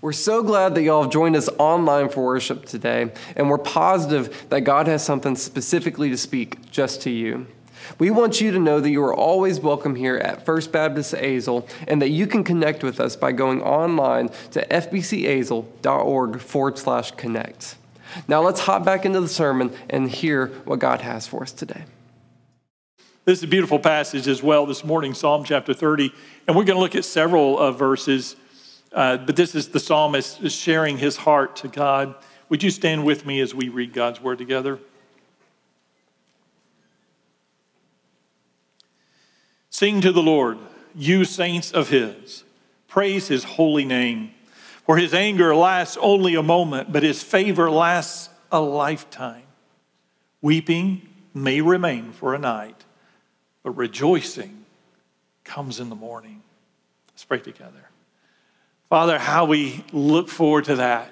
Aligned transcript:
We're 0.00 0.12
so 0.12 0.42
glad 0.42 0.74
that 0.74 0.82
y'all 0.82 1.02
have 1.02 1.12
joined 1.12 1.36
us 1.36 1.48
online 1.58 2.08
for 2.08 2.24
worship 2.24 2.66
today, 2.66 3.12
and 3.36 3.48
we're 3.48 3.58
positive 3.58 4.46
that 4.50 4.62
God 4.62 4.86
has 4.86 5.04
something 5.04 5.36
specifically 5.36 6.10
to 6.10 6.16
speak 6.16 6.70
just 6.70 7.02
to 7.02 7.10
you. 7.10 7.46
We 7.98 8.10
want 8.10 8.40
you 8.40 8.50
to 8.50 8.58
know 8.58 8.80
that 8.80 8.90
you 8.90 9.02
are 9.04 9.14
always 9.14 9.60
welcome 9.60 9.94
here 9.94 10.16
at 10.16 10.44
First 10.44 10.72
Baptist 10.72 11.14
Azle 11.14 11.68
and 11.86 12.00
that 12.00 12.08
you 12.08 12.26
can 12.26 12.42
connect 12.42 12.82
with 12.82 12.98
us 12.98 13.14
by 13.14 13.32
going 13.32 13.62
online 13.62 14.30
to 14.52 14.66
fbcazle.org 14.66 16.40
forward 16.40 16.78
slash 16.78 17.10
connect. 17.12 17.76
Now 18.26 18.42
let's 18.42 18.60
hop 18.60 18.84
back 18.84 19.04
into 19.04 19.20
the 19.20 19.28
sermon 19.28 19.72
and 19.90 20.10
hear 20.10 20.48
what 20.64 20.78
God 20.78 21.02
has 21.02 21.26
for 21.26 21.42
us 21.42 21.52
today. 21.52 21.84
This 23.24 23.38
is 23.38 23.44
a 23.44 23.48
beautiful 23.48 23.78
passage 23.78 24.28
as 24.28 24.42
well 24.42 24.66
this 24.66 24.84
morning, 24.84 25.14
Psalm 25.14 25.44
chapter 25.44 25.72
30. 25.72 26.12
And 26.46 26.56
we're 26.56 26.64
going 26.64 26.76
to 26.76 26.82
look 26.82 26.94
at 26.94 27.06
several 27.06 27.58
uh, 27.58 27.72
verses, 27.72 28.36
uh, 28.94 29.18
but 29.18 29.36
this 29.36 29.54
is 29.54 29.68
the 29.68 29.80
psalmist 29.80 30.50
sharing 30.50 30.98
his 30.98 31.16
heart 31.16 31.56
to 31.56 31.68
God. 31.68 32.14
Would 32.48 32.62
you 32.62 32.70
stand 32.70 33.04
with 33.04 33.26
me 33.26 33.40
as 33.40 33.54
we 33.54 33.68
read 33.68 33.92
God's 33.92 34.20
word 34.20 34.38
together? 34.38 34.78
Sing 39.70 40.00
to 40.00 40.12
the 40.12 40.22
Lord, 40.22 40.58
you 40.94 41.24
saints 41.24 41.72
of 41.72 41.88
his. 41.88 42.44
Praise 42.88 43.28
his 43.28 43.44
holy 43.44 43.84
name. 43.84 44.30
For 44.86 44.96
his 44.96 45.12
anger 45.12 45.54
lasts 45.54 45.98
only 46.00 46.34
a 46.34 46.42
moment, 46.42 46.92
but 46.92 47.02
his 47.02 47.22
favor 47.22 47.70
lasts 47.70 48.30
a 48.52 48.60
lifetime. 48.60 49.42
Weeping 50.40 51.08
may 51.34 51.60
remain 51.60 52.12
for 52.12 52.34
a 52.34 52.38
night 52.38 52.84
but 53.64 53.72
rejoicing 53.72 54.66
comes 55.42 55.80
in 55.80 55.88
the 55.88 55.96
morning. 55.96 56.42
Let's 57.08 57.24
pray 57.24 57.40
together. 57.40 57.83
Father, 58.94 59.18
how 59.18 59.44
we 59.44 59.82
look 59.90 60.28
forward 60.28 60.66
to 60.66 60.76
that, 60.76 61.10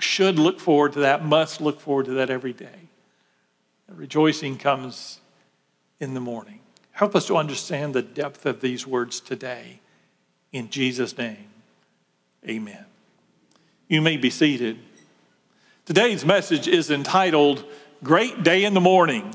should 0.00 0.40
look 0.40 0.58
forward 0.58 0.94
to 0.94 0.98
that, 1.02 1.24
must 1.24 1.60
look 1.60 1.78
forward 1.78 2.06
to 2.06 2.10
that 2.14 2.30
every 2.30 2.52
day. 2.52 2.88
And 3.86 3.96
rejoicing 3.96 4.58
comes 4.58 5.20
in 6.00 6.14
the 6.14 6.20
morning. 6.20 6.58
Help 6.90 7.14
us 7.14 7.28
to 7.28 7.36
understand 7.36 7.94
the 7.94 8.02
depth 8.02 8.44
of 8.44 8.60
these 8.60 8.88
words 8.88 9.20
today. 9.20 9.78
In 10.50 10.68
Jesus' 10.68 11.16
name, 11.16 11.46
amen. 12.44 12.86
You 13.86 14.02
may 14.02 14.16
be 14.16 14.28
seated. 14.28 14.80
Today's 15.86 16.24
message 16.24 16.66
is 16.66 16.90
entitled 16.90 17.64
Great 18.02 18.42
Day 18.42 18.64
in 18.64 18.74
the 18.74 18.80
Morning. 18.80 19.32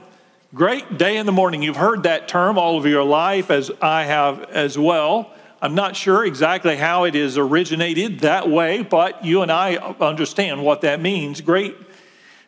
Great 0.54 0.98
day 0.98 1.16
in 1.16 1.26
the 1.26 1.32
morning. 1.32 1.64
You've 1.64 1.78
heard 1.78 2.04
that 2.04 2.28
term 2.28 2.58
all 2.58 2.78
of 2.78 2.86
your 2.86 3.06
life, 3.06 3.50
as 3.50 3.72
I 3.82 4.04
have 4.04 4.44
as 4.50 4.78
well. 4.78 5.32
I'm 5.60 5.74
not 5.74 5.96
sure 5.96 6.24
exactly 6.24 6.76
how 6.76 7.06
it 7.06 7.16
is 7.16 7.36
originated 7.36 8.20
that 8.20 8.48
way, 8.48 8.84
but 8.84 9.26
you 9.26 9.42
and 9.42 9.52
I 9.52 9.78
understand 9.78 10.64
what 10.64 10.82
that 10.82 11.02
means. 11.02 11.42
Great 11.42 11.76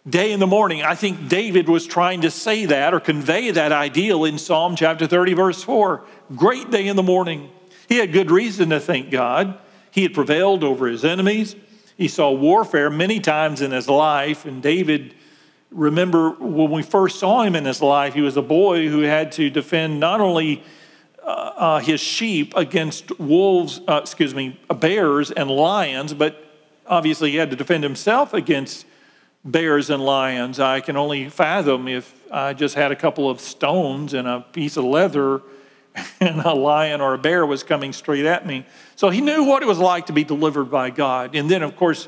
day 0.08 0.32
in 0.32 0.40
the 0.40 0.48
morning. 0.48 0.84
I 0.84 0.94
think 0.94 1.28
David 1.28 1.68
was 1.68 1.88
trying 1.88 2.22
to 2.22 2.30
say 2.30 2.66
that 2.66 2.94
or 2.94 3.00
convey 3.00 3.50
that 3.50 3.72
ideal 3.72 4.26
in 4.26 4.38
Psalm 4.38 4.76
chapter 4.76 5.08
30, 5.08 5.34
verse 5.34 5.64
4. 5.64 6.04
Great 6.36 6.70
day 6.70 6.88
in 6.88 6.96
the 6.96 7.04
morning. 7.04 7.50
He 7.88 7.98
had 7.98 8.14
good 8.14 8.30
reason 8.30 8.70
to 8.70 8.80
thank 8.80 9.10
God. 9.10 9.58
He 9.90 10.04
had 10.04 10.14
prevailed 10.14 10.64
over 10.64 10.86
his 10.86 11.04
enemies. 11.04 11.56
He 11.98 12.08
saw 12.08 12.32
warfare 12.32 12.92
many 12.92 13.20
times 13.20 13.60
in 13.60 13.72
his 13.72 13.90
life, 13.90 14.46
and 14.46 14.62
David 14.62 15.16
remember 15.72 16.30
when 16.32 16.70
we 16.70 16.84
first 16.84 17.20
saw 17.20 17.42
him 17.42 17.56
in 17.56 17.66
his 17.66 17.82
life, 17.82 18.14
he 18.14 18.22
was 18.22 18.38
a 18.38 18.42
boy 18.42 18.88
who 18.88 19.02
had 19.02 19.32
to 19.34 19.50
defend 19.50 20.00
not 20.00 20.22
only 20.22 20.64
uh, 21.30 21.54
uh, 21.58 21.80
his 21.80 22.02
sheep 22.02 22.56
against 22.56 23.20
wolves, 23.20 23.82
uh, 23.88 24.00
excuse 24.02 24.34
me, 24.34 24.60
bears 24.80 25.30
and 25.30 25.52
lions, 25.52 26.12
but 26.12 26.44
obviously 26.88 27.30
he 27.30 27.38
had 27.38 27.52
to 27.52 27.56
defend 27.56 27.84
himself 27.84 28.34
against 28.34 28.84
bears 29.46 29.92
and 29.92 30.04
lions. 30.04 30.60
I 30.60 30.82
can 30.82 30.98
only 30.98 31.30
fathom 31.30 31.88
if 31.88 32.20
I 32.32 32.54
just 32.54 32.74
had 32.74 32.92
a 32.92 32.96
couple 32.96 33.30
of 33.30 33.42
stones 33.42 34.16
and 34.16 34.28
a 34.28 34.42
piece 34.42 34.76
of 34.76 34.86
leather 34.86 35.44
and 36.20 36.42
a 36.42 36.54
lion 36.54 37.00
or 37.00 37.14
a 37.14 37.20
bear 37.20 37.46
was 37.46 37.62
coming 37.62 37.94
straight 37.94 38.26
at 38.26 38.48
me. 38.48 38.66
So 38.96 39.12
he 39.12 39.22
knew 39.22 39.44
what 39.44 39.62
it 39.62 39.68
was 39.68 39.78
like 39.78 40.08
to 40.08 40.14
be 40.14 40.24
delivered 40.24 40.72
by 40.72 40.90
God. 40.90 41.36
And 41.36 41.48
then, 41.48 41.62
of 41.62 41.76
course, 41.76 42.08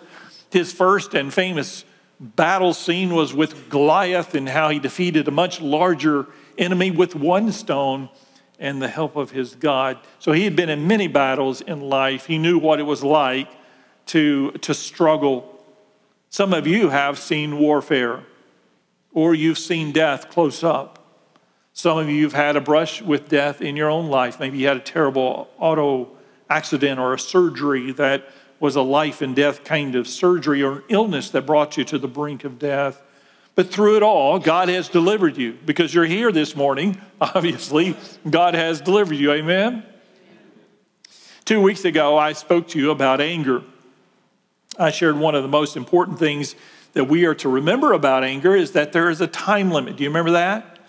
his 0.49 0.73
first 0.73 1.13
and 1.13 1.31
famous 1.31 1.85
battle 2.19 2.73
scene 2.73 3.13
was 3.13 3.35
with 3.35 3.69
Goliath 3.69 4.33
and 4.33 4.49
how 4.49 4.69
he 4.69 4.79
defeated 4.79 5.27
a 5.27 5.31
much 5.31 5.61
larger 5.61 6.25
enemy 6.57 6.89
with 6.89 7.13
one 7.13 7.51
stone 7.51 8.09
and 8.61 8.79
the 8.79 8.87
help 8.87 9.17
of 9.17 9.31
his 9.31 9.55
God. 9.55 9.97
So 10.19 10.31
he 10.31 10.43
had 10.45 10.55
been 10.55 10.69
in 10.69 10.87
many 10.87 11.07
battles 11.07 11.59
in 11.61 11.81
life. 11.81 12.27
He 12.27 12.37
knew 12.37 12.59
what 12.59 12.79
it 12.79 12.83
was 12.83 13.03
like 13.03 13.49
to, 14.05 14.51
to 14.51 14.73
struggle. 14.73 15.59
Some 16.29 16.53
of 16.53 16.67
you 16.67 16.89
have 16.89 17.17
seen 17.17 17.57
warfare 17.57 18.23
or 19.13 19.33
you've 19.33 19.57
seen 19.57 19.91
death 19.91 20.29
close 20.29 20.63
up. 20.63 20.99
Some 21.73 21.97
of 21.97 22.07
you 22.07 22.23
have 22.23 22.33
had 22.33 22.55
a 22.55 22.61
brush 22.61 23.01
with 23.01 23.27
death 23.27 23.61
in 23.61 23.75
your 23.75 23.89
own 23.89 24.07
life. 24.07 24.39
Maybe 24.39 24.59
you 24.59 24.67
had 24.67 24.77
a 24.77 24.81
terrible 24.81 25.49
auto 25.57 26.09
accident 26.47 26.99
or 26.99 27.13
a 27.15 27.19
surgery 27.19 27.91
that 27.93 28.29
was 28.59 28.75
a 28.75 28.81
life 28.81 29.23
and 29.23 29.35
death 29.35 29.63
kind 29.63 29.95
of 29.95 30.07
surgery 30.07 30.61
or 30.61 30.83
illness 30.87 31.31
that 31.31 31.47
brought 31.47 31.77
you 31.77 31.83
to 31.85 31.97
the 31.97 32.07
brink 32.07 32.43
of 32.43 32.59
death. 32.59 33.01
But 33.55 33.69
through 33.69 33.97
it 33.97 34.03
all, 34.03 34.39
God 34.39 34.69
has 34.69 34.87
delivered 34.87 35.37
you 35.37 35.57
because 35.65 35.93
you're 35.93 36.05
here 36.05 36.31
this 36.31 36.55
morning. 36.55 37.01
Obviously, 37.21 37.95
God 38.29 38.53
has 38.53 38.81
delivered 38.81 39.15
you. 39.15 39.31
Amen? 39.33 39.83
Two 41.43 41.61
weeks 41.61 41.83
ago, 41.83 42.17
I 42.17 42.33
spoke 42.33 42.69
to 42.69 42.79
you 42.79 42.91
about 42.91 43.19
anger. 43.19 43.63
I 44.79 44.91
shared 44.91 45.17
one 45.17 45.35
of 45.35 45.43
the 45.43 45.49
most 45.49 45.75
important 45.75 46.17
things 46.17 46.55
that 46.93 47.05
we 47.05 47.25
are 47.25 47.35
to 47.35 47.49
remember 47.49 47.93
about 47.93 48.23
anger 48.23 48.55
is 48.55 48.71
that 48.71 48.93
there 48.93 49.09
is 49.09 49.21
a 49.21 49.27
time 49.27 49.71
limit. 49.71 49.97
Do 49.97 50.03
you 50.03 50.09
remember 50.09 50.31
that? 50.31 50.79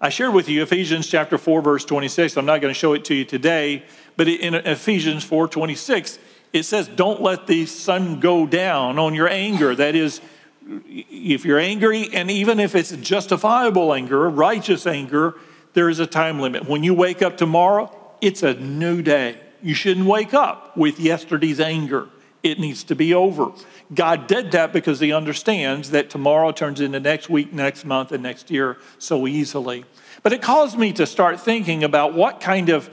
I 0.00 0.08
shared 0.08 0.34
with 0.34 0.48
you 0.48 0.62
Ephesians 0.62 1.06
chapter 1.06 1.38
4 1.38 1.62
verse 1.62 1.84
26. 1.84 2.36
I'm 2.36 2.46
not 2.46 2.60
going 2.60 2.72
to 2.72 2.78
show 2.78 2.92
it 2.92 3.04
to 3.06 3.14
you 3.14 3.24
today, 3.24 3.84
but 4.16 4.28
in 4.28 4.54
Ephesians 4.54 5.28
4:26 5.28 6.18
it 6.54 6.62
says, 6.62 6.86
don't 6.86 7.20
let 7.20 7.48
the 7.48 7.66
sun 7.66 8.20
go 8.20 8.46
down 8.46 8.96
on 8.96 9.12
your 9.14 9.28
anger. 9.28 9.74
That 9.74 9.96
is, 9.96 10.20
if 10.66 11.44
you're 11.44 11.58
angry, 11.58 12.08
and 12.12 12.30
even 12.30 12.60
if 12.60 12.74
it's 12.74 12.90
justifiable 12.92 13.92
anger, 13.92 14.28
righteous 14.28 14.86
anger, 14.86 15.34
there 15.74 15.88
is 15.88 15.98
a 15.98 16.06
time 16.06 16.40
limit. 16.40 16.68
When 16.68 16.82
you 16.82 16.94
wake 16.94 17.22
up 17.22 17.36
tomorrow, 17.36 17.94
it's 18.20 18.42
a 18.42 18.54
new 18.54 19.02
day. 19.02 19.38
You 19.62 19.74
shouldn't 19.74 20.06
wake 20.06 20.34
up 20.34 20.76
with 20.76 21.00
yesterday's 21.00 21.60
anger. 21.60 22.08
It 22.42 22.58
needs 22.58 22.84
to 22.84 22.94
be 22.94 23.14
over. 23.14 23.52
God 23.92 24.26
did 24.26 24.52
that 24.52 24.72
because 24.72 25.00
He 25.00 25.12
understands 25.12 25.90
that 25.90 26.10
tomorrow 26.10 26.52
turns 26.52 26.80
into 26.80 27.00
next 27.00 27.28
week, 27.28 27.52
next 27.52 27.84
month, 27.84 28.12
and 28.12 28.22
next 28.22 28.50
year 28.50 28.76
so 28.98 29.26
easily. 29.26 29.84
But 30.22 30.32
it 30.32 30.42
caused 30.42 30.78
me 30.78 30.92
to 30.94 31.06
start 31.06 31.40
thinking 31.40 31.84
about 31.84 32.14
what 32.14 32.40
kind 32.40 32.68
of 32.68 32.90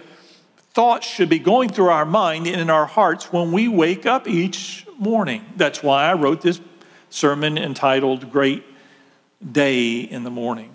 thoughts 0.74 1.06
should 1.06 1.30
be 1.30 1.40
going 1.40 1.70
through 1.70 1.90
our 1.90 2.06
mind 2.06 2.48
and 2.48 2.62
in 2.62 2.70
our 2.70 2.86
hearts 2.86 3.32
when 3.32 3.52
we 3.52 3.68
wake 3.68 4.06
up 4.06 4.28
each 4.28 4.88
morning. 4.98 5.46
That's 5.58 5.84
why 5.84 6.06
I 6.06 6.14
wrote 6.14 6.42
this 6.42 6.62
sermon 7.12 7.58
entitled 7.58 8.32
Great 8.32 8.64
Day 9.52 10.00
in 10.00 10.24
the 10.24 10.32
Morning. 10.32 10.74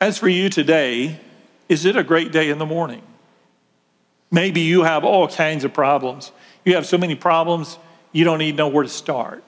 As 0.00 0.18
for 0.18 0.28
you 0.28 0.48
today, 0.48 1.18
is 1.68 1.84
it 1.84 1.96
a 1.96 2.04
great 2.04 2.30
day 2.30 2.50
in 2.50 2.58
the 2.58 2.66
morning? 2.66 3.02
Maybe 4.30 4.60
you 4.60 4.82
have 4.82 5.04
all 5.04 5.26
kinds 5.26 5.64
of 5.64 5.72
problems. 5.72 6.30
You 6.64 6.74
have 6.76 6.86
so 6.86 6.98
many 6.98 7.16
problems, 7.16 7.78
you 8.12 8.24
don't 8.24 8.42
even 8.42 8.56
know 8.56 8.68
where 8.68 8.84
to 8.84 8.88
start. 8.88 9.42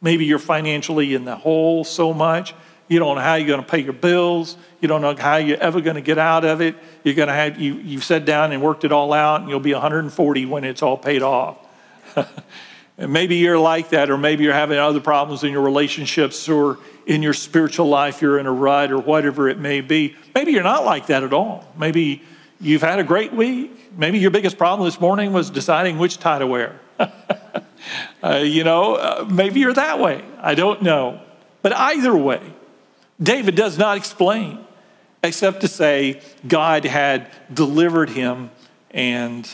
Maybe 0.00 0.24
you're 0.24 0.38
financially 0.38 1.14
in 1.14 1.24
the 1.24 1.36
hole 1.36 1.84
so 1.84 2.14
much, 2.14 2.54
you 2.88 2.98
don't 2.98 3.16
know 3.16 3.22
how 3.22 3.34
you're 3.34 3.46
going 3.46 3.62
to 3.62 3.66
pay 3.66 3.80
your 3.80 3.92
bills. 3.92 4.56
You 4.80 4.88
don't 4.88 5.02
know 5.02 5.14
how 5.14 5.36
you're 5.36 5.58
ever 5.58 5.80
going 5.80 5.96
to 5.96 6.00
get 6.00 6.16
out 6.16 6.44
of 6.44 6.62
it. 6.62 6.74
You're 7.04 7.14
going 7.14 7.28
to 7.28 7.34
have, 7.34 7.60
you, 7.60 7.74
you've 7.74 8.04
sat 8.04 8.24
down 8.24 8.50
and 8.52 8.62
worked 8.62 8.84
it 8.84 8.92
all 8.92 9.12
out, 9.12 9.42
and 9.42 9.50
you'll 9.50 9.60
be 9.60 9.74
140 9.74 10.46
when 10.46 10.64
it's 10.64 10.82
all 10.82 10.96
paid 10.96 11.22
off. 11.22 11.58
and 12.98 13.12
maybe 13.12 13.36
you're 13.36 13.58
like 13.58 13.90
that, 13.90 14.10
or 14.10 14.18
maybe 14.18 14.42
you're 14.42 14.52
having 14.52 14.76
other 14.76 15.00
problems 15.00 15.44
in 15.44 15.52
your 15.52 15.62
relationships 15.62 16.48
or 16.48 16.78
in 17.06 17.22
your 17.22 17.32
spiritual 17.32 17.86
life. 17.86 18.20
You're 18.20 18.40
in 18.40 18.46
a 18.46 18.52
rut 18.52 18.90
or 18.90 18.98
whatever 18.98 19.48
it 19.48 19.56
may 19.56 19.80
be. 19.80 20.16
Maybe 20.34 20.50
you're 20.50 20.64
not 20.64 20.84
like 20.84 21.06
that 21.06 21.22
at 21.22 21.32
all. 21.32 21.64
Maybe 21.78 22.22
you've 22.60 22.82
had 22.82 22.98
a 22.98 23.04
great 23.04 23.32
week. 23.32 23.96
Maybe 23.96 24.18
your 24.18 24.32
biggest 24.32 24.58
problem 24.58 24.84
this 24.84 25.00
morning 25.00 25.32
was 25.32 25.48
deciding 25.48 25.98
which 25.98 26.18
tie 26.18 26.40
to 26.40 26.46
wear. 26.46 26.80
uh, 28.22 28.42
you 28.42 28.64
know, 28.64 28.96
uh, 28.96 29.26
maybe 29.30 29.60
you're 29.60 29.74
that 29.74 30.00
way. 30.00 30.24
I 30.40 30.56
don't 30.56 30.82
know. 30.82 31.20
But 31.62 31.74
either 31.74 32.16
way, 32.16 32.42
David 33.22 33.54
does 33.54 33.78
not 33.78 33.96
explain, 33.96 34.58
except 35.22 35.60
to 35.60 35.68
say 35.68 36.20
God 36.46 36.84
had 36.84 37.30
delivered 37.54 38.10
him 38.10 38.50
and 38.90 39.48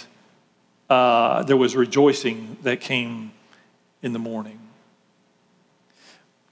uh, 0.88 1.42
there 1.42 1.56
was 1.56 1.76
rejoicing 1.76 2.56
that 2.62 2.80
came 2.80 3.32
in 4.04 4.12
the 4.12 4.18
morning. 4.18 4.60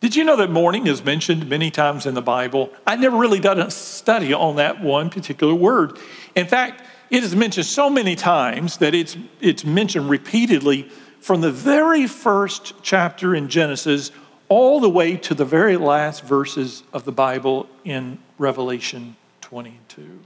Did 0.00 0.16
you 0.16 0.24
know 0.24 0.36
that 0.36 0.50
morning 0.50 0.88
is 0.88 1.04
mentioned 1.04 1.48
many 1.48 1.70
times 1.70 2.06
in 2.06 2.14
the 2.14 2.22
Bible? 2.22 2.72
I 2.86 2.96
never 2.96 3.16
really 3.16 3.38
done 3.38 3.60
a 3.60 3.70
study 3.70 4.32
on 4.32 4.56
that 4.56 4.82
one 4.82 5.10
particular 5.10 5.54
word. 5.54 5.98
In 6.34 6.46
fact, 6.46 6.82
it 7.10 7.22
is 7.22 7.36
mentioned 7.36 7.66
so 7.66 7.90
many 7.90 8.16
times 8.16 8.78
that 8.78 8.94
it's, 8.94 9.18
it's 9.40 9.64
mentioned 9.64 10.08
repeatedly 10.08 10.90
from 11.20 11.42
the 11.42 11.52
very 11.52 12.06
first 12.06 12.72
chapter 12.82 13.34
in 13.34 13.48
Genesis 13.48 14.10
all 14.48 14.80
the 14.80 14.90
way 14.90 15.16
to 15.18 15.34
the 15.34 15.44
very 15.44 15.76
last 15.76 16.24
verses 16.24 16.82
of 16.92 17.04
the 17.04 17.12
Bible 17.12 17.68
in 17.84 18.18
Revelation 18.38 19.14
22. 19.42 20.20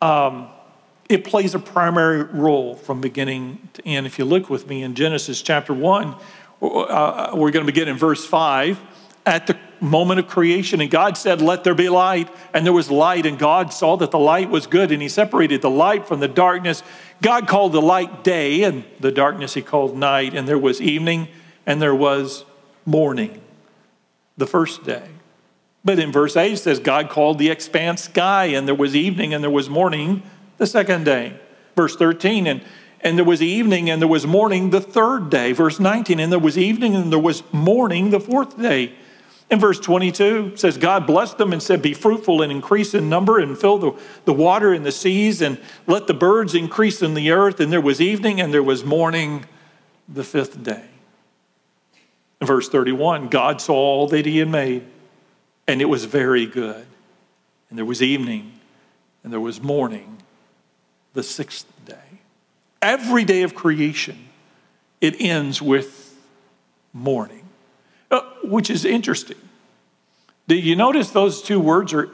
Um, 0.00 0.48
it 1.08 1.24
plays 1.24 1.54
a 1.54 1.58
primary 1.58 2.24
role 2.24 2.74
from 2.74 3.00
beginning 3.00 3.68
to 3.74 3.86
end. 3.86 4.06
If 4.06 4.18
you 4.18 4.24
look 4.24 4.50
with 4.50 4.66
me 4.66 4.82
in 4.82 4.94
Genesis 4.94 5.40
chapter 5.40 5.72
1, 5.72 6.14
uh, 6.62 7.30
we're 7.34 7.50
going 7.50 7.64
to 7.64 7.72
begin 7.72 7.88
in 7.88 7.96
verse 7.96 8.24
5. 8.24 8.80
At 9.24 9.46
the 9.46 9.58
moment 9.80 10.20
of 10.20 10.28
creation, 10.28 10.80
and 10.80 10.90
God 10.90 11.16
said, 11.16 11.42
Let 11.42 11.64
there 11.64 11.74
be 11.74 11.88
light. 11.88 12.28
And 12.54 12.64
there 12.64 12.72
was 12.72 12.90
light, 12.90 13.26
and 13.26 13.38
God 13.38 13.72
saw 13.72 13.96
that 13.96 14.10
the 14.10 14.18
light 14.18 14.50
was 14.50 14.66
good, 14.66 14.92
and 14.92 15.02
He 15.02 15.08
separated 15.08 15.62
the 15.62 15.70
light 15.70 16.06
from 16.06 16.20
the 16.20 16.28
darkness. 16.28 16.82
God 17.22 17.48
called 17.48 17.72
the 17.72 17.82
light 17.82 18.22
day, 18.22 18.62
and 18.62 18.84
the 19.00 19.10
darkness 19.10 19.54
He 19.54 19.62
called 19.62 19.96
night. 19.96 20.34
And 20.34 20.46
there 20.46 20.58
was 20.58 20.80
evening, 20.80 21.28
and 21.66 21.82
there 21.82 21.94
was 21.94 22.44
morning, 22.84 23.40
the 24.36 24.46
first 24.46 24.84
day. 24.84 25.08
But 25.84 25.98
in 25.98 26.10
verse 26.10 26.36
8 26.36 26.52
it 26.52 26.56
says, 26.58 26.78
God 26.80 27.10
called 27.10 27.38
the 27.38 27.50
expanse 27.50 28.04
sky, 28.04 28.46
and 28.46 28.66
there 28.66 28.74
was 28.74 28.96
evening, 28.96 29.34
and 29.34 29.42
there 29.42 29.50
was 29.50 29.68
morning 29.68 30.22
the 30.58 30.66
second 30.66 31.04
day. 31.04 31.38
Verse 31.74 31.96
13, 31.96 32.46
and, 32.46 32.62
and 33.00 33.18
there 33.18 33.24
was 33.24 33.42
evening, 33.42 33.90
and 33.90 34.00
there 34.00 34.08
was 34.08 34.26
morning 34.26 34.70
the 34.70 34.80
third 34.80 35.30
day. 35.30 35.52
Verse 35.52 35.78
19, 35.78 36.18
and 36.18 36.32
there 36.32 36.38
was 36.38 36.56
evening, 36.56 36.94
and 36.94 37.12
there 37.12 37.18
was 37.18 37.42
morning 37.52 38.10
the 38.10 38.20
fourth 38.20 38.60
day. 38.60 38.94
In 39.48 39.60
verse 39.60 39.78
22, 39.78 40.56
says, 40.56 40.76
God 40.76 41.06
blessed 41.06 41.38
them 41.38 41.52
and 41.52 41.62
said, 41.62 41.80
Be 41.80 41.94
fruitful 41.94 42.42
and 42.42 42.50
increase 42.50 42.94
in 42.94 43.08
number 43.08 43.38
and 43.38 43.56
fill 43.56 43.78
the, 43.78 43.92
the 44.24 44.32
water 44.32 44.74
in 44.74 44.82
the 44.82 44.90
seas 44.90 45.40
and 45.40 45.60
let 45.86 46.08
the 46.08 46.14
birds 46.14 46.54
increase 46.54 47.00
in 47.00 47.14
the 47.14 47.30
earth. 47.30 47.60
And 47.60 47.72
there 47.72 47.80
was 47.80 48.00
evening 48.00 48.40
and 48.40 48.52
there 48.52 48.62
was 48.62 48.84
morning 48.84 49.44
the 50.08 50.24
fifth 50.24 50.60
day. 50.64 50.84
In 52.40 52.46
verse 52.46 52.68
31, 52.68 53.28
God 53.28 53.60
saw 53.60 53.74
all 53.74 54.08
that 54.08 54.26
he 54.26 54.38
had 54.38 54.48
made, 54.48 54.84
and 55.68 55.80
it 55.80 55.86
was 55.86 56.06
very 56.06 56.46
good. 56.46 56.86
And 57.68 57.78
there 57.78 57.84
was 57.84 58.02
evening 58.02 58.52
and 59.22 59.32
there 59.32 59.40
was 59.40 59.60
morning 59.60 60.15
the 61.16 61.22
sixth 61.22 61.66
day. 61.84 62.20
Every 62.80 63.24
day 63.24 63.42
of 63.42 63.54
creation, 63.54 64.28
it 65.00 65.16
ends 65.18 65.60
with 65.60 66.14
morning. 66.92 67.42
Uh, 68.10 68.20
which 68.44 68.70
is 68.70 68.84
interesting. 68.84 69.36
Do 70.46 70.54
you 70.54 70.76
notice 70.76 71.10
those 71.10 71.42
two 71.42 71.58
words 71.58 71.92
are 71.92 72.08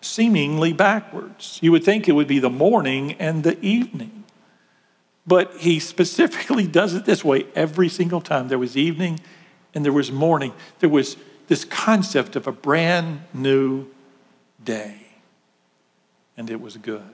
seemingly 0.00 0.72
backwards? 0.72 1.58
You 1.60 1.72
would 1.72 1.84
think 1.84 2.08
it 2.08 2.12
would 2.12 2.26
be 2.26 2.38
the 2.38 2.48
morning 2.48 3.12
and 3.14 3.44
the 3.44 3.60
evening. 3.60 4.24
But 5.26 5.54
he 5.58 5.78
specifically 5.92 6.66
does 6.66 6.94
it 6.94 7.04
this 7.04 7.22
way 7.22 7.46
every 7.54 7.90
single 7.90 8.22
time. 8.22 8.48
There 8.48 8.58
was 8.58 8.78
evening 8.78 9.20
and 9.74 9.84
there 9.84 9.92
was 9.92 10.10
morning. 10.10 10.54
There 10.78 10.88
was 10.88 11.18
this 11.48 11.66
concept 11.66 12.36
of 12.36 12.46
a 12.46 12.52
brand 12.52 13.20
new 13.34 13.88
day. 14.64 15.08
And 16.38 16.48
it 16.48 16.62
was 16.62 16.78
good. 16.78 17.12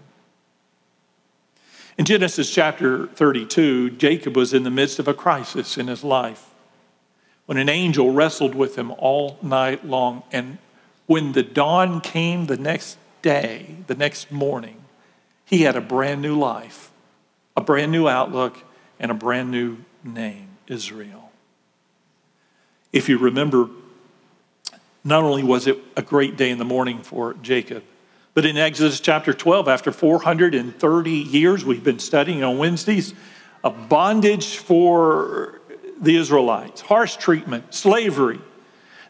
In 1.99 2.05
Genesis 2.05 2.51
chapter 2.51 3.07
32, 3.09 3.91
Jacob 3.91 4.37
was 4.37 4.55
in 4.55 4.63
the 4.63 4.71
midst 4.71 4.99
of 4.99 5.09
a 5.09 5.15
crisis 5.15 5.77
in 5.77 5.89
his 5.89 6.05
life 6.05 6.47
when 7.47 7.59
an 7.59 7.69
angel 7.69 8.13
wrestled 8.13 8.55
with 8.55 8.79
him 8.79 8.93
all 8.93 9.37
night 9.43 9.85
long. 9.85 10.23
And 10.31 10.59
when 11.07 11.33
the 11.33 11.43
dawn 11.43 12.01
came 12.01 12.47
the 12.47 12.57
next 12.57 12.97
day, 13.23 13.75
the 13.89 13.97
next 13.97 14.31
morning, 14.31 14.77
he 15.45 15.63
had 15.63 15.75
a 15.75 15.81
brand 15.81 16.23
new 16.23 16.39
life, 16.39 16.93
a 17.57 17.61
brand 17.61 17.91
new 17.91 18.07
outlook, 18.07 18.59
and 19.01 19.11
a 19.11 19.15
brand 19.15 19.51
new 19.51 19.79
name 20.05 20.47
Israel. 20.69 21.33
If 22.93 23.09
you 23.09 23.19
remember, 23.19 23.69
not 25.03 25.25
only 25.25 25.43
was 25.43 25.67
it 25.67 25.79
a 25.97 26.03
great 26.03 26.37
day 26.37 26.51
in 26.51 26.59
the 26.59 26.65
morning 26.65 27.03
for 27.03 27.35
Jacob, 27.35 27.83
but 28.41 28.49
in 28.49 28.57
Exodus 28.57 29.01
chapter 29.01 29.35
12, 29.35 29.69
after 29.69 29.93
430 29.93 31.11
years, 31.11 31.63
we've 31.63 31.85
been 31.85 31.99
studying 31.99 32.43
on 32.43 32.57
Wednesdays, 32.57 33.13
a 33.63 33.69
bondage 33.69 34.57
for 34.57 35.61
the 36.01 36.17
Israelites, 36.17 36.81
harsh 36.81 37.17
treatment, 37.17 37.75
slavery. 37.75 38.41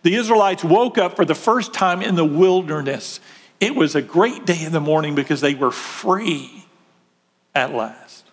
The 0.02 0.16
Israelites 0.16 0.64
woke 0.64 0.98
up 0.98 1.14
for 1.14 1.24
the 1.24 1.36
first 1.36 1.72
time 1.72 2.02
in 2.02 2.16
the 2.16 2.24
wilderness. 2.24 3.20
It 3.60 3.76
was 3.76 3.94
a 3.94 4.02
great 4.02 4.46
day 4.46 4.64
in 4.64 4.72
the 4.72 4.80
morning 4.80 5.14
because 5.14 5.40
they 5.40 5.54
were 5.54 5.70
free 5.70 6.66
at 7.54 7.72
last. 7.72 8.26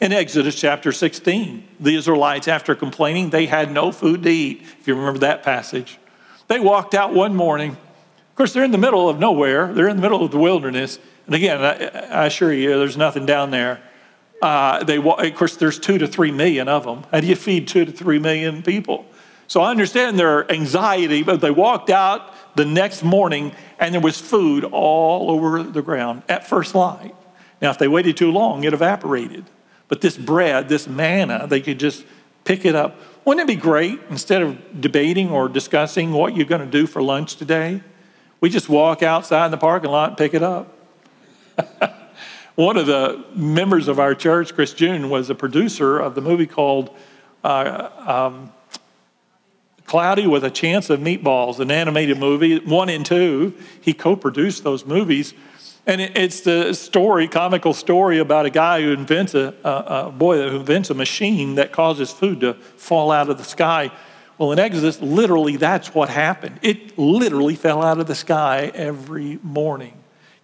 In 0.00 0.12
Exodus 0.12 0.54
chapter 0.54 0.92
16, 0.92 1.66
the 1.80 1.96
Israelites, 1.96 2.46
after 2.46 2.76
complaining, 2.76 3.30
they 3.30 3.46
had 3.46 3.72
no 3.72 3.90
food 3.90 4.22
to 4.22 4.30
eat. 4.30 4.62
If 4.78 4.86
you 4.86 4.94
remember 4.94 5.18
that 5.18 5.42
passage, 5.42 5.98
they 6.46 6.60
walked 6.60 6.94
out 6.94 7.12
one 7.12 7.34
morning. 7.34 7.76
Of 8.38 8.40
course, 8.42 8.52
they're 8.52 8.62
in 8.62 8.70
the 8.70 8.78
middle 8.78 9.08
of 9.08 9.18
nowhere, 9.18 9.72
they're 9.72 9.88
in 9.88 9.96
the 9.96 10.02
middle 10.02 10.24
of 10.24 10.30
the 10.30 10.38
wilderness. 10.38 11.00
And 11.26 11.34
again, 11.34 11.60
I, 11.60 12.22
I 12.22 12.26
assure 12.26 12.52
you, 12.52 12.78
there's 12.78 12.96
nothing 12.96 13.26
down 13.26 13.50
there. 13.50 13.82
Uh, 14.40 14.84
they, 14.84 14.98
of 14.98 15.34
course, 15.34 15.56
there's 15.56 15.76
two 15.76 15.98
to 15.98 16.06
three 16.06 16.30
million 16.30 16.68
of 16.68 16.84
them. 16.84 17.02
How 17.10 17.18
do 17.18 17.26
you 17.26 17.34
feed 17.34 17.66
two 17.66 17.84
to 17.84 17.90
three 17.90 18.20
million 18.20 18.62
people? 18.62 19.06
So 19.48 19.60
I 19.60 19.72
understand 19.72 20.20
their 20.20 20.48
anxiety, 20.52 21.24
but 21.24 21.40
they 21.40 21.50
walked 21.50 21.90
out 21.90 22.32
the 22.54 22.64
next 22.64 23.02
morning 23.02 23.56
and 23.80 23.92
there 23.92 24.00
was 24.00 24.20
food 24.20 24.62
all 24.62 25.32
over 25.32 25.64
the 25.64 25.82
ground 25.82 26.22
at 26.28 26.46
first 26.46 26.76
light. 26.76 27.16
Now, 27.60 27.70
if 27.70 27.78
they 27.78 27.88
waited 27.88 28.16
too 28.16 28.30
long, 28.30 28.62
it 28.62 28.72
evaporated. 28.72 29.46
But 29.88 30.00
this 30.00 30.16
bread, 30.16 30.68
this 30.68 30.86
manna, 30.86 31.48
they 31.48 31.60
could 31.60 31.80
just 31.80 32.04
pick 32.44 32.64
it 32.64 32.76
up. 32.76 33.00
Wouldn't 33.24 33.50
it 33.50 33.52
be 33.52 33.60
great 33.60 33.98
instead 34.10 34.42
of 34.42 34.80
debating 34.80 35.28
or 35.28 35.48
discussing 35.48 36.12
what 36.12 36.36
you're 36.36 36.46
going 36.46 36.64
to 36.64 36.70
do 36.70 36.86
for 36.86 37.02
lunch 37.02 37.34
today? 37.34 37.82
We 38.40 38.50
just 38.50 38.68
walk 38.68 39.02
outside 39.02 39.46
in 39.46 39.50
the 39.50 39.56
parking 39.56 39.90
lot 39.90 40.10
and 40.10 40.18
pick 40.18 40.34
it 40.34 40.42
up. 40.42 40.74
One 42.54 42.76
of 42.76 42.86
the 42.86 43.24
members 43.34 43.88
of 43.88 44.00
our 44.00 44.14
church, 44.14 44.54
Chris 44.54 44.72
June, 44.72 45.10
was 45.10 45.30
a 45.30 45.34
producer 45.34 45.98
of 45.98 46.14
the 46.14 46.20
movie 46.20 46.46
called 46.46 46.94
uh, 47.44 47.90
um, 48.06 48.52
Cloudy 49.86 50.26
with 50.26 50.44
a 50.44 50.50
Chance 50.50 50.90
of 50.90 51.00
Meatballs, 51.00 51.60
an 51.60 51.70
animated 51.70 52.18
movie, 52.18 52.58
one 52.58 52.88
and 52.88 53.06
two. 53.06 53.54
He 53.80 53.92
co 53.92 54.16
produced 54.16 54.64
those 54.64 54.84
movies. 54.84 55.34
And 55.86 56.02
it's 56.02 56.40
the 56.40 56.74
story, 56.74 57.28
comical 57.28 57.72
story 57.72 58.18
about 58.18 58.44
a 58.44 58.50
guy 58.50 58.82
who 58.82 58.92
invents 58.92 59.34
a, 59.34 59.54
a, 59.64 60.08
a 60.08 60.10
boy 60.10 60.50
who 60.50 60.56
invents 60.56 60.90
a 60.90 60.94
machine 60.94 61.54
that 61.54 61.72
causes 61.72 62.12
food 62.12 62.40
to 62.40 62.54
fall 62.54 63.10
out 63.10 63.30
of 63.30 63.38
the 63.38 63.44
sky. 63.44 63.90
Well, 64.38 64.52
in 64.52 64.58
Exodus, 64.60 65.00
literally 65.02 65.56
that's 65.56 65.92
what 65.94 66.08
happened. 66.08 66.60
It 66.62 66.96
literally 66.96 67.56
fell 67.56 67.82
out 67.82 67.98
of 67.98 68.06
the 68.06 68.14
sky 68.14 68.70
every 68.72 69.38
morning. 69.42 69.94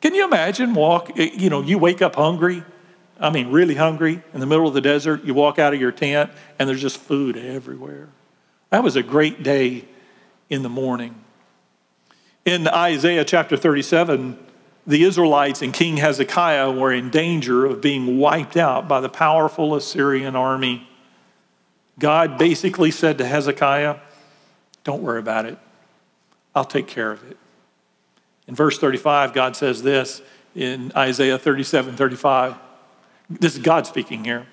Can 0.01 0.15
you 0.15 0.25
imagine 0.25 0.75
walk, 0.75 1.19
eh, 1.19 1.31
you 1.33 1.49
know, 1.49 1.63
you 1.63 1.79
wake 1.79 2.03
up 2.03 2.17
hungry, 2.17 2.65
I 3.21 3.31
mean, 3.31 3.53
really 3.53 3.77
hungry 3.77 4.21
in 4.33 4.41
the 4.41 4.47
middle 4.47 4.67
of 4.67 4.75
the 4.75 4.81
desert, 4.81 5.25
you 5.25 5.33
walk 5.33 5.59
out 5.59 5.73
of 5.73 5.81
your 5.81 5.93
tent 5.93 6.31
and 6.59 6.69
there's 6.69 6.83
just 6.83 6.99
food 6.99 7.37
everywhere. 7.37 8.09
That 8.71 8.83
was 8.83 8.97
a 8.97 9.03
great 9.03 9.43
day 9.43 9.85
in 10.51 10.63
the 10.63 10.69
morning. 10.69 11.15
In 12.45 12.67
Isaiah 12.69 13.25
chapter 13.25 13.57
37, 13.57 14.39
the 14.87 15.05
Israelites 15.05 15.63
and 15.63 15.73
King 15.73 15.97
Hezekiah 15.97 16.71
were 16.73 16.93
in 16.93 17.09
danger 17.09 17.65
of 17.65 17.81
being 17.81 18.19
wiped 18.19 18.57
out 18.57 18.87
by 18.89 19.01
the 19.01 19.09
powerful 19.09 19.75
Assyrian 19.75 20.37
army. 20.37 20.87
God 21.99 22.39
basically 22.39 22.91
said 22.91 23.19
to 23.19 23.25
Hezekiah, 23.25 23.97
Don't 24.83 25.03
worry 25.03 25.21
about 25.21 25.47
it. 25.47 25.59
I'll 26.55 26.65
take 26.65 26.87
care 26.87 27.11
of 27.11 27.29
it. 27.31 27.37
In 28.47 28.55
verse 28.55 28.79
35, 28.79 29.33
God 29.33 29.57
says 29.57 29.83
this 29.83 30.23
in 30.55 30.93
Isaiah 30.97 31.39
37 31.39 31.97
35. 31.97 32.57
This 33.31 33.57
is 33.57 33.63
God 33.63 33.87
speaking 33.87 34.25
here. 34.25 34.47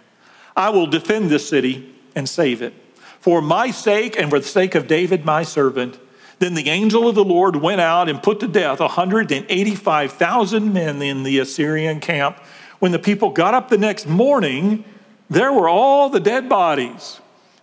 I 0.56 0.70
will 0.70 0.88
defend 0.88 1.30
this 1.30 1.48
city 1.48 1.94
and 2.16 2.28
save 2.28 2.62
it. 2.62 2.74
For 3.20 3.42
my 3.42 3.72
sake 3.72 4.18
and 4.18 4.30
for 4.30 4.40
the 4.40 4.46
sake 4.46 4.76
of 4.76 4.88
David, 4.88 5.26
my 5.26 5.44
servant. 5.44 6.00
Then 6.40 6.56
the 6.56 6.70
angel 6.70 7.08
of 7.08 7.14
the 7.14 7.24
Lord 7.24 7.56
went 7.56 7.82
out 7.82 8.10
and 8.10 8.24
put 8.24 8.40
to 8.40 8.48
death 8.48 8.80
185,000 8.80 10.74
men 10.74 11.02
in 11.02 11.22
the 11.22 11.38
Assyrian 11.38 12.00
camp. 12.00 12.40
When 12.80 12.92
the 12.92 12.98
people 12.98 13.30
got 13.30 13.54
up 13.54 13.70
the 13.70 13.78
next 13.78 14.08
morning, 14.08 14.84
there 15.30 15.54
were 15.54 15.70
all 15.70 16.10
the 16.10 16.20
dead 16.20 16.50
bodies 16.50 17.20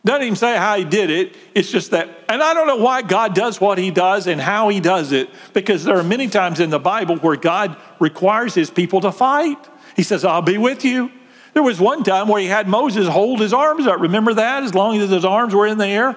doesn't 0.09 0.23
even 0.23 0.37
say 0.37 0.57
how 0.57 0.77
he 0.77 0.85
did 0.85 1.11
it. 1.11 1.37
It's 1.55 1.71
just 1.71 1.91
that, 1.91 2.09
and 2.29 2.43
I 2.43 2.55
don't 2.55 2.67
know 2.67 2.77
why 2.77 3.03
God 3.03 3.35
does 3.35 3.61
what 3.61 3.77
he 3.77 3.91
does 3.91 4.27
and 4.27 4.41
how 4.41 4.71
he 4.71 4.81
does 4.81 5.13
it, 5.13 5.29
because 5.53 5.85
there 5.85 5.99
are 5.99 6.03
many 6.03 6.29
times 6.29 6.61
in 6.61 6.71
the 6.71 6.79
Bible 6.79 7.17
where 7.17 7.37
God 7.37 7.77
requires 8.01 8.55
his 8.55 8.71
people 8.71 9.03
to 9.03 9.13
fight. 9.13 9.59
He 9.97 10.03
says, 10.03 10.25
I'll 10.25 10.43
be 10.43 10.57
with 10.57 10.85
you. 10.85 11.13
There 11.53 11.63
was 11.63 11.79
one 11.79 12.05
time 12.05 12.27
where 12.29 12.41
he 12.41 12.47
had 12.47 12.69
Moses 12.69 13.07
hold 13.07 13.41
his 13.41 13.53
arms 13.53 13.87
up. 13.87 14.01
Remember 14.01 14.33
that? 14.33 14.63
As 14.63 14.75
long 14.75 14.97
as 14.97 15.11
his 15.11 15.25
arms 15.27 15.55
were 15.55 15.67
in 15.67 15.77
the 15.77 15.87
air, 15.87 16.17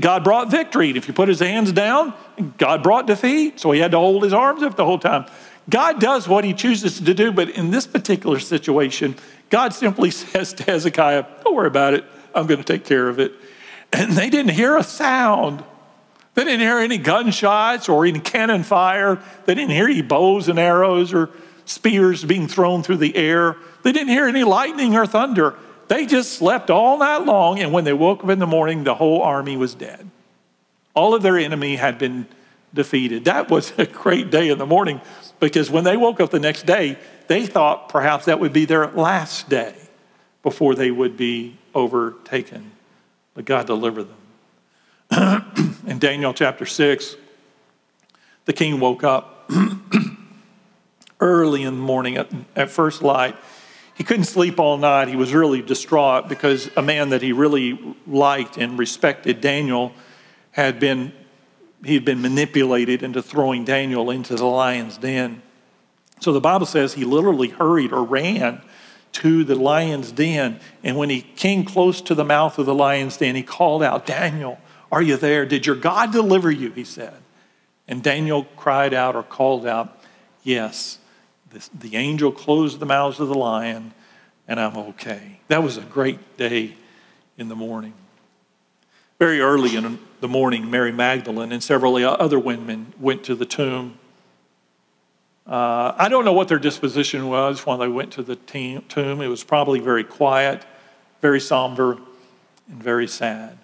God 0.00 0.22
brought 0.22 0.50
victory. 0.50 0.88
And 0.88 0.96
if 0.98 1.08
you 1.08 1.14
put 1.14 1.28
his 1.28 1.40
hands 1.40 1.72
down, 1.72 2.12
God 2.58 2.82
brought 2.82 3.06
defeat. 3.06 3.58
So 3.58 3.70
he 3.70 3.80
had 3.80 3.92
to 3.92 3.98
hold 3.98 4.22
his 4.22 4.34
arms 4.34 4.62
up 4.62 4.76
the 4.76 4.84
whole 4.84 4.98
time. 4.98 5.26
God 5.70 5.98
does 5.98 6.28
what 6.28 6.44
he 6.44 6.52
chooses 6.52 7.00
to 7.00 7.14
do, 7.14 7.32
but 7.32 7.48
in 7.48 7.70
this 7.70 7.86
particular 7.86 8.38
situation, 8.38 9.16
God 9.48 9.72
simply 9.72 10.10
says 10.10 10.52
to 10.54 10.64
Hezekiah, 10.64 11.24
Don't 11.42 11.54
worry 11.54 11.68
about 11.68 11.94
it. 11.94 12.04
I'm 12.34 12.46
going 12.46 12.62
to 12.62 12.64
take 12.64 12.84
care 12.84 13.08
of 13.08 13.18
it. 13.18 13.32
And 13.92 14.12
they 14.12 14.28
didn't 14.30 14.52
hear 14.52 14.76
a 14.76 14.82
sound. 14.82 15.64
They 16.34 16.44
didn't 16.44 16.60
hear 16.60 16.78
any 16.78 16.98
gunshots 16.98 17.88
or 17.88 18.04
any 18.04 18.18
cannon 18.18 18.64
fire. 18.64 19.22
They 19.46 19.54
didn't 19.54 19.70
hear 19.70 19.86
any 19.86 20.02
bows 20.02 20.48
and 20.48 20.58
arrows 20.58 21.14
or 21.14 21.30
spears 21.64 22.24
being 22.24 22.48
thrown 22.48 22.82
through 22.82 22.96
the 22.96 23.14
air. 23.16 23.56
They 23.82 23.92
didn't 23.92 24.08
hear 24.08 24.26
any 24.26 24.44
lightning 24.44 24.96
or 24.96 25.06
thunder. 25.06 25.54
They 25.88 26.06
just 26.06 26.32
slept 26.32 26.70
all 26.70 26.98
night 26.98 27.24
long, 27.24 27.60
and 27.60 27.72
when 27.72 27.84
they 27.84 27.92
woke 27.92 28.24
up 28.24 28.30
in 28.30 28.38
the 28.38 28.46
morning, 28.46 28.84
the 28.84 28.94
whole 28.94 29.22
army 29.22 29.56
was 29.56 29.74
dead. 29.74 30.10
All 30.94 31.14
of 31.14 31.22
their 31.22 31.36
enemy 31.36 31.76
had 31.76 31.98
been 31.98 32.26
defeated. 32.72 33.26
That 33.26 33.50
was 33.50 33.72
a 33.78 33.86
great 33.86 34.30
day 34.30 34.48
in 34.48 34.58
the 34.58 34.66
morning 34.66 35.00
because 35.40 35.70
when 35.70 35.84
they 35.84 35.96
woke 35.96 36.20
up 36.20 36.30
the 36.30 36.40
next 36.40 36.66
day, 36.66 36.98
they 37.26 37.46
thought 37.46 37.88
perhaps 37.88 38.24
that 38.24 38.40
would 38.40 38.52
be 38.52 38.64
their 38.64 38.88
last 38.88 39.48
day 39.48 39.74
before 40.42 40.74
they 40.74 40.90
would 40.90 41.16
be 41.16 41.56
overtaken. 41.74 42.72
But 43.34 43.44
God 43.44 43.66
delivered 43.66 44.06
them. 45.10 45.44
in 45.86 45.98
Daniel 45.98 46.32
chapter 46.32 46.66
6, 46.66 47.16
the 48.44 48.52
king 48.52 48.80
woke 48.80 49.04
up 49.04 49.50
early 51.20 51.62
in 51.62 51.74
the 51.74 51.80
morning 51.80 52.16
at, 52.16 52.30
at 52.54 52.70
first 52.70 53.02
light. 53.02 53.36
He 53.94 54.04
couldn't 54.04 54.24
sleep 54.24 54.58
all 54.58 54.76
night. 54.76 55.08
He 55.08 55.16
was 55.16 55.32
really 55.32 55.62
distraught 55.62 56.28
because 56.28 56.68
a 56.76 56.82
man 56.82 57.10
that 57.10 57.22
he 57.22 57.32
really 57.32 57.96
liked 58.06 58.56
and 58.56 58.78
respected, 58.78 59.40
Daniel, 59.40 59.92
had 60.50 60.80
been 60.80 61.12
he 61.84 61.92
had 61.92 62.04
been 62.04 62.22
manipulated 62.22 63.02
into 63.02 63.22
throwing 63.22 63.64
Daniel 63.64 64.10
into 64.10 64.36
the 64.36 64.46
lion's 64.46 64.96
den. 64.96 65.42
So 66.20 66.32
the 66.32 66.40
Bible 66.40 66.64
says 66.64 66.94
he 66.94 67.04
literally 67.04 67.48
hurried 67.48 67.92
or 67.92 68.02
ran 68.02 68.62
to 69.14 69.44
the 69.44 69.54
lion's 69.54 70.12
den. 70.12 70.60
And 70.82 70.96
when 70.96 71.10
he 71.10 71.22
came 71.22 71.64
close 71.64 72.00
to 72.02 72.14
the 72.14 72.24
mouth 72.24 72.58
of 72.58 72.66
the 72.66 72.74
lion's 72.74 73.16
den, 73.16 73.34
he 73.34 73.42
called 73.42 73.82
out, 73.82 74.06
Daniel, 74.06 74.58
are 74.92 75.02
you 75.02 75.16
there? 75.16 75.46
Did 75.46 75.66
your 75.66 75.76
God 75.76 76.12
deliver 76.12 76.50
you? 76.50 76.70
He 76.72 76.84
said. 76.84 77.16
And 77.88 78.02
Daniel 78.02 78.44
cried 78.56 78.94
out 78.94 79.16
or 79.16 79.22
called 79.22 79.66
out, 79.66 80.00
Yes. 80.42 80.98
This, 81.50 81.68
the 81.68 81.96
angel 81.96 82.32
closed 82.32 82.80
the 82.80 82.86
mouths 82.86 83.20
of 83.20 83.28
the 83.28 83.34
lion, 83.34 83.94
and 84.48 84.58
I'm 84.58 84.76
okay. 84.76 85.38
That 85.48 85.62
was 85.62 85.76
a 85.76 85.82
great 85.82 86.36
day 86.36 86.76
in 87.38 87.48
the 87.48 87.54
morning. 87.54 87.94
Very 89.18 89.40
early 89.40 89.76
in 89.76 90.00
the 90.20 90.28
morning, 90.28 90.70
Mary 90.70 90.90
Magdalene 90.90 91.52
and 91.52 91.62
several 91.62 91.96
other 91.96 92.38
women 92.38 92.92
went 92.98 93.24
to 93.24 93.34
the 93.34 93.46
tomb. 93.46 93.98
Uh, 95.46 95.92
I 95.96 96.08
don't 96.08 96.24
know 96.24 96.32
what 96.32 96.48
their 96.48 96.58
disposition 96.58 97.28
was 97.28 97.66
when 97.66 97.78
they 97.78 97.88
went 97.88 98.12
to 98.12 98.22
the 98.22 98.36
tomb. 98.36 99.20
It 99.20 99.28
was 99.28 99.44
probably 99.44 99.78
very 99.78 100.04
quiet, 100.04 100.64
very 101.20 101.40
somber, 101.40 101.98
and 102.68 102.82
very 102.82 103.06
sad. 103.06 103.58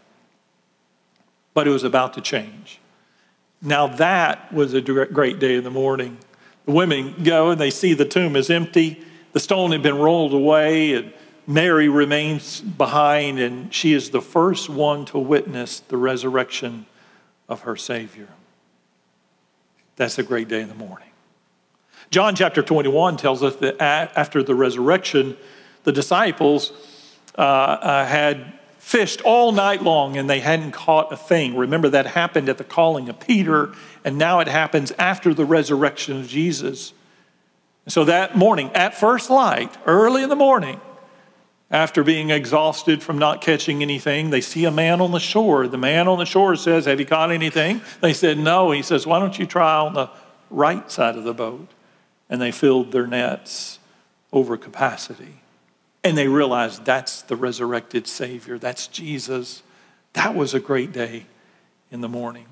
But 1.55 1.67
it 1.67 1.71
was 1.71 1.85
about 1.85 2.15
to 2.15 2.21
change. 2.21 2.81
Now, 3.63 3.87
that 3.87 4.53
was 4.53 4.75
a 4.75 4.81
great 4.81 5.39
day 5.39 5.57
in 5.57 5.65
the 5.65 5.71
morning. 5.71 6.19
The 6.67 6.73
women 6.73 7.23
go 7.23 7.51
and 7.51 7.61
they 7.61 7.71
see 7.71 7.95
the 7.95 8.05
tomb 8.05 8.37
is 8.37 8.51
empty. 8.51 9.03
The 9.33 9.41
stone 9.41 9.73
had 9.73 9.83
been 9.83 9.97
rolled 9.97 10.35
away, 10.35 10.95
and 10.95 11.13
Mary 11.47 11.89
remains 11.89 12.61
behind, 12.61 13.39
and 13.39 13.73
she 13.73 13.93
is 13.93 14.11
the 14.11 14.21
first 14.21 14.69
one 14.69 15.05
to 15.07 15.19
witness 15.19 15.81
the 15.81 15.97
resurrection 15.97 16.87
of 17.49 17.63
her 17.63 17.77
Savior. 17.77 18.29
That's 19.97 20.19
a 20.19 20.23
great 20.23 20.49
day 20.49 20.61
in 20.61 20.69
the 20.69 20.75
morning. 20.75 21.10
John 22.11 22.35
chapter 22.35 22.61
21 22.61 23.19
tells 23.19 23.41
us 23.43 23.55
that 23.57 23.81
after 23.81 24.43
the 24.43 24.55
resurrection, 24.55 25.37
the 25.85 25.93
disciples 25.93 26.73
uh, 27.39 27.41
uh, 27.41 28.05
had 28.05 28.53
fished 28.79 29.21
all 29.21 29.53
night 29.53 29.83
long 29.83 30.17
and 30.17 30.29
they 30.29 30.41
hadn't 30.41 30.73
caught 30.73 31.13
a 31.13 31.17
thing. 31.17 31.57
Remember, 31.57 31.89
that 31.89 32.09
happened 32.09 32.49
at 32.49 32.59
the 32.59 32.65
calling 32.65 33.09
of 33.09 33.21
Peter, 33.21 33.73
and 34.05 34.19
now 34.19 34.41
it 34.41 34.49
happens 34.49 34.91
after 34.99 35.33
the 35.33 35.45
resurrection 35.45 36.19
of 36.19 36.27
Jesus. 36.27 36.93
So 37.87 38.05
that 38.05 38.37
morning, 38.37 38.73
at 38.75 38.97
first 38.97 39.31
light, 39.31 39.73
early 39.87 40.25
in 40.25 40.29
the 40.29 40.37
morning, 40.37 40.81
after 41.71 42.03
being 42.03 42.31
exhausted 42.31 43.05
from 43.05 43.19
not 43.19 43.41
catching 43.41 43.83
anything, 43.83 44.31
they 44.31 44.41
see 44.41 44.65
a 44.65 44.73
man 44.73 45.01
on 45.01 45.13
the 45.13 45.21
shore. 45.21 45.69
The 45.69 45.79
man 45.79 46.09
on 46.09 46.19
the 46.19 46.27
shore 46.27 46.57
says, 46.57 46.87
Have 46.87 46.99
you 46.99 47.07
caught 47.07 47.31
anything? 47.31 47.81
They 48.01 48.13
said, 48.13 48.37
No. 48.37 48.73
He 48.73 48.83
says, 48.83 49.07
Why 49.07 49.21
don't 49.21 49.39
you 49.39 49.47
try 49.47 49.77
on 49.77 49.95
the 49.95 50.11
right 50.51 50.91
side 50.91 51.15
of 51.15 51.23
the 51.23 51.35
boat? 51.35 51.69
And 52.31 52.41
they 52.41 52.53
filled 52.53 52.93
their 52.93 53.07
nets 53.07 53.79
over 54.33 54.57
capacity. 54.57 55.43
And 56.03 56.17
they 56.17 56.29
realized 56.29 56.87
that's 56.87 57.21
the 57.23 57.37
resurrected 57.37 58.07
Savior. 58.07 58.59
That's 58.59 58.87
Jesus. 58.87 59.63
That 60.15 60.35
was 60.35 60.55
a 60.55 60.61
great 60.61 60.93
day 60.93 61.27
in 61.91 62.01
the 62.01 62.09
morning. 62.09 62.47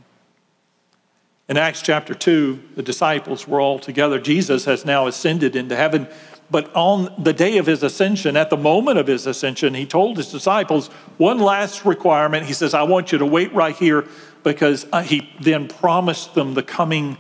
In 1.49 1.57
Acts 1.57 1.81
chapter 1.81 2.15
2, 2.15 2.61
the 2.77 2.83
disciples 2.83 3.49
were 3.49 3.61
all 3.61 3.79
together. 3.79 4.21
Jesus 4.21 4.67
has 4.67 4.85
now 4.85 5.07
ascended 5.07 5.57
into 5.57 5.75
heaven. 5.75 6.07
But 6.51 6.75
on 6.75 7.15
the 7.23 7.33
day 7.33 7.57
of 7.59 7.67
his 7.67 7.83
ascension, 7.83 8.37
at 8.37 8.51
the 8.51 8.57
moment 8.57 8.99
of 8.99 9.07
his 9.07 9.27
ascension, 9.27 9.75
he 9.75 9.87
told 9.87 10.19
his 10.19 10.31
disciples 10.31 10.89
one 11.17 11.39
last 11.39 11.85
requirement. 11.85 12.47
He 12.47 12.53
says, 12.53 12.75
I 12.75 12.83
want 12.83 13.13
you 13.13 13.19
to 13.19 13.27
wait 13.27 13.53
right 13.55 13.77
here 13.77 14.07
because 14.45 14.87
uh, 14.93 15.03
he 15.03 15.31
then 15.41 15.69
promised 15.69 16.35
them 16.35 16.55
the 16.55 16.63
coming 16.63 17.17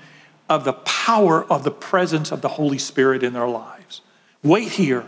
of 0.48 0.64
the 0.64 0.72
power 0.72 1.44
of 1.44 1.64
the 1.64 1.70
presence 1.70 2.32
of 2.32 2.40
the 2.40 2.48
Holy 2.48 2.78
Spirit 2.78 3.22
in 3.22 3.32
their 3.32 3.48
lives. 3.48 4.00
Wait 4.42 4.68
here, 4.68 5.04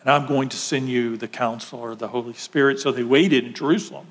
and 0.00 0.10
I'm 0.10 0.26
going 0.26 0.48
to 0.50 0.56
send 0.56 0.88
you 0.88 1.16
the 1.16 1.28
counselor, 1.28 1.92
of 1.92 1.98
the 1.98 2.08
Holy 2.08 2.34
Spirit. 2.34 2.80
So 2.80 2.92
they 2.92 3.02
waited 3.02 3.44
in 3.44 3.54
Jerusalem. 3.54 4.06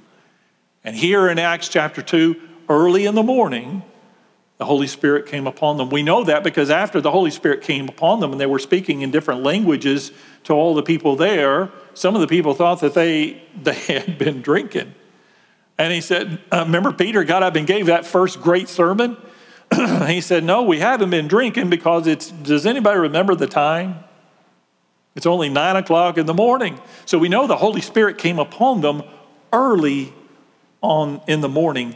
And 0.84 0.96
here 0.96 1.30
in 1.30 1.40
Acts 1.40 1.68
chapter 1.68 2.02
2, 2.02 2.36
early 2.70 3.06
in 3.06 3.16
the 3.16 3.24
morning, 3.24 3.84
the 4.58 4.66
Holy 4.66 4.88
Spirit 4.88 5.26
came 5.26 5.48
upon 5.48 5.78
them. 5.78 5.90
We 5.90 6.04
know 6.04 6.24
that 6.24 6.44
because 6.44 6.70
after 6.70 7.02
the 7.02 7.12
Holy 7.12 7.32
Spirit 7.32 7.62
came 7.62 7.90
upon 7.90 8.22
them 8.22 8.32
and 8.32 8.40
they 8.40 8.46
were 8.46 8.60
speaking 8.60 9.02
in 9.02 9.12
different 9.12 9.44
languages 9.44 10.12
to 10.44 10.54
all 10.54 10.74
the 10.74 10.84
people 10.84 11.16
there, 11.16 11.72
some 11.94 12.16
of 12.16 12.22
the 12.22 12.28
people 12.28 12.54
thought 12.54 12.80
that 12.82 12.94
they, 12.94 13.42
they 13.62 13.74
had 13.74 14.18
been 14.18 14.42
drinking. 14.42 14.94
And 15.78 15.92
he 15.92 16.00
said, 16.00 16.40
uh, 16.52 16.64
Remember, 16.66 16.94
Peter 16.94 17.26
got 17.26 17.44
up 17.44 17.56
and 17.56 17.68
gave 17.68 17.88
that 17.88 18.06
first 18.06 18.42
great 18.42 18.70
sermon? 18.70 19.18
he 20.08 20.22
said, 20.22 20.44
No, 20.44 20.64
we 20.64 20.80
haven't 20.80 21.10
been 21.10 21.28
drinking 21.28 21.70
because 21.70 22.08
it's, 22.08 22.32
does 22.32 22.66
anybody 22.66 23.00
remember 23.00 23.36
the 23.36 23.48
time? 23.48 24.04
It's 25.16 25.26
only 25.26 25.50
nine 25.50 25.76
o'clock 25.76 26.18
in 26.18 26.26
the 26.26 26.34
morning. 26.34 26.80
So 27.06 27.18
we 27.18 27.30
know 27.30 27.48
the 27.48 27.56
Holy 27.56 27.82
Spirit 27.82 28.18
came 28.18 28.38
upon 28.38 28.82
them 28.82 29.04
early 29.54 30.14
on 30.82 31.22
in 31.28 31.42
the 31.42 31.50
morning 31.50 31.96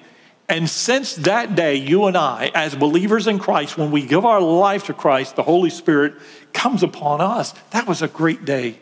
and 0.50 0.68
since 0.68 1.16
that 1.18 1.56
day, 1.56 1.76
you 1.76 2.06
and 2.06 2.18
I, 2.18 2.52
as 2.56 2.76
believers 2.76 3.28
in 3.28 3.38
Christ, 3.38 3.78
when 3.78 3.92
we 3.92 4.04
give 4.04 4.26
our 4.26 4.42
life 4.42 4.86
to 4.86 4.94
Christ, 4.96 5.36
the 5.36 5.44
Holy 5.44 5.70
Spirit 5.70 6.16
comes 6.54 6.82
upon 6.82 7.22
us. 7.22 7.54
That 7.70 7.88
was 7.88 8.02
a 8.02 8.08
great 8.08 8.46
day 8.46 8.80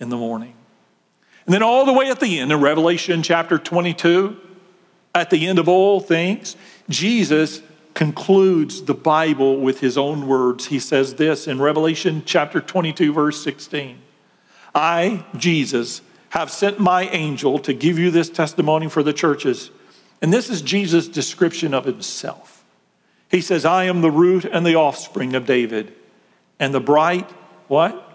in 0.00 0.08
the 0.08 0.16
morning. 0.16 0.54
And 1.44 1.52
then, 1.52 1.62
all 1.62 1.84
the 1.84 1.92
way 1.92 2.08
at 2.08 2.20
the 2.20 2.38
end, 2.38 2.50
in 2.50 2.60
Revelation 2.60 3.22
chapter 3.22 3.58
22, 3.58 4.34
at 5.14 5.28
the 5.28 5.46
end 5.46 5.58
of 5.58 5.68
all 5.68 6.00
things, 6.00 6.56
Jesus 6.88 7.60
concludes 7.94 8.82
the 8.82 8.94
Bible 8.94 9.58
with 9.58 9.80
his 9.80 9.96
own 9.96 10.26
words. 10.26 10.66
He 10.66 10.78
says 10.78 11.14
this 11.14 11.46
in 11.46 11.62
Revelation 11.62 12.22
chapter 12.26 12.60
22, 12.60 13.12
verse 13.12 13.42
16 13.42 14.00
I, 14.74 15.24
Jesus, 15.36 16.02
have 16.30 16.50
sent 16.50 16.80
my 16.80 17.08
angel 17.10 17.60
to 17.60 17.72
give 17.72 17.96
you 17.96 18.10
this 18.10 18.28
testimony 18.28 18.88
for 18.88 19.04
the 19.04 19.12
churches. 19.12 19.70
And 20.20 20.32
this 20.32 20.50
is 20.50 20.62
Jesus' 20.62 21.06
description 21.06 21.72
of 21.72 21.84
himself. 21.84 22.64
He 23.30 23.40
says, 23.40 23.64
I 23.64 23.84
am 23.84 24.00
the 24.00 24.10
root 24.10 24.44
and 24.44 24.66
the 24.66 24.74
offspring 24.74 25.34
of 25.34 25.46
David, 25.46 25.94
and 26.58 26.74
the 26.74 26.80
bright, 26.80 27.30
what? 27.68 28.10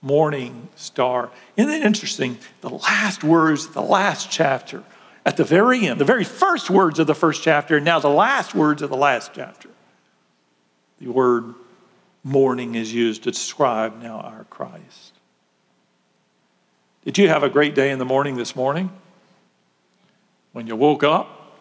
Morning 0.00 0.68
star. 0.74 1.30
Isn't 1.56 1.72
it 1.72 1.84
interesting? 1.84 2.38
The 2.60 2.70
last 2.70 3.24
words, 3.24 3.68
the 3.68 3.82
last 3.82 4.30
chapter, 4.30 4.82
at 5.26 5.36
the 5.36 5.44
very 5.44 5.88
end, 5.88 6.00
the 6.00 6.04
very 6.04 6.22
first 6.22 6.70
words 6.70 7.00
of 7.00 7.08
the 7.08 7.14
first 7.14 7.42
chapter, 7.42 7.76
and 7.76 7.84
now 7.84 7.98
the 7.98 8.08
last 8.08 8.54
words 8.54 8.80
of 8.80 8.90
the 8.90 8.96
last 8.96 9.32
chapter. 9.34 9.68
The 11.00 11.08
word 11.08 11.52
morning 12.22 12.76
is 12.76 12.94
used 12.94 13.24
to 13.24 13.32
describe 13.32 14.00
now 14.00 14.20
our 14.20 14.44
Christ. 14.44 15.14
Did 17.04 17.18
you 17.18 17.28
have 17.28 17.42
a 17.42 17.48
great 17.48 17.74
day 17.74 17.90
in 17.90 17.98
the 17.98 18.04
morning 18.04 18.36
this 18.36 18.54
morning? 18.54 18.88
When 20.52 20.68
you 20.68 20.76
woke 20.76 21.02
up, 21.02 21.58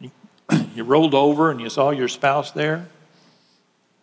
you, 0.00 0.10
rolled 0.82 1.14
over 1.14 1.50
and 1.50 1.60
you 1.60 1.68
saw 1.68 1.90
your 1.90 2.08
spouse 2.08 2.52
there, 2.52 2.88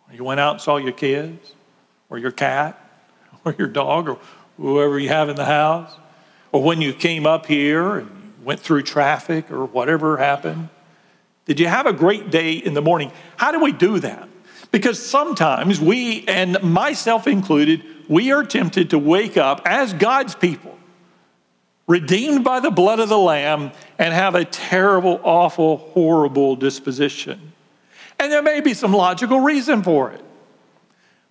or 0.08 0.14
you 0.14 0.22
went 0.22 0.38
out 0.38 0.52
and 0.52 0.60
saw 0.60 0.76
your 0.76 0.92
kids, 0.92 1.54
or 2.08 2.18
your 2.18 2.30
cat, 2.30 2.78
or 3.44 3.52
your 3.58 3.68
dog, 3.68 4.08
or 4.08 4.18
whoever 4.58 4.96
you 4.96 5.08
have 5.08 5.28
in 5.28 5.34
the 5.34 5.44
house, 5.44 5.92
or 6.52 6.62
when 6.62 6.80
you 6.80 6.92
came 6.92 7.26
up 7.26 7.46
here 7.46 7.96
and 7.96 8.23
went 8.44 8.60
through 8.60 8.82
traffic 8.82 9.50
or 9.50 9.64
whatever 9.64 10.16
happened. 10.16 10.68
Did 11.46 11.60
you 11.60 11.66
have 11.66 11.86
a 11.86 11.92
great 11.92 12.30
day 12.30 12.52
in 12.52 12.74
the 12.74 12.82
morning? 12.82 13.12
How 13.36 13.52
do 13.52 13.60
we 13.60 13.72
do 13.72 13.98
that? 14.00 14.28
Because 14.70 15.04
sometimes 15.04 15.80
we, 15.80 16.24
and 16.26 16.60
myself 16.62 17.26
included, 17.26 17.84
we 18.08 18.32
are 18.32 18.44
tempted 18.44 18.90
to 18.90 18.98
wake 18.98 19.36
up 19.36 19.62
as 19.64 19.92
God's 19.92 20.34
people, 20.34 20.76
redeemed 21.86 22.44
by 22.44 22.60
the 22.60 22.70
blood 22.70 22.98
of 22.98 23.08
the 23.08 23.18
Lamb, 23.18 23.72
and 23.98 24.12
have 24.12 24.34
a 24.34 24.44
terrible, 24.44 25.20
awful, 25.22 25.76
horrible 25.76 26.56
disposition. 26.56 27.52
And 28.18 28.32
there 28.32 28.42
may 28.42 28.60
be 28.60 28.74
some 28.74 28.92
logical 28.92 29.40
reason 29.40 29.82
for 29.82 30.10
it, 30.10 30.24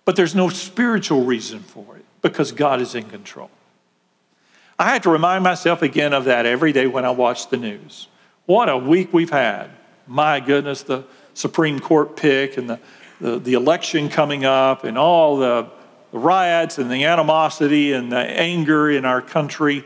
but 0.04 0.16
there's 0.16 0.34
no 0.34 0.48
spiritual 0.48 1.24
reason 1.24 1.60
for 1.60 1.96
it 1.96 2.04
because 2.22 2.52
God 2.52 2.80
is 2.80 2.94
in 2.94 3.04
control. 3.04 3.50
I 4.78 4.92
have 4.92 5.02
to 5.02 5.10
remind 5.10 5.44
myself 5.44 5.82
again 5.82 6.12
of 6.12 6.24
that 6.24 6.46
every 6.46 6.72
day 6.72 6.86
when 6.86 7.04
I 7.04 7.10
watch 7.10 7.48
the 7.48 7.56
news. 7.56 8.08
What 8.46 8.68
a 8.68 8.76
week 8.76 9.12
we've 9.12 9.30
had. 9.30 9.70
My 10.06 10.40
goodness, 10.40 10.82
the 10.82 11.04
Supreme 11.34 11.78
Court 11.78 12.16
pick 12.16 12.56
and 12.56 12.68
the, 12.68 12.80
the, 13.20 13.38
the 13.38 13.54
election 13.54 14.08
coming 14.08 14.44
up 14.44 14.84
and 14.84 14.98
all 14.98 15.36
the, 15.36 15.68
the 16.10 16.18
riots 16.18 16.78
and 16.78 16.90
the 16.90 17.04
animosity 17.04 17.92
and 17.92 18.10
the 18.10 18.18
anger 18.18 18.90
in 18.90 19.04
our 19.04 19.22
country. 19.22 19.84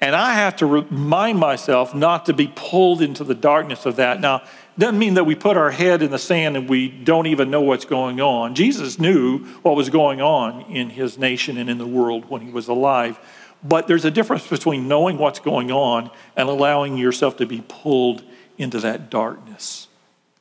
And 0.00 0.14
I 0.14 0.34
have 0.34 0.56
to 0.56 0.66
remind 0.66 1.38
myself 1.38 1.94
not 1.94 2.26
to 2.26 2.34
be 2.34 2.52
pulled 2.54 3.00
into 3.00 3.24
the 3.24 3.34
darkness 3.34 3.86
of 3.86 3.96
that. 3.96 4.20
Now, 4.20 4.42
doesn't 4.78 4.98
mean 4.98 5.14
that 5.14 5.24
we 5.24 5.34
put 5.34 5.56
our 5.56 5.70
head 5.70 6.02
in 6.02 6.10
the 6.10 6.18
sand 6.18 6.56
and 6.56 6.68
we 6.68 6.88
don't 6.88 7.26
even 7.26 7.50
know 7.50 7.62
what's 7.62 7.86
going 7.86 8.20
on. 8.20 8.54
Jesus 8.54 8.98
knew 8.98 9.38
what 9.62 9.74
was 9.74 9.88
going 9.88 10.20
on 10.20 10.62
in 10.70 10.90
his 10.90 11.16
nation 11.16 11.56
and 11.56 11.70
in 11.70 11.78
the 11.78 11.86
world 11.86 12.28
when 12.28 12.42
he 12.42 12.50
was 12.50 12.68
alive. 12.68 13.18
But 13.66 13.86
there's 13.88 14.04
a 14.04 14.10
difference 14.10 14.46
between 14.46 14.86
knowing 14.86 15.18
what's 15.18 15.40
going 15.40 15.72
on 15.72 16.10
and 16.36 16.48
allowing 16.48 16.96
yourself 16.96 17.38
to 17.38 17.46
be 17.46 17.64
pulled 17.66 18.22
into 18.58 18.78
that 18.80 19.10
darkness 19.10 19.88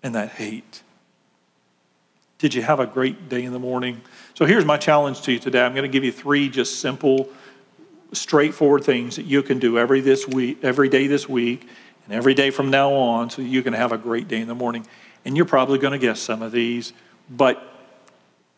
and 0.03 0.13
that 0.15 0.29
hate. 0.29 0.83
Did 2.37 2.53
you 2.53 2.61
have 2.61 2.79
a 2.79 2.85
great 2.85 3.29
day 3.29 3.43
in 3.43 3.53
the 3.53 3.59
morning? 3.59 4.01
So 4.35 4.45
here's 4.45 4.65
my 4.65 4.77
challenge 4.77 5.21
to 5.21 5.31
you 5.31 5.39
today. 5.39 5.63
I'm 5.63 5.73
going 5.73 5.89
to 5.89 5.91
give 5.91 6.03
you 6.03 6.11
three 6.11 6.49
just 6.49 6.79
simple, 6.81 7.29
straightforward 8.11 8.83
things 8.83 9.15
that 9.15 9.25
you 9.25 9.41
can 9.41 9.57
do 9.57 9.79
every 9.79 10.01
this 10.01 10.27
week, 10.27 10.59
every 10.61 10.89
day 10.89 11.07
this 11.07 11.27
week, 11.27 11.67
and 12.05 12.13
every 12.13 12.33
day 12.33 12.51
from 12.51 12.69
now 12.69 12.93
on, 12.93 13.29
so 13.29 13.41
you 13.41 13.63
can 13.63 13.73
have 13.73 13.91
a 13.91 13.97
great 13.97 14.27
day 14.27 14.39
in 14.39 14.47
the 14.47 14.55
morning. 14.55 14.85
And 15.23 15.35
you're 15.35 15.45
probably 15.45 15.79
going 15.79 15.93
to 15.93 15.97
guess 15.97 16.19
some 16.19 16.43
of 16.43 16.51
these, 16.51 16.93
but 17.29 17.74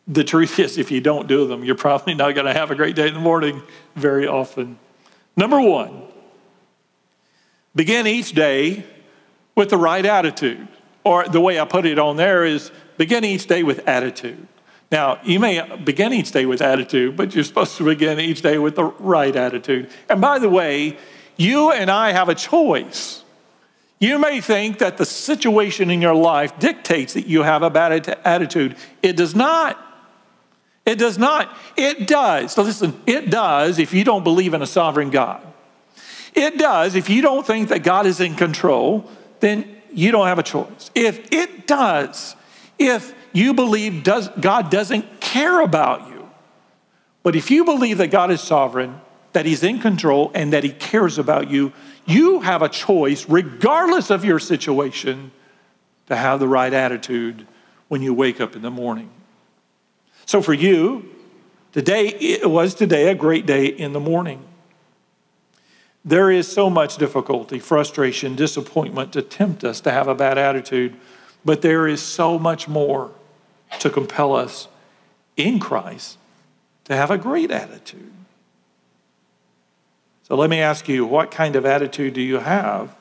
the 0.07 0.23
truth 0.23 0.57
is, 0.59 0.77
if 0.77 0.89
you 0.89 1.01
don't 1.01 1.27
do 1.27 1.47
them, 1.47 1.63
you're 1.63 1.75
probably 1.75 2.13
not 2.13 2.33
going 2.33 2.47
to 2.47 2.53
have 2.53 2.71
a 2.71 2.75
great 2.75 2.95
day 2.95 3.07
in 3.07 3.13
the 3.13 3.19
morning 3.19 3.61
very 3.95 4.25
often. 4.25 4.79
Number 5.35 5.59
one, 5.59 6.03
begin 7.75 8.07
each 8.07 8.31
day 8.31 8.85
with 9.55 9.69
the 9.69 9.77
right 9.77 10.05
attitude. 10.05 10.67
Or 11.03 11.27
the 11.27 11.41
way 11.41 11.59
I 11.59 11.65
put 11.65 11.85
it 11.85 11.99
on 11.99 12.15
there 12.15 12.45
is 12.45 12.71
begin 12.97 13.23
each 13.23 13.47
day 13.47 13.63
with 13.63 13.87
attitude. 13.87 14.47
Now, 14.91 15.19
you 15.23 15.39
may 15.39 15.75
begin 15.77 16.13
each 16.13 16.31
day 16.31 16.45
with 16.45 16.61
attitude, 16.61 17.17
but 17.17 17.35
you're 17.35 17.43
supposed 17.43 17.75
to 17.77 17.83
begin 17.83 18.19
each 18.19 18.41
day 18.41 18.57
with 18.57 18.75
the 18.75 18.85
right 18.85 19.35
attitude. 19.35 19.89
And 20.09 20.21
by 20.21 20.39
the 20.39 20.49
way, 20.49 20.97
you 21.35 21.71
and 21.71 21.91
I 21.91 22.13
have 22.13 22.29
a 22.29 22.35
choice. 22.35 23.23
You 23.99 24.19
may 24.19 24.41
think 24.41 24.79
that 24.79 24.97
the 24.97 25.05
situation 25.05 25.89
in 25.89 26.01
your 26.01 26.13
life 26.13 26.57
dictates 26.59 27.13
that 27.13 27.27
you 27.27 27.43
have 27.43 27.63
a 27.63 27.69
bad 27.69 28.07
attitude. 28.23 28.77
It 29.03 29.17
does 29.17 29.35
not. 29.35 29.83
It 30.87 30.97
does 30.97 31.17
not. 31.17 31.53
It 31.75 32.07
does. 32.07 32.53
So 32.53 32.63
listen, 32.63 32.99
it 33.05 33.29
does 33.29 33.77
if 33.77 33.93
you 33.93 34.05
don't 34.05 34.23
believe 34.23 34.53
in 34.53 34.61
a 34.61 34.65
sovereign 34.65 35.09
God. 35.09 35.45
It 36.33 36.57
does 36.57 36.95
if 36.95 37.09
you 37.09 37.21
don't 37.21 37.45
think 37.45 37.67
that 37.69 37.83
God 37.83 38.05
is 38.05 38.21
in 38.21 38.35
control, 38.35 39.09
then 39.41 39.75
you 39.91 40.13
don't 40.13 40.27
have 40.27 40.39
a 40.39 40.43
choice. 40.43 40.89
If 40.95 41.33
it 41.33 41.67
does, 41.67 42.37
if 42.79 43.13
you 43.33 43.53
believe 43.53 44.03
does, 44.03 44.29
God 44.39 44.71
doesn't 44.71 45.19
care 45.19 45.59
about 45.59 46.07
you, 46.07 46.29
but 47.21 47.35
if 47.35 47.51
you 47.51 47.65
believe 47.65 47.97
that 47.97 48.07
God 48.07 48.31
is 48.31 48.39
sovereign, 48.39 49.01
that 49.33 49.45
He's 49.45 49.63
in 49.63 49.79
control, 49.79 50.31
and 50.33 50.53
that 50.53 50.63
He 50.63 50.69
cares 50.69 51.17
about 51.17 51.49
you, 51.49 51.73
you 52.05 52.39
have 52.39 52.61
a 52.61 52.69
choice, 52.69 53.27
regardless 53.27 54.09
of 54.09 54.23
your 54.23 54.39
situation, 54.39 55.31
to 56.05 56.15
have 56.15 56.39
the 56.39 56.47
right 56.47 56.71
attitude 56.71 57.45
when 57.89 58.01
you 58.01 58.13
wake 58.13 58.39
up 58.39 58.55
in 58.55 58.61
the 58.61 58.71
morning. 58.71 59.11
So 60.27 60.41
for 60.41 60.53
you, 60.53 61.09
today 61.71 62.09
it 62.09 62.49
was 62.49 62.75
today 62.75 63.09
a 63.09 63.15
great 63.15 63.45
day 63.45 63.65
in 63.65 63.93
the 63.93 63.99
morning. 63.99 64.45
There 66.03 66.29
is 66.29 66.51
so 66.51 66.69
much 66.69 66.97
difficulty, 66.97 67.59
frustration, 67.59 68.35
disappointment 68.35 69.13
to 69.13 69.21
tempt 69.21 69.63
us 69.63 69.79
to 69.81 69.91
have 69.91 70.09
a 70.09 70.15
bad 70.15 70.37
attitude, 70.37 70.95
but 71.45 71.61
there 71.61 71.87
is 71.87 72.01
so 72.01 72.37
much 72.37 72.67
more 72.67 73.11
to 73.79 73.89
compel 73.89 74.35
us 74.35 74.67
in 75.37 75.59
Christ 75.59 76.17
to 76.85 76.95
have 76.95 77.09
a 77.09 77.17
great 77.17 77.49
attitude. 77.49 78.11
So 80.23 80.35
let 80.35 80.49
me 80.49 80.59
ask 80.59 80.89
you, 80.89 81.05
what 81.05 81.31
kind 81.31 81.55
of 81.55 81.65
attitude 81.65 82.13
do 82.13 82.21
you 82.21 82.39
have 82.39 82.93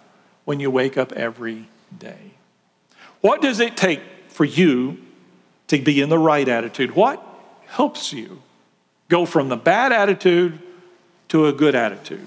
when 0.44 0.60
you 0.60 0.70
wake 0.70 0.96
up 0.96 1.10
every 1.12 1.68
day? 1.96 2.34
What 3.20 3.42
does 3.42 3.58
it 3.58 3.76
take 3.76 4.00
for 4.28 4.44
you 4.44 4.98
to 5.68 5.78
be 5.78 6.00
in 6.00 6.08
the 6.08 6.18
right 6.18 6.48
attitude. 6.48 6.94
What 6.94 7.24
helps 7.66 8.12
you 8.12 8.42
go 9.08 9.26
from 9.26 9.48
the 9.48 9.56
bad 9.56 9.92
attitude 9.92 10.60
to 11.28 11.46
a 11.46 11.52
good 11.52 11.74
attitude? 11.74 12.26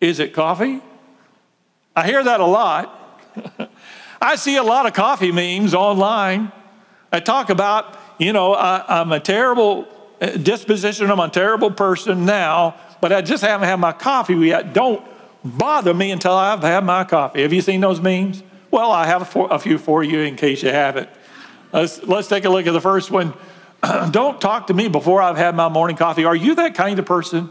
Is 0.00 0.18
it 0.18 0.32
coffee? 0.32 0.80
I 1.94 2.06
hear 2.06 2.22
that 2.22 2.40
a 2.40 2.46
lot. 2.46 3.20
I 4.20 4.36
see 4.36 4.56
a 4.56 4.62
lot 4.62 4.86
of 4.86 4.94
coffee 4.94 5.32
memes 5.32 5.74
online. 5.74 6.52
I 7.10 7.20
talk 7.20 7.50
about, 7.50 7.98
you 8.18 8.32
know, 8.32 8.54
I, 8.54 9.00
am 9.00 9.12
a 9.12 9.20
terrible 9.20 9.86
uh, 10.20 10.30
disposition, 10.30 11.10
I'm 11.10 11.20
a 11.20 11.28
terrible 11.28 11.70
person 11.70 12.24
now, 12.24 12.76
but 13.00 13.12
I 13.12 13.20
just 13.20 13.42
haven't 13.42 13.68
had 13.68 13.80
my 13.80 13.92
coffee 13.92 14.34
yet. 14.34 14.72
Don't 14.72 15.04
bother 15.44 15.92
me 15.92 16.10
until 16.10 16.32
I've 16.32 16.62
had 16.62 16.84
my 16.84 17.04
coffee. 17.04 17.42
Have 17.42 17.52
you 17.52 17.60
seen 17.60 17.80
those 17.80 18.00
memes? 18.00 18.42
Well, 18.70 18.90
I 18.90 19.06
have 19.06 19.36
a 19.36 19.58
few 19.58 19.76
for 19.76 20.02
you 20.02 20.20
in 20.20 20.36
case 20.36 20.62
you 20.62 20.70
haven't. 20.70 21.10
Let's, 21.72 22.02
let's 22.02 22.28
take 22.28 22.44
a 22.44 22.50
look 22.50 22.66
at 22.66 22.72
the 22.72 22.80
first 22.80 23.10
one. 23.10 23.34
Don't 24.10 24.40
talk 24.40 24.66
to 24.66 24.74
me 24.74 24.88
before 24.88 25.22
I've 25.22 25.36
had 25.36 25.54
my 25.54 25.68
morning 25.68 25.96
coffee. 25.96 26.24
Are 26.24 26.36
you 26.36 26.54
that 26.56 26.74
kind 26.74 26.98
of 26.98 27.06
person? 27.06 27.50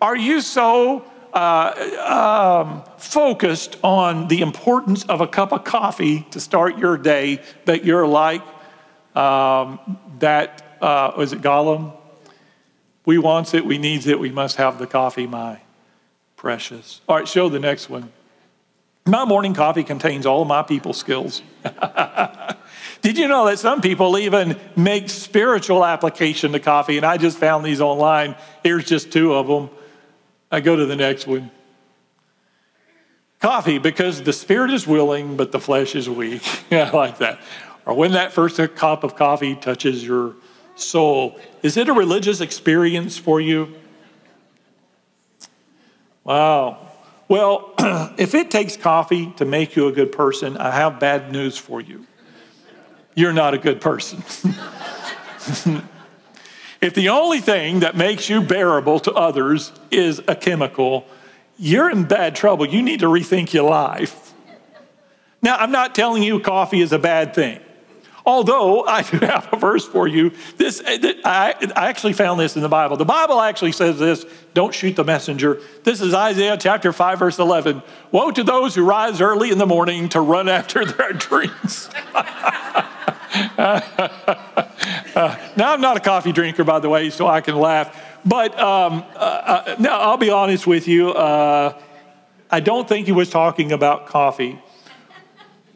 Are 0.00 0.16
you 0.16 0.40
so 0.40 1.04
uh, 1.32 2.64
um, 2.64 2.82
focused 2.96 3.76
on 3.82 4.28
the 4.28 4.40
importance 4.40 5.04
of 5.04 5.20
a 5.20 5.26
cup 5.26 5.52
of 5.52 5.64
coffee 5.64 6.26
to 6.30 6.40
start 6.40 6.78
your 6.78 6.96
day 6.96 7.42
that 7.66 7.84
you're 7.84 8.06
like 8.06 8.42
um, 9.14 9.98
that, 10.18 10.78
uh, 10.80 11.12
was 11.16 11.32
it 11.32 11.42
Gollum? 11.42 11.92
We 13.04 13.18
wants 13.18 13.54
it, 13.54 13.64
we 13.64 13.78
needs 13.78 14.06
it, 14.06 14.18
we 14.18 14.30
must 14.30 14.56
have 14.56 14.78
the 14.78 14.86
coffee, 14.86 15.26
my 15.26 15.60
precious. 16.36 17.00
All 17.08 17.16
right, 17.16 17.28
show 17.28 17.48
the 17.48 17.60
next 17.60 17.88
one. 17.88 18.12
My 19.04 19.24
morning 19.24 19.54
coffee 19.54 19.84
contains 19.84 20.26
all 20.26 20.44
my 20.44 20.62
people 20.62 20.92
skills. 20.92 21.42
Did 23.06 23.18
you 23.18 23.28
know 23.28 23.46
that 23.46 23.60
some 23.60 23.82
people 23.82 24.18
even 24.18 24.58
make 24.74 25.08
spiritual 25.10 25.84
application 25.84 26.50
to 26.50 26.58
coffee? 26.58 26.96
And 26.96 27.06
I 27.06 27.18
just 27.18 27.38
found 27.38 27.64
these 27.64 27.80
online. 27.80 28.34
Here's 28.64 28.84
just 28.84 29.12
two 29.12 29.32
of 29.32 29.46
them. 29.46 29.70
I 30.50 30.58
go 30.58 30.74
to 30.74 30.86
the 30.86 30.96
next 30.96 31.24
one. 31.24 31.52
Coffee, 33.40 33.78
because 33.78 34.24
the 34.24 34.32
spirit 34.32 34.72
is 34.72 34.88
willing, 34.88 35.36
but 35.36 35.52
the 35.52 35.60
flesh 35.60 35.94
is 35.94 36.10
weak. 36.10 36.42
I 36.72 36.90
like 36.90 37.18
that. 37.18 37.38
Or 37.84 37.94
when 37.94 38.10
that 38.10 38.32
first 38.32 38.56
cup 38.74 39.04
of 39.04 39.14
coffee 39.14 39.54
touches 39.54 40.04
your 40.04 40.34
soul. 40.74 41.38
Is 41.62 41.76
it 41.76 41.88
a 41.88 41.92
religious 41.92 42.40
experience 42.40 43.16
for 43.16 43.40
you? 43.40 43.72
Wow. 46.24 46.88
Well, 47.28 47.72
if 48.18 48.34
it 48.34 48.50
takes 48.50 48.76
coffee 48.76 49.32
to 49.36 49.44
make 49.44 49.76
you 49.76 49.86
a 49.86 49.92
good 49.92 50.10
person, 50.10 50.56
I 50.56 50.72
have 50.72 50.98
bad 50.98 51.30
news 51.30 51.56
for 51.56 51.80
you. 51.80 52.04
You're 53.16 53.32
not 53.32 53.54
a 53.54 53.58
good 53.58 53.80
person. 53.80 54.18
if 56.82 56.92
the 56.94 57.08
only 57.08 57.40
thing 57.40 57.80
that 57.80 57.96
makes 57.96 58.28
you 58.28 58.42
bearable 58.42 59.00
to 59.00 59.12
others 59.12 59.72
is 59.90 60.20
a 60.28 60.36
chemical, 60.36 61.06
you're 61.58 61.90
in 61.90 62.04
bad 62.04 62.36
trouble. 62.36 62.66
You 62.66 62.82
need 62.82 63.00
to 63.00 63.06
rethink 63.06 63.54
your 63.54 63.70
life. 63.70 64.34
Now, 65.40 65.56
I'm 65.56 65.72
not 65.72 65.94
telling 65.94 66.22
you 66.22 66.40
coffee 66.40 66.82
is 66.82 66.92
a 66.92 66.98
bad 66.98 67.34
thing. 67.34 67.60
Although 68.26 68.84
I 68.84 69.02
do 69.02 69.18
have 69.18 69.48
a 69.50 69.56
verse 69.56 69.86
for 69.86 70.06
you. 70.06 70.32
This 70.58 70.80
uh, 70.80 70.98
I, 71.24 71.54
I 71.74 71.88
actually 71.88 72.12
found 72.12 72.38
this 72.38 72.56
in 72.56 72.60
the 72.62 72.68
Bible. 72.68 72.98
The 72.98 73.04
Bible 73.06 73.40
actually 73.40 73.72
says 73.72 73.98
this, 73.98 74.26
don't 74.52 74.74
shoot 74.74 74.96
the 74.96 75.04
messenger. 75.04 75.62
This 75.84 76.02
is 76.02 76.12
Isaiah 76.12 76.58
chapter 76.58 76.92
5, 76.92 77.18
verse 77.18 77.38
11. 77.38 77.82
Woe 78.10 78.30
to 78.32 78.42
those 78.42 78.74
who 78.74 78.84
rise 78.84 79.22
early 79.22 79.52
in 79.52 79.58
the 79.58 79.66
morning 79.66 80.10
to 80.10 80.20
run 80.20 80.50
after 80.50 80.84
their 80.84 81.12
dreams. 81.14 81.88
uh, 83.58 83.80
now, 85.56 85.72
I'm 85.72 85.80
not 85.80 85.96
a 85.96 86.00
coffee 86.00 86.32
drinker, 86.32 86.64
by 86.64 86.78
the 86.78 86.88
way, 86.88 87.10
so 87.10 87.26
I 87.26 87.40
can 87.40 87.56
laugh. 87.56 87.96
But 88.24 88.58
um, 88.58 89.04
uh, 89.14 89.18
uh, 89.18 89.76
now 89.78 90.00
I'll 90.00 90.16
be 90.16 90.30
honest 90.30 90.66
with 90.66 90.88
you. 90.88 91.10
Uh, 91.10 91.80
I 92.50 92.60
don't 92.60 92.88
think 92.88 93.06
he 93.06 93.12
was 93.12 93.30
talking 93.30 93.72
about 93.72 94.06
coffee. 94.06 94.60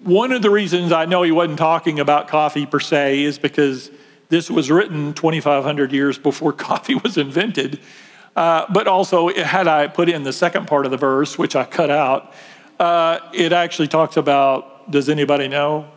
one 0.03 0.33
of 0.33 0.43
the 0.43 0.51
reasons 0.51 0.93
I 0.93 1.05
know 1.05 1.23
he 1.23 1.33
wasn't 1.33 1.59
talking 1.59 2.01
about 2.01 2.29
coffee 2.29 2.67
per 2.67 2.81
se 2.81 3.23
is 3.23 3.39
because 3.39 3.91
this 4.29 4.51
was 4.51 4.71
written 4.71 5.13
2,500 5.15 5.93
years 5.93 6.19
before 6.19 6.53
coffee 6.69 6.95
was 6.95 7.17
invented. 7.17 7.81
Uh, 8.37 8.65
but 8.73 8.87
also, 8.87 9.29
had 9.35 9.67
I 9.67 9.89
put 9.89 10.09
in 10.09 10.23
the 10.23 10.33
second 10.33 10.67
part 10.67 10.87
of 10.87 10.93
the 10.93 10.97
verse, 10.97 11.37
which 11.37 11.57
I 11.57 11.65
cut 11.65 11.91
out, 11.91 12.33
uh, 12.79 13.19
it 13.35 13.53
actually 13.53 13.89
talks 13.89 14.17
about 14.17 14.91
does 14.91 15.09
anybody 15.09 15.49
know? 15.49 15.89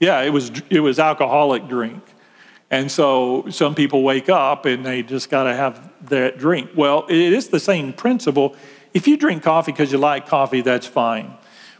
Yeah, 0.00 0.20
it 0.22 0.30
was, 0.30 0.52
it 0.70 0.80
was 0.80 0.98
alcoholic 0.98 1.68
drink. 1.68 2.02
And 2.70 2.90
so 2.90 3.46
some 3.50 3.74
people 3.74 4.02
wake 4.02 4.28
up 4.28 4.66
and 4.66 4.84
they 4.84 5.02
just 5.02 5.30
got 5.30 5.44
to 5.44 5.54
have 5.54 5.90
that 6.08 6.38
drink. 6.38 6.70
Well, 6.76 7.06
it 7.08 7.16
is 7.16 7.48
the 7.48 7.60
same 7.60 7.92
principle. 7.92 8.54
If 8.92 9.08
you 9.08 9.16
drink 9.16 9.42
coffee 9.42 9.72
because 9.72 9.90
you 9.90 9.98
like 9.98 10.26
coffee, 10.26 10.60
that's 10.60 10.86
fine. 10.86 11.34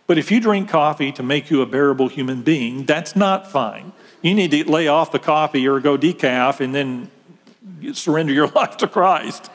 But 0.06 0.16
if 0.16 0.30
you 0.30 0.40
drink 0.40 0.70
coffee 0.70 1.12
to 1.12 1.22
make 1.22 1.50
you 1.50 1.60
a 1.60 1.66
bearable 1.66 2.08
human 2.08 2.40
being, 2.40 2.84
that's 2.84 3.14
not 3.14 3.50
fine. 3.50 3.92
You 4.22 4.34
need 4.34 4.50
to 4.52 4.70
lay 4.70 4.88
off 4.88 5.12
the 5.12 5.18
coffee 5.18 5.68
or 5.68 5.78
go 5.80 5.98
decaf 5.98 6.60
and 6.60 6.74
then 6.74 7.10
surrender 7.92 8.32
your 8.32 8.48
life 8.54 8.78
to 8.78 8.88
Christ. 8.88 9.50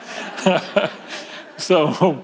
so, 1.58 2.24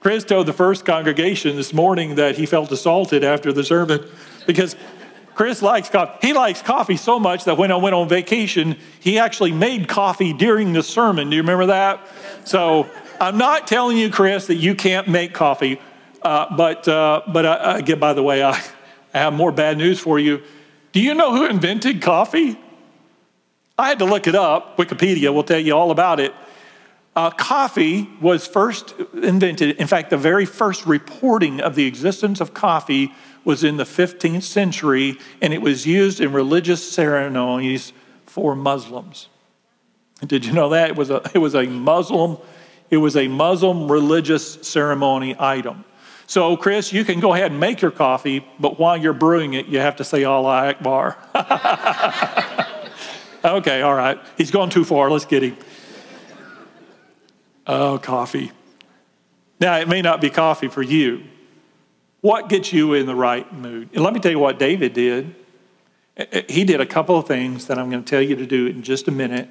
Chris 0.00 0.24
told 0.24 0.46
the 0.46 0.52
first 0.52 0.84
congregation 0.84 1.56
this 1.56 1.72
morning 1.72 2.16
that 2.16 2.36
he 2.36 2.46
felt 2.46 2.70
assaulted 2.72 3.22
after 3.22 3.52
the 3.52 3.64
sermon 3.64 4.04
because 4.46 4.76
Chris 5.36 5.60
likes 5.60 5.90
coffee. 5.90 6.26
He 6.26 6.32
likes 6.32 6.62
coffee 6.62 6.96
so 6.96 7.20
much 7.20 7.44
that 7.44 7.58
when 7.58 7.70
I 7.70 7.76
went 7.76 7.94
on 7.94 8.08
vacation, 8.08 8.78
he 9.00 9.18
actually 9.18 9.52
made 9.52 9.86
coffee 9.86 10.32
during 10.32 10.72
the 10.72 10.82
sermon. 10.82 11.28
Do 11.28 11.36
you 11.36 11.42
remember 11.42 11.66
that? 11.66 12.00
So 12.44 12.88
I'm 13.20 13.36
not 13.36 13.66
telling 13.66 13.98
you, 13.98 14.10
Chris, 14.10 14.46
that 14.46 14.54
you 14.54 14.74
can't 14.74 15.08
make 15.08 15.34
coffee. 15.34 15.78
Uh, 16.22 16.56
but 16.56 16.88
uh, 16.88 17.20
but 17.28 17.44
I, 17.44 17.78
again, 17.80 17.98
by 17.98 18.14
the 18.14 18.22
way, 18.22 18.42
I, 18.42 18.52
I 19.12 19.18
have 19.18 19.34
more 19.34 19.52
bad 19.52 19.76
news 19.76 20.00
for 20.00 20.18
you. 20.18 20.42
Do 20.92 21.00
you 21.02 21.12
know 21.12 21.36
who 21.36 21.44
invented 21.44 22.00
coffee? 22.00 22.58
I 23.78 23.88
had 23.88 23.98
to 23.98 24.06
look 24.06 24.26
it 24.26 24.34
up. 24.34 24.78
Wikipedia 24.78 25.34
will 25.34 25.44
tell 25.44 25.60
you 25.60 25.76
all 25.76 25.90
about 25.90 26.18
it. 26.18 26.32
Uh, 27.14 27.30
coffee 27.30 28.08
was 28.22 28.46
first 28.46 28.94
invented, 29.12 29.76
in 29.76 29.86
fact, 29.86 30.08
the 30.08 30.16
very 30.16 30.46
first 30.46 30.86
reporting 30.86 31.60
of 31.60 31.74
the 31.74 31.84
existence 31.84 32.40
of 32.40 32.54
coffee 32.54 33.12
was 33.46 33.64
in 33.64 33.76
the 33.76 33.84
15th 33.84 34.42
century, 34.42 35.18
and 35.40 35.54
it 35.54 35.62
was 35.62 35.86
used 35.86 36.20
in 36.20 36.32
religious 36.32 36.92
ceremonies 36.92 37.92
for 38.26 38.56
Muslims. 38.56 39.28
Did 40.26 40.44
you 40.44 40.52
know 40.52 40.70
that? 40.70 40.90
It 40.90 40.96
was 40.96 41.10
a, 41.10 41.22
it 41.32 41.38
was 41.38 41.54
a 41.54 41.64
Muslim, 41.64 42.38
it 42.90 42.96
was 42.96 43.16
a 43.16 43.28
Muslim 43.28 43.90
religious 43.90 44.54
ceremony 44.66 45.36
item. 45.38 45.84
So, 46.26 46.56
Chris, 46.56 46.92
you 46.92 47.04
can 47.04 47.20
go 47.20 47.34
ahead 47.34 47.52
and 47.52 47.60
make 47.60 47.80
your 47.80 47.92
coffee, 47.92 48.44
but 48.58 48.80
while 48.80 48.96
you're 48.96 49.12
brewing 49.12 49.54
it, 49.54 49.66
you 49.66 49.78
have 49.78 49.96
to 49.96 50.04
say 50.04 50.24
Allah 50.24 50.70
Akbar. 50.70 51.16
okay, 53.44 53.82
all 53.82 53.94
right. 53.94 54.18
He's 54.36 54.50
gone 54.50 54.70
too 54.70 54.84
far. 54.84 55.08
Let's 55.08 55.24
get 55.24 55.44
him. 55.44 55.56
Oh, 57.64 57.98
coffee. 57.98 58.50
Now, 59.60 59.76
it 59.76 59.86
may 59.86 60.02
not 60.02 60.20
be 60.20 60.30
coffee 60.30 60.68
for 60.68 60.82
you, 60.82 61.24
what 62.20 62.48
gets 62.48 62.72
you 62.72 62.94
in 62.94 63.06
the 63.06 63.14
right 63.14 63.50
mood? 63.52 63.90
And 63.92 64.02
let 64.02 64.12
me 64.12 64.20
tell 64.20 64.32
you 64.32 64.38
what 64.38 64.58
David 64.58 64.92
did. 64.92 65.34
Uh, 66.18 66.24
uh, 66.32 66.40
he 66.48 66.64
did 66.64 66.80
a 66.80 66.86
couple 66.86 67.18
of 67.18 67.26
things 67.26 67.66
that 67.66 67.78
I'm 67.78 67.90
going 67.90 68.02
to 68.02 68.08
tell 68.08 68.22
you 68.22 68.36
to 68.36 68.46
do 68.46 68.66
in 68.66 68.82
just 68.82 69.08
a 69.08 69.12
minute 69.12 69.48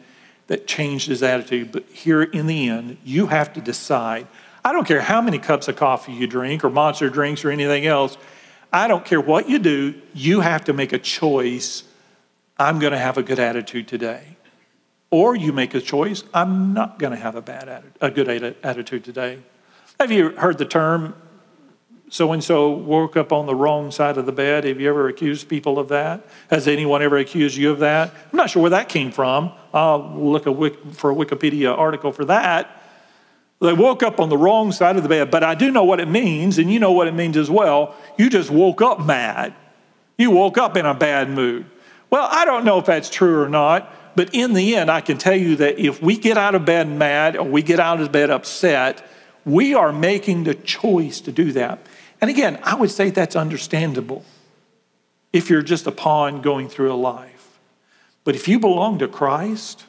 that 0.48 0.68
changed 0.68 1.08
his 1.08 1.24
attitude. 1.24 1.72
But 1.72 1.86
here 1.90 2.24
in 2.24 2.48
the 2.48 2.70
end, 2.70 2.98
you 3.04 3.28
have 3.28 3.54
to 3.54 3.62
decide. 3.62 4.28
I 4.64 4.74
don't 4.74 4.88
care 4.88 5.02
how 5.02 5.22
many 5.22 5.40
cups 5.40 5.68
of 5.68 5.76
coffee 5.76 6.14
you 6.14 6.28
drink 6.28 6.64
or 6.64 6.70
monster 6.70 7.10
drinks 7.10 7.46
or 7.46 7.52
anything 7.52 7.86
else. 7.86 8.18
I 8.74 8.88
don't 8.88 9.06
care 9.06 9.22
what 9.22 9.48
you 9.48 9.60
do, 9.60 9.96
you 10.14 10.42
have 10.42 10.66
to 10.66 10.74
make 10.74 10.92
a 10.92 11.00
choice. 11.00 11.84
I'm 12.58 12.80
going 12.80 12.92
to 12.92 13.00
have 13.00 13.18
a 13.18 13.24
good 13.24 13.40
attitude 13.40 13.88
today. 13.88 14.24
Or 15.12 15.36
you 15.36 15.54
make 15.54 15.76
a 15.76 15.82
choice, 15.82 16.24
I'm 16.34 16.74
not 16.74 17.00
going 17.00 17.12
to 17.12 17.18
have 17.18 17.36
a 17.36 17.42
bad 17.42 17.70
attitude, 17.70 17.98
a 18.02 18.12
good 18.12 18.58
attitude 18.64 19.04
today. 19.06 19.40
Have 20.00 20.12
you 20.12 20.32
heard 20.32 20.58
the 20.58 20.66
term 20.66 21.16
so 22.16 22.32
and 22.32 22.42
so 22.42 22.70
woke 22.70 23.18
up 23.18 23.34
on 23.34 23.46
the 23.46 23.54
wrong 23.54 23.92
side 23.92 24.18
of 24.18 24.26
the 24.26 24.32
bed. 24.32 24.64
Have 24.64 24.80
you 24.80 24.88
ever 24.88 25.10
accused 25.10 25.50
people 25.50 25.78
of 25.78 25.90
that? 25.90 26.26
Has 26.50 26.66
anyone 26.66 27.02
ever 27.02 27.18
accused 27.18 27.58
you 27.58 27.72
of 27.72 27.80
that? 27.80 28.10
I'm 28.32 28.38
not 28.38 28.50
sure 28.50 28.62
where 28.62 28.70
that 28.70 28.88
came 28.88 29.12
from. 29.12 29.52
I'll 29.74 30.16
look 30.16 30.46
for 30.94 31.12
a 31.12 31.14
Wikipedia 31.14 31.78
article 31.78 32.14
for 32.14 32.24
that. 32.24 32.82
They 33.60 33.74
woke 33.74 34.02
up 34.02 34.22
on 34.22 34.30
the 34.30 34.38
wrong 34.38 34.72
side 34.72 34.96
of 34.96 35.04
the 35.04 35.10
bed, 35.10 35.30
but 35.30 35.44
I 35.44 35.56
do 35.56 35.72
know 35.72 35.84
what 35.84 36.00
it 36.00 36.08
means, 36.08 36.58
and 36.58 36.72
you 36.72 36.80
know 36.80 36.94
what 36.94 37.10
it 37.10 37.14
means 37.14 37.36
as 37.36 37.50
well. 37.52 37.94
You 38.18 38.30
just 38.30 38.50
woke 38.50 38.82
up 38.82 39.06
mad. 39.06 39.54
You 40.18 40.32
woke 40.32 40.58
up 40.58 40.78
in 40.78 40.86
a 40.86 40.94
bad 40.94 41.30
mood. 41.30 41.66
Well, 42.10 42.30
I 42.32 42.46
don't 42.46 42.64
know 42.64 42.80
if 42.80 42.86
that's 42.86 43.10
true 43.10 43.42
or 43.42 43.50
not, 43.50 43.94
but 44.16 44.34
in 44.34 44.54
the 44.54 44.78
end, 44.78 44.90
I 44.90 45.02
can 45.02 45.18
tell 45.18 45.36
you 45.36 45.58
that 45.58 45.80
if 45.80 46.02
we 46.02 46.18
get 46.18 46.38
out 46.38 46.56
of 46.56 46.64
bed 46.64 46.88
mad 46.88 47.36
or 47.36 47.44
we 47.44 47.62
get 47.62 47.82
out 47.82 48.00
of 48.00 48.14
bed 48.14 48.30
upset, 48.30 49.06
we 49.44 49.74
are 49.74 49.92
making 49.92 50.46
the 50.46 50.56
choice 50.56 51.20
to 51.20 51.34
do 51.34 51.52
that. 51.52 51.80
And 52.22 52.30
again, 52.30 52.60
I 52.64 52.76
would 52.76 52.92
say 52.92 53.10
that's 53.10 53.36
understandable 53.36 54.24
if 55.34 55.50
you're 55.50 55.62
just 55.62 55.86
a 55.86 55.92
pawn 55.92 56.42
going 56.42 56.70
through 56.70 56.94
a 56.94 56.96
life. 56.96 57.60
But 58.24 58.36
if 58.36 58.48
you 58.48 58.60
belong 58.60 59.00
to 59.00 59.08
Christ, 59.08 59.86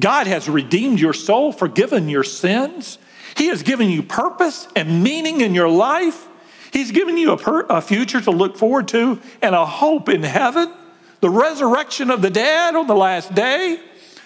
God 0.00 0.26
has 0.26 0.48
redeemed 0.48 1.00
your 1.00 1.12
soul, 1.12 1.52
forgiven 1.52 2.08
your 2.08 2.24
sins. 2.24 2.98
He 3.36 3.48
has 3.48 3.62
given 3.62 3.88
you 3.90 4.02
purpose 4.02 4.66
and 4.74 5.02
meaning 5.02 5.40
in 5.40 5.54
your 5.54 5.68
life. 5.68 6.26
He's 6.72 6.90
given 6.90 7.16
you 7.16 7.32
a, 7.32 7.36
per- 7.36 7.66
a, 7.68 7.80
future 7.80 8.20
to 8.20 8.30
look 8.30 8.56
forward 8.56 8.88
to 8.88 9.20
and 9.42 9.54
a 9.54 9.64
hope 9.64 10.08
in 10.08 10.22
heaven, 10.22 10.72
the 11.20 11.30
resurrection 11.30 12.10
of 12.10 12.22
the 12.22 12.30
dead 12.30 12.74
on 12.74 12.86
the 12.86 12.94
last 12.94 13.34
day. 13.34 13.80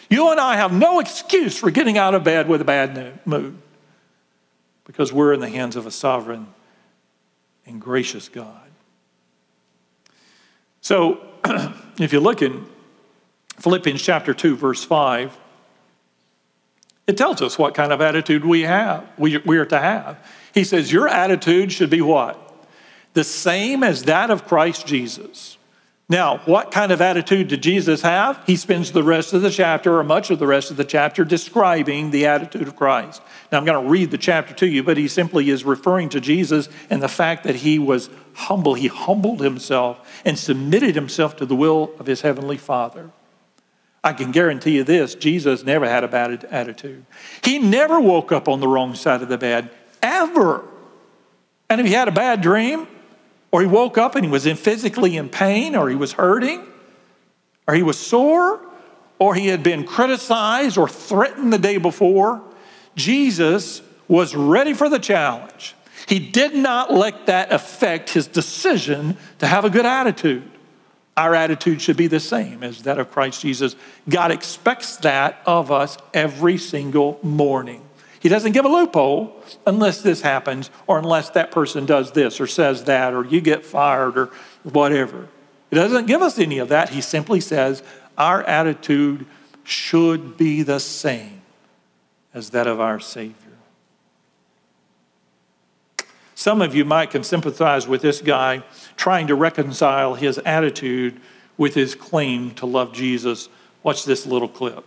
You 0.08 0.30
and 0.30 0.40
I 0.40 0.56
have 0.56 0.72
no 0.72 1.00
excuse 1.00 1.58
for 1.58 1.70
getting 1.70 1.98
out 1.98 2.14
of 2.14 2.24
bed 2.24 2.48
with 2.48 2.60
a 2.60 2.64
bad 2.64 3.20
mood 3.26 3.58
because 4.92 5.10
we're 5.10 5.32
in 5.32 5.40
the 5.40 5.48
hands 5.48 5.74
of 5.74 5.86
a 5.86 5.90
sovereign 5.90 6.46
and 7.64 7.80
gracious 7.80 8.28
God. 8.28 8.70
So, 10.82 11.18
if 11.98 12.12
you 12.12 12.20
look 12.20 12.42
in 12.42 12.66
Philippians 13.56 14.02
chapter 14.02 14.34
2, 14.34 14.54
verse 14.54 14.84
5, 14.84 15.34
it 17.06 17.16
tells 17.16 17.40
us 17.40 17.58
what 17.58 17.74
kind 17.74 17.90
of 17.90 18.02
attitude 18.02 18.44
we 18.44 18.62
have, 18.62 19.08
we, 19.16 19.38
we 19.38 19.56
are 19.56 19.64
to 19.64 19.78
have. 19.78 20.18
He 20.52 20.62
says, 20.62 20.92
Your 20.92 21.08
attitude 21.08 21.72
should 21.72 21.88
be 21.90 22.02
what? 22.02 22.38
The 23.14 23.24
same 23.24 23.82
as 23.82 24.02
that 24.04 24.30
of 24.30 24.46
Christ 24.46 24.86
Jesus 24.86 25.56
now, 26.12 26.38
what 26.44 26.70
kind 26.70 26.92
of 26.92 27.00
attitude 27.00 27.48
did 27.48 27.62
Jesus 27.62 28.02
have? 28.02 28.40
He 28.46 28.54
spends 28.54 28.92
the 28.92 29.02
rest 29.02 29.32
of 29.32 29.40
the 29.42 29.50
chapter, 29.50 29.98
or 29.98 30.04
much 30.04 30.30
of 30.30 30.38
the 30.38 30.46
rest 30.46 30.70
of 30.70 30.76
the 30.76 30.84
chapter, 30.84 31.24
describing 31.24 32.10
the 32.10 32.26
attitude 32.26 32.68
of 32.68 32.76
Christ. 32.76 33.22
Now, 33.50 33.58
I'm 33.58 33.64
going 33.64 33.82
to 33.82 33.90
read 33.90 34.10
the 34.10 34.18
chapter 34.18 34.52
to 34.54 34.66
you, 34.66 34.82
but 34.82 34.98
he 34.98 35.08
simply 35.08 35.48
is 35.48 35.64
referring 35.64 36.10
to 36.10 36.20
Jesus 36.20 36.68
and 36.90 37.02
the 37.02 37.08
fact 37.08 37.44
that 37.44 37.56
he 37.56 37.78
was 37.78 38.10
humble. 38.34 38.74
He 38.74 38.88
humbled 38.88 39.40
himself 39.40 40.22
and 40.24 40.38
submitted 40.38 40.94
himself 40.94 41.34
to 41.36 41.46
the 41.46 41.56
will 41.56 41.92
of 41.98 42.06
his 42.06 42.20
heavenly 42.20 42.58
Father. 42.58 43.10
I 44.04 44.12
can 44.12 44.32
guarantee 44.32 44.76
you 44.76 44.84
this 44.84 45.14
Jesus 45.14 45.64
never 45.64 45.88
had 45.88 46.04
a 46.04 46.08
bad 46.08 46.44
attitude. 46.44 47.06
He 47.42 47.58
never 47.58 47.98
woke 47.98 48.32
up 48.32 48.48
on 48.48 48.60
the 48.60 48.68
wrong 48.68 48.94
side 48.94 49.22
of 49.22 49.28
the 49.28 49.38
bed, 49.38 49.70
ever. 50.02 50.62
And 51.70 51.80
if 51.80 51.86
he 51.86 51.94
had 51.94 52.08
a 52.08 52.12
bad 52.12 52.42
dream, 52.42 52.86
or 53.52 53.60
he 53.60 53.66
woke 53.66 53.98
up 53.98 54.16
and 54.16 54.24
he 54.24 54.30
was 54.30 54.46
in 54.46 54.56
physically 54.56 55.16
in 55.16 55.28
pain, 55.28 55.76
or 55.76 55.88
he 55.88 55.94
was 55.94 56.12
hurting, 56.14 56.66
or 57.68 57.74
he 57.74 57.82
was 57.82 57.98
sore, 57.98 58.60
or 59.18 59.34
he 59.34 59.46
had 59.46 59.62
been 59.62 59.84
criticized 59.84 60.76
or 60.76 60.88
threatened 60.88 61.52
the 61.52 61.58
day 61.58 61.76
before. 61.76 62.42
Jesus 62.96 63.82
was 64.08 64.34
ready 64.34 64.74
for 64.74 64.88
the 64.88 64.98
challenge. 64.98 65.74
He 66.08 66.18
did 66.18 66.54
not 66.54 66.92
let 66.92 67.26
that 67.26 67.52
affect 67.52 68.10
his 68.10 68.26
decision 68.26 69.16
to 69.38 69.46
have 69.46 69.64
a 69.64 69.70
good 69.70 69.86
attitude. 69.86 70.50
Our 71.16 71.34
attitude 71.34 71.80
should 71.80 71.96
be 71.96 72.06
the 72.06 72.20
same 72.20 72.62
as 72.62 72.82
that 72.82 72.98
of 72.98 73.10
Christ 73.10 73.42
Jesus. 73.42 73.76
God 74.08 74.30
expects 74.30 74.96
that 74.96 75.40
of 75.46 75.70
us 75.70 75.98
every 76.14 76.56
single 76.56 77.20
morning. 77.22 77.81
He 78.22 78.28
doesn't 78.28 78.52
give 78.52 78.64
a 78.64 78.68
loophole 78.68 79.42
unless 79.66 80.00
this 80.00 80.20
happens 80.20 80.70
or 80.86 80.96
unless 80.96 81.30
that 81.30 81.50
person 81.50 81.86
does 81.86 82.12
this 82.12 82.40
or 82.40 82.46
says 82.46 82.84
that 82.84 83.14
or 83.14 83.24
you 83.24 83.40
get 83.40 83.66
fired 83.66 84.16
or 84.16 84.30
whatever. 84.62 85.26
He 85.70 85.76
doesn't 85.76 86.06
give 86.06 86.22
us 86.22 86.38
any 86.38 86.58
of 86.58 86.68
that. 86.68 86.90
He 86.90 87.00
simply 87.00 87.40
says 87.40 87.82
our 88.16 88.44
attitude 88.44 89.26
should 89.64 90.36
be 90.36 90.62
the 90.62 90.78
same 90.78 91.42
as 92.32 92.50
that 92.50 92.68
of 92.68 92.80
our 92.80 93.00
Savior. 93.00 93.34
Some 96.36 96.62
of 96.62 96.76
you 96.76 96.84
might 96.84 97.10
can 97.10 97.24
sympathize 97.24 97.88
with 97.88 98.02
this 98.02 98.20
guy 98.20 98.62
trying 98.96 99.26
to 99.26 99.34
reconcile 99.34 100.14
his 100.14 100.38
attitude 100.38 101.20
with 101.56 101.74
his 101.74 101.96
claim 101.96 102.52
to 102.52 102.66
love 102.66 102.92
Jesus. 102.92 103.48
Watch 103.82 104.04
this 104.04 104.26
little 104.26 104.48
clip. 104.48 104.84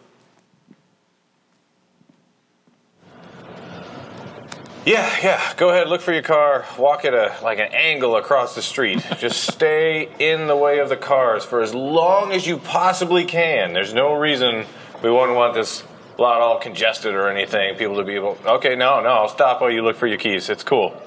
Yeah, 4.86 5.18
yeah. 5.24 5.54
Go 5.58 5.70
ahead, 5.70 5.88
look 5.88 6.02
for 6.02 6.14
your 6.14 6.22
car. 6.22 6.64
Walk 6.78 7.06
at 7.06 7.16
a 7.16 7.36
like 7.42 7.58
an 7.58 7.74
angle 7.74 8.18
across 8.18 8.54
the 8.54 8.62
street. 8.62 9.04
Just 9.18 9.44
stay 9.54 10.10
in 10.20 10.46
the 10.46 10.56
way 10.56 10.78
of 10.78 10.90
the 10.90 10.98
cars 10.98 11.44
for 11.44 11.62
as 11.64 11.74
long 11.74 12.32
as 12.32 12.46
you 12.46 12.60
possibly 12.60 13.26
can. 13.26 13.74
There's 13.74 13.96
no 13.96 14.14
reason 14.14 14.66
we 15.02 15.10
wouldn't 15.10 15.36
want 15.36 15.56
this 15.56 15.84
lot 16.20 16.40
all 16.40 16.60
congested 16.60 17.16
or 17.16 17.30
anything. 17.30 17.76
People 17.78 17.96
to 17.96 18.04
be 18.04 18.14
able. 18.14 18.38
Okay, 18.46 18.76
no, 18.76 19.02
no. 19.02 19.10
I'll 19.10 19.28
stop 19.28 19.60
while 19.60 19.72
you 19.72 19.82
look 19.82 19.96
for 19.96 20.06
your 20.06 20.20
keys. 20.20 20.52
It's 20.52 20.64
cool. 20.64 21.02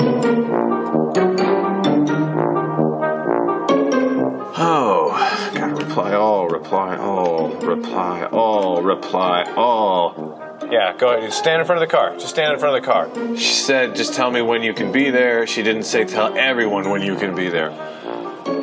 Oh, 4.61 5.51
gotta 5.55 5.75
reply 5.75 6.15
all, 6.15 6.49
reply 6.49 6.97
all, 6.97 7.51
reply 7.61 8.25
all, 8.33 8.83
reply 8.83 9.45
all. 9.57 10.48
Yeah, 10.71 10.95
go 10.97 11.15
ahead. 11.17 11.33
Stand 11.33 11.61
in 11.61 11.67
front 11.67 11.83
of 11.83 11.89
the 11.89 11.95
car. 11.95 12.13
Just 12.15 12.29
stand 12.29 12.53
in 12.53 12.59
front 12.59 12.77
of 12.77 12.83
the 12.83 12.87
car. 12.87 13.37
She 13.37 13.55
said, 13.55 13.97
just 13.97 14.13
tell 14.13 14.31
me 14.31 14.43
when 14.43 14.63
you 14.63 14.75
can 14.75 14.93
be 14.93 15.11
there. 15.11 15.47
She 15.47 15.63
didn't 15.63 15.85
say 15.85 16.05
tell 16.05 16.37
everyone 16.37 16.91
when 16.91 17.03
you 17.03 17.17
can 17.17 17.35
be 17.35 17.49
there. 17.49 17.71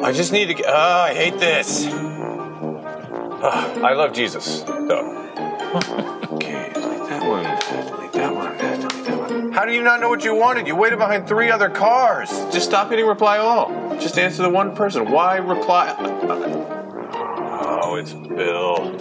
I 0.04 0.12
just 0.12 0.32
need 0.32 0.48
to 0.48 0.54
get. 0.54 0.65
Oh, 0.68 0.74
ah, 0.74 1.04
I 1.06 1.13
hate 1.13 1.39
this. 1.39 1.88
Oh, 1.88 3.82
I 3.84 3.94
love 3.94 4.13
Jesus, 4.13 4.62
though. 4.62 5.12
okay, 6.34 6.72
delete 6.74 7.10
that 7.10 7.28
one. 7.28 7.44
That 8.13 8.36
one. 8.36 8.58
That 8.58 9.18
one. 9.20 9.52
How 9.52 9.65
do 9.65 9.74
you 9.74 9.82
not 9.82 10.00
know 10.00 10.10
what 10.10 10.24
you 10.24 10.36
wanted? 10.36 10.68
You 10.68 10.76
waited 10.76 11.00
behind 11.00 11.28
three 11.28 11.50
other 11.50 11.70
cars. 11.70 12.30
Just 12.52 12.65
stop 12.65 12.89
hitting 12.89 13.08
reply 13.08 13.38
all. 13.38 13.98
Just 14.00 14.20
answer 14.20 14.44
the 14.44 14.50
one 14.50 14.76
person. 14.76 15.12
Why 15.12 15.38
reply? 15.38 15.96
Oh, 17.82 17.96
it's 17.96 18.13
Bill. 18.13 18.94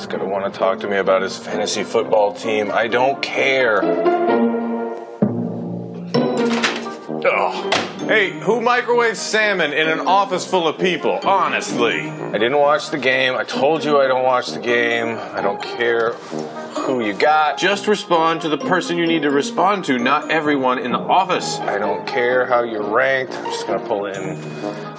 He's 0.00 0.06
gonna 0.06 0.24
want 0.24 0.50
to 0.50 0.58
talk 0.58 0.80
to 0.80 0.88
me 0.88 0.96
about 0.96 1.20
his 1.20 1.36
fantasy 1.36 1.84
football 1.84 2.32
team. 2.32 2.70
I 2.72 2.88
don't 2.88 3.20
care. 3.20 3.82
Ugh. 7.22 7.74
Hey, 8.08 8.30
who 8.40 8.62
microwaves 8.62 9.18
salmon 9.18 9.74
in 9.74 9.90
an 9.90 10.00
office 10.00 10.46
full 10.46 10.66
of 10.66 10.78
people? 10.78 11.20
Honestly. 11.22 12.08
I 12.08 12.32
didn't 12.32 12.56
watch 12.56 12.88
the 12.88 12.96
game. 12.96 13.36
I 13.36 13.44
told 13.44 13.84
you 13.84 14.00
I 14.00 14.06
don't 14.06 14.24
watch 14.24 14.52
the 14.52 14.58
game. 14.60 15.18
I 15.18 15.42
don't 15.42 15.60
care 15.60 16.14
who 16.14 17.04
you 17.04 17.12
got. 17.12 17.58
Just 17.58 17.86
respond 17.86 18.40
to 18.40 18.48
the 18.48 18.56
person 18.56 18.96
you 18.96 19.06
need 19.06 19.20
to 19.24 19.30
respond 19.30 19.84
to, 19.84 19.98
not 19.98 20.30
everyone 20.30 20.78
in 20.78 20.92
the 20.92 20.98
office. 20.98 21.58
I 21.58 21.76
don't 21.76 22.06
care 22.06 22.46
how 22.46 22.62
you're 22.62 22.90
ranked. 22.90 23.34
I'm 23.34 23.44
just 23.44 23.66
gonna 23.66 23.86
pull 23.86 24.06
in. 24.06 24.40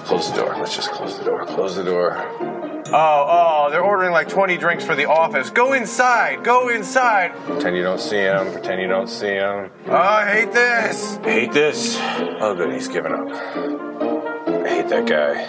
Close 0.04 0.30
the 0.30 0.36
door. 0.42 0.54
Let's 0.56 0.76
just 0.76 0.92
close 0.92 1.18
the 1.18 1.24
door. 1.24 1.44
Close 1.44 1.74
the 1.74 1.82
door. 1.82 2.61
Oh, 2.94 3.26
oh, 3.26 3.70
they're 3.70 3.80
mm. 3.80 3.86
ordering 3.86 4.12
like 4.12 4.28
20 4.28 4.58
drinks 4.58 4.84
for 4.84 4.94
the 4.94 5.06
office. 5.06 5.48
Go 5.48 5.72
inside, 5.72 6.44
go 6.44 6.68
inside. 6.68 7.32
Pretend 7.46 7.74
you 7.74 7.82
don't 7.82 7.98
see 7.98 8.18
him, 8.18 8.52
pretend 8.52 8.82
you 8.82 8.88
don't 8.88 9.08
see 9.08 9.28
him. 9.28 9.70
Oh, 9.86 9.96
I 9.96 10.30
hate 10.30 10.52
this. 10.52 11.16
I 11.22 11.30
hate 11.30 11.52
this. 11.52 11.96
Oh, 11.98 12.54
good, 12.54 12.70
he's 12.74 12.88
giving 12.88 13.12
up. 13.14 13.28
I 13.28 14.68
hate 14.68 14.88
that 14.90 15.06
guy. 15.06 15.48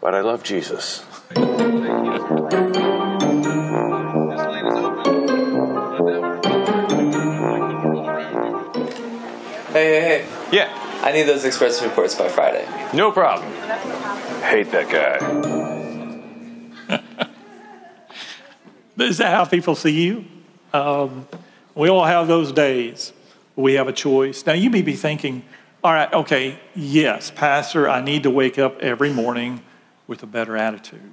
But 0.00 0.14
I 0.14 0.20
love 0.22 0.42
Jesus. 0.42 1.04
Hey, 9.74 9.84
hey, 9.84 10.00
hey. 10.00 10.26
Yeah, 10.52 11.00
I 11.02 11.12
need 11.12 11.24
those 11.24 11.44
express 11.44 11.82
reports 11.82 12.14
by 12.14 12.28
Friday. 12.28 12.66
no 12.94 13.12
problem. 13.12 13.52
Hate 14.40 14.70
that 14.70 14.88
guy. 14.88 15.65
Is 18.98 19.18
that 19.18 19.30
how 19.30 19.44
people 19.44 19.74
see 19.74 19.90
you? 19.90 20.24
Um, 20.72 21.28
we 21.74 21.88
all 21.88 22.04
have 22.04 22.28
those 22.28 22.52
days. 22.52 23.12
We 23.54 23.74
have 23.74 23.88
a 23.88 23.92
choice. 23.92 24.46
Now, 24.46 24.54
you 24.54 24.70
may 24.70 24.82
be 24.82 24.94
thinking, 24.94 25.44
all 25.84 25.92
right, 25.92 26.12
okay, 26.12 26.58
yes, 26.74 27.30
Pastor, 27.30 27.88
I 27.88 28.00
need 28.00 28.22
to 28.24 28.30
wake 28.30 28.58
up 28.58 28.78
every 28.80 29.12
morning 29.12 29.62
with 30.06 30.22
a 30.22 30.26
better 30.26 30.56
attitude. 30.56 31.12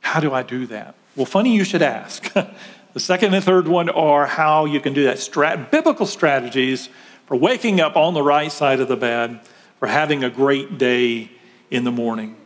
How 0.00 0.20
do 0.20 0.32
I 0.32 0.42
do 0.42 0.66
that? 0.66 0.94
Well, 1.16 1.26
funny 1.26 1.54
you 1.54 1.64
should 1.64 1.82
ask. 1.82 2.32
the 2.92 3.00
second 3.00 3.34
and 3.34 3.42
third 3.42 3.68
one 3.68 3.88
are 3.88 4.26
how 4.26 4.66
you 4.66 4.80
can 4.80 4.92
do 4.92 5.04
that. 5.04 5.16
Strat- 5.16 5.70
biblical 5.70 6.06
strategies 6.06 6.90
for 7.26 7.36
waking 7.36 7.80
up 7.80 7.96
on 7.96 8.14
the 8.14 8.22
right 8.22 8.52
side 8.52 8.80
of 8.80 8.88
the 8.88 8.96
bed, 8.96 9.40
for 9.78 9.88
having 9.88 10.22
a 10.22 10.30
great 10.30 10.78
day 10.78 11.30
in 11.70 11.84
the 11.84 11.92
morning. 11.92 12.36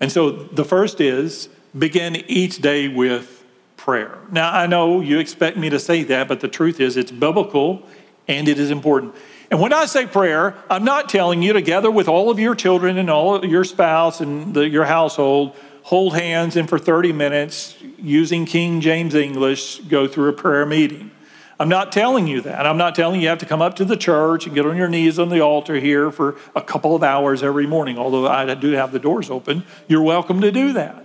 And 0.00 0.12
so 0.12 0.30
the 0.30 0.64
first 0.64 1.00
is 1.00 1.48
begin 1.76 2.16
each 2.28 2.58
day 2.58 2.88
with 2.88 3.37
prayer. 3.78 4.18
Now, 4.30 4.52
I 4.52 4.66
know 4.66 5.00
you 5.00 5.18
expect 5.18 5.56
me 5.56 5.70
to 5.70 5.78
say 5.78 6.02
that, 6.04 6.28
but 6.28 6.40
the 6.40 6.48
truth 6.48 6.80
is 6.80 6.98
it's 6.98 7.10
biblical 7.10 7.82
and 8.26 8.46
it 8.46 8.58
is 8.58 8.70
important. 8.70 9.14
And 9.50 9.60
when 9.60 9.72
I 9.72 9.86
say 9.86 10.06
prayer, 10.06 10.54
I'm 10.68 10.84
not 10.84 11.08
telling 11.08 11.40
you 11.42 11.54
to 11.54 11.62
gather 11.62 11.90
with 11.90 12.06
all 12.06 12.28
of 12.30 12.38
your 12.38 12.54
children 12.54 12.98
and 12.98 13.08
all 13.08 13.34
of 13.34 13.44
your 13.44 13.64
spouse 13.64 14.20
and 14.20 14.52
the, 14.52 14.68
your 14.68 14.84
household, 14.84 15.56
hold 15.84 16.14
hands, 16.14 16.56
and 16.56 16.68
for 16.68 16.78
30 16.78 17.14
minutes, 17.14 17.78
using 17.96 18.44
King 18.44 18.82
James 18.82 19.14
English, 19.14 19.78
go 19.80 20.06
through 20.06 20.28
a 20.28 20.34
prayer 20.34 20.66
meeting. 20.66 21.10
I'm 21.58 21.70
not 21.70 21.90
telling 21.90 22.26
you 22.26 22.42
that. 22.42 22.66
I'm 22.66 22.76
not 22.76 22.94
telling 22.94 23.16
you 23.16 23.22
you 23.22 23.28
have 23.30 23.38
to 23.38 23.46
come 23.46 23.62
up 23.62 23.76
to 23.76 23.84
the 23.84 23.96
church 23.96 24.46
and 24.46 24.54
get 24.54 24.66
on 24.66 24.76
your 24.76 24.88
knees 24.88 25.18
on 25.18 25.28
the 25.28 25.40
altar 25.40 25.76
here 25.76 26.12
for 26.12 26.36
a 26.54 26.60
couple 26.60 26.94
of 26.94 27.02
hours 27.02 27.42
every 27.42 27.66
morning, 27.66 27.98
although 27.98 28.28
I 28.28 28.54
do 28.54 28.72
have 28.72 28.92
the 28.92 29.00
doors 29.00 29.30
open. 29.30 29.64
You're 29.88 30.02
welcome 30.02 30.42
to 30.42 30.52
do 30.52 30.74
that. 30.74 31.04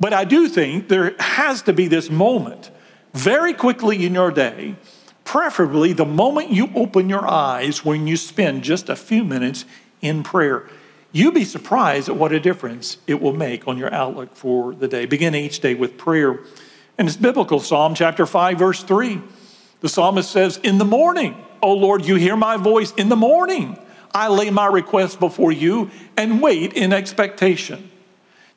But 0.00 0.14
I 0.14 0.24
do 0.24 0.48
think 0.48 0.88
there 0.88 1.14
has 1.18 1.62
to 1.62 1.74
be 1.74 1.86
this 1.86 2.10
moment 2.10 2.70
very 3.12 3.52
quickly 3.52 4.06
in 4.06 4.14
your 4.14 4.30
day, 4.30 4.76
preferably 5.24 5.92
the 5.92 6.06
moment 6.06 6.50
you 6.50 6.70
open 6.74 7.10
your 7.10 7.28
eyes 7.28 7.84
when 7.84 8.06
you 8.06 8.16
spend 8.16 8.64
just 8.64 8.88
a 8.88 8.96
few 8.96 9.22
minutes 9.22 9.66
in 10.00 10.22
prayer. 10.22 10.66
You'd 11.12 11.34
be 11.34 11.44
surprised 11.44 12.08
at 12.08 12.16
what 12.16 12.32
a 12.32 12.40
difference 12.40 12.96
it 13.06 13.20
will 13.20 13.34
make 13.34 13.68
on 13.68 13.76
your 13.76 13.92
outlook 13.92 14.34
for 14.36 14.74
the 14.74 14.88
day. 14.88 15.06
Begin 15.06 15.34
each 15.34 15.60
day 15.60 15.74
with 15.74 15.98
prayer. 15.98 16.40
And 16.96 17.08
it's 17.08 17.16
biblical, 17.16 17.60
Psalm 17.60 17.94
chapter 17.94 18.26
5, 18.26 18.58
verse 18.58 18.82
3. 18.82 19.20
The 19.80 19.88
psalmist 19.88 20.30
says, 20.30 20.58
In 20.58 20.78
the 20.78 20.84
morning, 20.84 21.36
O 21.62 21.74
Lord, 21.74 22.06
you 22.06 22.14
hear 22.14 22.36
my 22.36 22.56
voice. 22.56 22.92
In 22.92 23.08
the 23.08 23.16
morning, 23.16 23.76
I 24.14 24.28
lay 24.28 24.50
my 24.50 24.66
request 24.66 25.18
before 25.20 25.52
you 25.52 25.90
and 26.16 26.40
wait 26.40 26.74
in 26.74 26.92
expectation. 26.92 27.90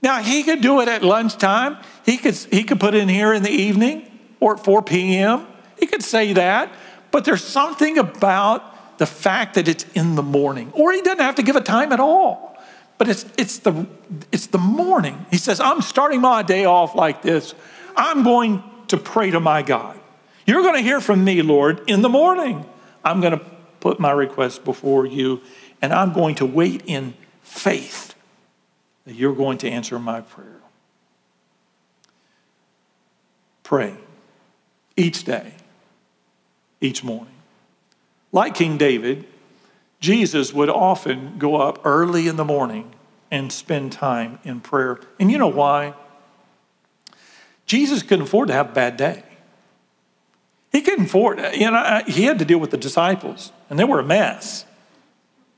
Now, 0.04 0.22
he 0.22 0.44
could 0.44 0.60
do 0.60 0.82
it 0.82 0.90
at 0.90 1.02
lunchtime. 1.02 1.78
He 2.06 2.18
could, 2.18 2.36
he 2.36 2.66
could 2.66 2.82
put 2.82 2.94
in 2.94 3.08
here 3.08 3.34
in 3.34 3.42
the 3.42 3.50
evening 3.50 4.06
or 4.42 4.56
at 4.56 4.64
4 4.64 4.82
p.m. 4.82 5.48
He 5.80 5.88
could 5.88 6.04
say 6.04 6.34
that. 6.34 6.70
But 7.10 7.24
there's 7.24 7.44
something 7.44 7.98
about 7.98 8.98
the 8.98 9.06
fact 9.06 9.56
that 9.56 9.70
it's 9.70 9.86
in 9.94 10.16
the 10.16 10.22
morning, 10.22 10.72
or 10.74 10.92
he 10.92 11.02
doesn't 11.02 11.22
have 11.22 11.36
to 11.36 11.44
give 11.44 11.56
a 11.56 11.62
time 11.62 11.94
at 11.94 12.02
all. 12.02 12.58
But 12.98 13.08
it's, 13.08 13.26
it's, 13.38 13.60
the, 13.60 13.88
it's 14.32 14.48
the 14.48 14.58
morning. 14.58 15.26
He 15.32 15.38
says, 15.38 15.62
I'm 15.62 15.82
starting 15.82 16.20
my 16.20 16.44
day 16.44 16.66
off 16.66 16.96
like 16.96 17.22
this. 17.22 17.56
I'm 17.96 18.24
going 18.24 18.62
to 18.90 18.98
pray 18.98 19.32
to 19.32 19.40
my 19.40 19.62
God. 19.62 19.98
You're 20.46 20.64
going 20.64 20.76
to 20.76 20.82
hear 20.82 21.00
from 21.00 21.24
me, 21.24 21.42
Lord, 21.42 21.90
in 21.90 22.02
the 22.02 22.10
morning. 22.10 22.66
I'm 23.06 23.22
going 23.22 23.40
to 23.40 23.46
put 23.80 24.02
my 24.02 24.12
request 24.12 24.66
before 24.66 25.06
you, 25.06 25.42
and 25.82 25.94
I'm 25.94 26.12
going 26.12 26.36
to 26.36 26.46
wait 26.46 26.84
in 26.86 27.14
faith 27.42 28.13
that 29.06 29.16
you're 29.16 29.36
going 29.36 29.58
to 29.60 29.70
answer 29.70 30.00
my 30.00 30.22
prayer. 30.22 30.62
Pray 33.64 33.96
each 34.96 35.24
day, 35.24 35.54
each 36.82 37.04
morning. 37.04 37.34
Like 38.32 38.56
King 38.56 38.78
David, 38.78 39.26
Jesus 40.00 40.54
would 40.54 40.70
often 40.70 41.38
go 41.38 41.56
up 41.56 41.86
early 41.86 42.28
in 42.28 42.36
the 42.36 42.46
morning 42.46 42.94
and 43.32 43.52
spend 43.52 43.92
time 43.92 44.40
in 44.44 44.60
prayer. 44.60 45.00
And 45.20 45.32
you 45.32 45.38
know 45.38 45.48
why? 45.48 45.94
Jesus 47.66 48.04
couldn't 48.04 48.26
afford 48.26 48.50
to 48.50 48.54
have 48.54 48.72
a 48.72 48.74
bad 48.74 48.98
day. 48.98 49.24
He 50.72 50.82
couldn't 50.82 51.06
afford, 51.06 51.40
you 51.56 51.72
know, 51.72 52.02
he 52.08 52.24
had 52.24 52.40
to 52.40 52.46
deal 52.46 52.58
with 52.58 52.72
the 52.72 52.78
disciples, 52.78 53.52
and 53.70 53.80
they 53.80 53.84
were 53.84 54.00
a 54.00 54.04
mess. 54.04 54.66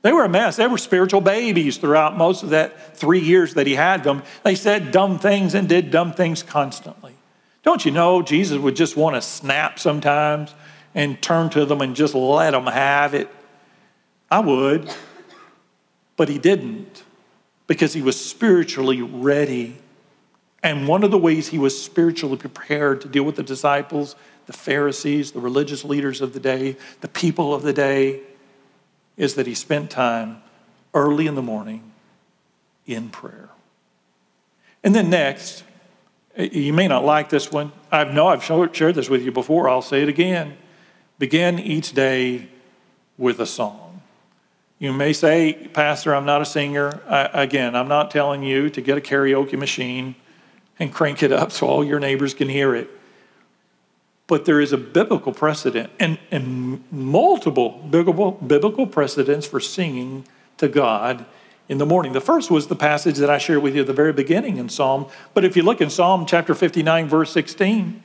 They 0.02 0.12
were 0.12 0.24
a 0.24 0.28
mess. 0.28 0.56
They 0.56 0.66
were 0.66 0.78
spiritual 0.78 1.20
babies 1.20 1.78
throughout 1.78 2.16
most 2.16 2.42
of 2.42 2.50
that 2.50 2.96
three 2.96 3.20
years 3.20 3.54
that 3.54 3.66
he 3.66 3.74
had 3.74 4.04
them. 4.04 4.22
They 4.44 4.54
said 4.54 4.92
dumb 4.92 5.18
things 5.18 5.54
and 5.54 5.68
did 5.68 5.90
dumb 5.90 6.12
things 6.12 6.42
constantly. 6.42 7.14
Don't 7.62 7.84
you 7.84 7.90
know 7.90 8.22
Jesus 8.22 8.58
would 8.58 8.76
just 8.76 8.96
want 8.96 9.16
to 9.16 9.22
snap 9.22 9.78
sometimes 9.78 10.54
and 10.94 11.20
turn 11.20 11.50
to 11.50 11.64
them 11.64 11.80
and 11.80 11.96
just 11.96 12.14
let 12.14 12.52
them 12.52 12.66
have 12.66 13.14
it? 13.14 13.28
I 14.30 14.40
would, 14.40 14.88
but 16.16 16.28
he 16.28 16.38
didn't 16.38 17.02
because 17.66 17.92
he 17.92 18.02
was 18.02 18.18
spiritually 18.24 19.02
ready. 19.02 19.76
And 20.62 20.86
one 20.86 21.02
of 21.02 21.10
the 21.10 21.18
ways 21.18 21.48
he 21.48 21.58
was 21.58 21.80
spiritually 21.80 22.36
prepared 22.36 23.00
to 23.00 23.08
deal 23.08 23.24
with 23.24 23.36
the 23.36 23.42
disciples 23.42 24.14
the 24.46 24.52
Pharisees, 24.52 25.32
the 25.32 25.40
religious 25.40 25.84
leaders 25.84 26.20
of 26.20 26.32
the 26.32 26.38
day, 26.38 26.76
the 27.00 27.08
people 27.08 27.52
of 27.52 27.62
the 27.62 27.72
day, 27.72 28.20
is 29.16 29.34
that 29.34 29.46
he 29.46 29.54
spent 29.54 29.90
time 29.90 30.42
early 30.94 31.26
in 31.26 31.34
the 31.34 31.42
morning 31.42 31.92
in 32.86 33.08
prayer. 33.08 33.48
And 34.84 34.94
then 34.94 35.10
next, 35.10 35.64
you 36.38 36.72
may 36.72 36.86
not 36.86 37.04
like 37.04 37.28
this 37.28 37.50
one. 37.50 37.72
I 37.90 38.04
know 38.04 38.28
I've 38.28 38.44
shared 38.44 38.94
this 38.94 39.08
with 39.08 39.22
you 39.22 39.32
before. 39.32 39.68
I'll 39.68 39.82
say 39.82 40.02
it 40.02 40.08
again. 40.08 40.56
Begin 41.18 41.58
each 41.58 41.92
day 41.92 42.48
with 43.16 43.40
a 43.40 43.46
song. 43.46 44.02
You 44.78 44.92
may 44.92 45.14
say, 45.14 45.68
Pastor, 45.72 46.14
I'm 46.14 46.26
not 46.26 46.42
a 46.42 46.44
singer. 46.44 47.00
I, 47.08 47.42
again, 47.42 47.74
I'm 47.74 47.88
not 47.88 48.10
telling 48.10 48.42
you 48.42 48.68
to 48.70 48.80
get 48.82 48.98
a 48.98 49.00
karaoke 49.00 49.58
machine 49.58 50.14
and 50.78 50.92
crank 50.92 51.22
it 51.22 51.32
up 51.32 51.50
so 51.50 51.66
all 51.66 51.82
your 51.82 51.98
neighbors 51.98 52.34
can 52.34 52.48
hear 52.48 52.74
it. 52.74 52.90
But 54.26 54.44
there 54.44 54.60
is 54.60 54.72
a 54.72 54.78
biblical 54.78 55.32
precedent 55.32 55.90
and, 56.00 56.18
and 56.30 56.82
multiple 56.90 57.70
biblical, 57.90 58.32
biblical 58.32 58.86
precedents 58.86 59.46
for 59.46 59.60
singing 59.60 60.26
to 60.58 60.68
God 60.68 61.24
in 61.68 61.78
the 61.78 61.86
morning. 61.86 62.12
The 62.12 62.20
first 62.20 62.50
was 62.50 62.66
the 62.66 62.76
passage 62.76 63.16
that 63.16 63.30
I 63.30 63.38
shared 63.38 63.62
with 63.62 63.74
you 63.74 63.82
at 63.82 63.86
the 63.86 63.92
very 63.92 64.12
beginning 64.12 64.56
in 64.56 64.68
Psalm. 64.68 65.06
But 65.34 65.44
if 65.44 65.56
you 65.56 65.62
look 65.62 65.80
in 65.80 65.90
Psalm 65.90 66.26
chapter 66.26 66.54
59, 66.54 67.08
verse 67.08 67.30
16, 67.32 68.02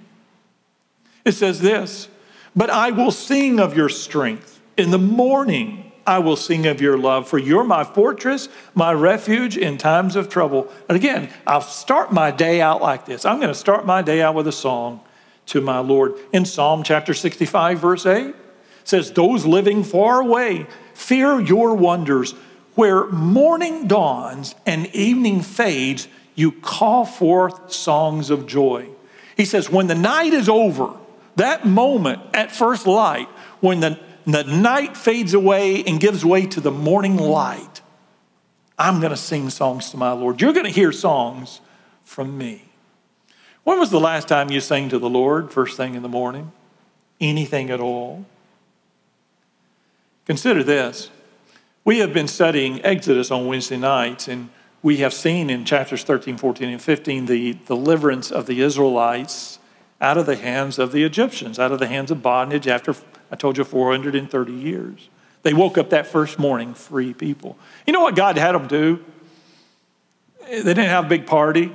it 1.26 1.34
says 1.34 1.62
this 1.62 2.08
But 2.56 2.70
I 2.70 2.92
will 2.92 3.12
sing 3.12 3.60
of 3.60 3.76
your 3.76 3.90
strength. 3.90 4.60
In 4.78 4.92
the 4.92 5.00
morning, 5.00 5.92
I 6.08 6.20
will 6.20 6.36
sing 6.36 6.66
of 6.66 6.82
your 6.82 6.98
love, 6.98 7.28
for 7.28 7.38
you're 7.38 7.64
my 7.64 7.84
fortress, 7.84 8.50
my 8.74 8.92
refuge 8.94 9.58
in 9.58 9.78
times 9.78 10.16
of 10.16 10.30
trouble. 10.30 10.72
And 10.90 10.96
again, 10.96 11.30
I'll 11.46 11.62
start 11.62 12.12
my 12.12 12.32
day 12.32 12.62
out 12.62 12.82
like 12.82 13.06
this. 13.06 13.26
I'm 13.26 13.38
going 13.38 13.50
to 13.50 13.56
start 13.56 13.86
my 13.86 14.02
day 14.02 14.22
out 14.22 14.34
with 14.34 14.48
a 14.48 14.52
song 14.52 15.02
to 15.48 15.62
my 15.62 15.80
Lord. 15.80 16.14
In 16.32 16.46
Psalm 16.46 16.84
chapter 16.84 17.14
65, 17.14 17.80
verse 17.80 18.06
8, 18.06 18.36
says, 18.84 19.12
Those 19.12 19.46
living 19.46 19.84
far 19.84 20.22
away 20.22 20.68
fear 20.94 21.40
your 21.40 21.76
wonders. 21.76 22.34
Where 22.76 23.08
morning 23.08 23.88
dawns 23.88 24.56
and 24.66 24.88
evening 24.96 25.42
fades, 25.42 26.08
you 26.36 26.54
call 26.54 27.06
forth 27.06 27.72
songs 27.72 28.30
of 28.30 28.48
joy. 28.48 28.88
He 29.36 29.46
says, 29.46 29.70
When 29.70 29.88
the 29.88 29.96
night 29.96 30.34
is 30.34 30.48
over, 30.48 30.96
that 31.36 31.66
moment 31.66 32.22
at 32.34 32.52
first 32.52 32.88
light, 32.88 33.28
when 33.60 33.82
the, 33.82 34.00
the 34.26 34.44
night 34.44 34.96
fades 34.96 35.34
away 35.34 35.84
and 35.84 36.00
gives 36.00 36.24
way 36.24 36.46
to 36.48 36.62
the 36.62 36.72
morning 36.72 37.18
light, 37.18 37.82
I'm 38.78 39.00
going 39.00 39.12
to 39.12 39.18
sing 39.18 39.50
songs 39.50 39.92
to 39.92 39.98
my 39.98 40.12
Lord. 40.14 40.42
You're 40.42 40.54
going 40.54 40.66
to 40.66 40.72
hear 40.72 40.92
songs 40.92 41.62
from 42.04 42.38
me. 42.38 42.71
When 43.64 43.80
was 43.80 43.92
the 43.92 44.00
last 44.00 44.28
time 44.28 44.50
you 44.50 44.60
sang 44.60 44.90
to 44.90 45.00
the 45.00 45.10
Lord 45.10 45.52
first 45.52 45.78
thing 45.78 45.96
in 45.96 46.02
the 46.02 46.10
morning? 46.10 46.52
Anything 47.20 47.70
at 47.70 47.80
all? 47.80 48.26
Consider 50.26 50.64
this. 50.64 51.10
We 51.84 52.00
have 52.00 52.14
been 52.14 52.28
studying 52.28 52.84
Exodus 52.84 53.32
on 53.32 53.48
Wednesday 53.48 53.78
nights, 53.78 54.28
and 54.28 54.50
we 54.82 54.98
have 54.98 55.14
seen 55.14 55.50
in 55.50 55.66
chapters 55.66 56.04
13, 56.04 56.38
14, 56.38 56.70
and 56.70 56.82
15 56.82 57.26
the 57.26 57.54
deliverance 57.68 58.32
of 58.32 58.46
the 58.46 58.62
Israelites 58.62 59.60
out 60.00 60.18
of 60.18 60.26
the 60.26 60.36
hands 60.36 60.80
of 60.80 60.92
the 60.92 61.04
Egyptians, 61.04 61.60
out 61.60 61.72
of 61.72 61.80
the 61.80 61.88
hands 61.88 62.10
of 62.10 62.24
bondage 62.24 62.68
after, 62.68 62.96
I 63.32 63.36
told 63.36 63.58
you, 63.58 63.64
430 63.64 64.52
years. 64.52 65.10
They 65.44 65.54
woke 65.54 65.78
up 65.78 65.92
that 65.92 66.08
first 66.08 66.40
morning 66.40 66.74
free 66.74 67.14
people. 67.14 67.58
You 67.86 67.94
know 67.94 68.02
what 68.02 68.16
God 68.16 68.38
had 68.38 68.54
them 68.54 68.68
do? 68.68 69.04
They 70.48 70.62
didn't 70.62 70.86
have 70.86 71.06
a 71.06 71.10
big 71.10 71.28
party. 71.28 71.72